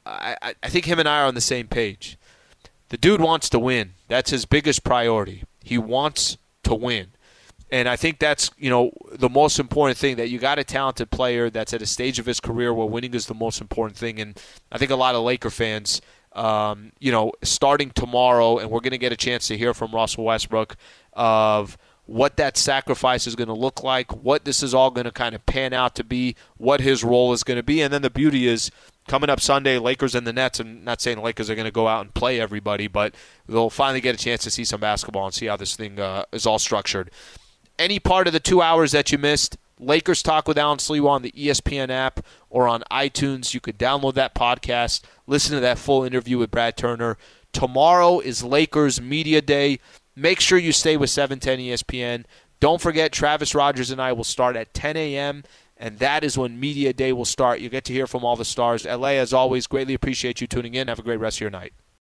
I, 0.06 0.54
I 0.62 0.70
think 0.70 0.86
him 0.86 1.00
and 1.00 1.10
I 1.10 1.22
are 1.22 1.26
on 1.26 1.34
the 1.34 1.42
same 1.42 1.68
page. 1.68 2.20
The 2.90 2.98
dude 2.98 3.22
wants 3.22 3.50
to 3.50 3.58
win. 3.58 3.94
That's 4.08 4.30
his 4.30 4.46
biggest 4.46 4.84
priority. 4.84 5.44
He 5.64 5.80
wants 5.80 6.38
to 6.62 6.76
win. 6.76 7.08
And 7.72 7.90
I 7.90 7.96
think 7.96 8.20
that's, 8.20 8.52
you 8.60 8.70
know, 8.70 8.92
the 9.12 9.30
most 9.30 9.58
important 9.58 9.98
thing 9.98 10.18
that 10.18 10.30
you 10.30 10.38
got 10.38 10.60
a 10.60 10.64
talented 10.64 11.10
player 11.10 11.50
that's 11.50 11.74
at 11.74 11.82
a 11.82 11.88
stage 11.88 12.20
of 12.20 12.28
his 12.28 12.40
career 12.40 12.72
where 12.72 12.86
winning 12.86 13.16
is 13.16 13.26
the 13.26 13.34
most 13.34 13.60
important 13.60 13.98
thing. 13.98 14.20
And 14.20 14.40
I 14.72 14.78
think 14.78 14.92
a 14.92 14.96
lot 14.96 15.16
of 15.16 15.24
Laker 15.24 15.50
fans– 15.50 16.02
um, 16.36 16.92
you 17.00 17.12
know, 17.12 17.32
starting 17.44 17.92
tomorrow, 17.92 18.58
and 18.58 18.70
we're 18.70 18.82
going 18.82 18.92
to 18.92 18.98
get 18.98 19.12
a 19.12 19.18
chance 19.18 19.48
to 19.48 19.58
hear 19.58 19.74
from 19.74 19.92
Russell 19.92 20.26
Westbrook 20.26 20.76
of 21.14 21.78
what 22.06 22.38
that 22.38 22.56
sacrifice 22.58 23.26
is 23.26 23.36
going 23.36 23.48
to 23.48 23.54
look 23.54 23.82
like, 23.82 24.12
what 24.16 24.46
this 24.46 24.62
is 24.62 24.74
all 24.74 24.92
going 24.92 25.06
to 25.06 25.12
kind 25.12 25.34
of 25.34 25.46
pan 25.46 25.74
out 25.74 25.96
to 25.96 26.04
be, 26.04 26.36
what 26.58 26.82
his 26.82 27.04
role 27.04 27.34
is 27.34 27.44
going 27.44 27.58
to 27.58 27.64
be, 27.64 27.82
and 27.82 27.92
then 27.92 28.02
the 28.02 28.10
beauty 28.10 28.48
is 28.48 28.70
coming 29.08 29.30
up 29.30 29.40
Sunday, 29.40 29.78
Lakers 29.78 30.14
and 30.16 30.26
the 30.26 30.34
Nets. 30.34 30.60
I'm 30.60 30.84
not 30.84 31.02
saying 31.02 31.18
the 31.18 31.24
Lakers 31.24 31.50
are 31.50 31.56
going 31.56 31.66
to 31.66 31.72
go 31.72 31.88
out 31.88 32.02
and 32.02 32.14
play 32.14 32.40
everybody, 32.40 32.88
but 32.88 33.16
they'll 33.48 33.70
finally 33.70 34.02
get 34.02 34.16
a 34.16 34.18
chance 34.18 34.44
to 34.44 34.52
see 34.52 34.64
some 34.64 34.80
basketball 34.80 35.26
and 35.26 35.34
see 35.34 35.48
how 35.48 35.58
this 35.58 35.76
thing 35.76 36.00
uh, 36.00 36.26
is 36.32 36.46
all 36.46 36.60
structured. 36.60 37.10
Any 37.78 38.00
part 38.00 38.28
of 38.28 38.34
the 38.34 38.40
two 38.40 38.62
hours 38.62 38.92
that 38.92 39.12
you 39.12 39.18
missed, 39.18 39.58
Lakers 39.80 40.24
Talk 40.24 40.48
with 40.48 40.58
Alan 40.58 40.78
Sliwa 40.78 41.10
on 41.10 41.22
the 41.22 41.32
ESPN 41.32 41.90
app 41.90 42.26
or 42.50 42.68
on 42.68 42.84
iTunes. 42.92 43.54
You 43.54 43.60
could 43.60 43.78
download 43.78 44.14
that 44.16 44.36
podcast, 44.36 45.02
listen 45.28 45.54
to 45.56 45.62
that 45.62 45.78
full 45.78 46.04
interview 46.04 46.38
with 46.38 46.52
Brad 46.52 46.78
Turner. 46.78 47.18
Tomorrow 47.52 48.20
is 48.20 48.44
Lakers 48.44 49.02
Media 49.02 49.42
Day. 49.42 49.80
Make 50.16 50.40
sure 50.40 50.58
you 50.58 50.72
stay 50.72 50.98
with 50.98 51.10
710 51.10 51.60
ESPN. 51.60 52.26
Don't 52.60 52.82
forget, 52.82 53.12
Travis 53.12 53.54
Rodgers 53.54 53.92
and 53.92 54.02
I 54.02 54.14
will 54.14 54.24
start 54.24 54.56
at 54.56 54.74
10 54.74 54.96
a.m., 54.98 55.44
and 55.78 56.00
that 56.00 56.24
is 56.24 56.38
when 56.38 56.58
Media 56.58 56.94
Day 56.94 57.12
will 57.12 57.26
start. 57.26 57.60
You 57.60 57.68
get 57.68 57.84
to 57.86 57.94
hear 57.94 58.08
from 58.08 58.24
all 58.24 58.38
the 58.38 58.46
stars. 58.46 58.86
LA, 58.86 59.10
as 59.10 59.34
always, 59.34 59.68
greatly 59.68 59.94
appreciate 59.94 60.40
you 60.40 60.48
tuning 60.48 60.74
in. 60.74 60.88
Have 60.88 61.00
a 61.00 61.04
great 61.04 61.20
rest 61.20 61.38
of 61.38 61.42
your 61.42 61.50
night. 61.50 61.74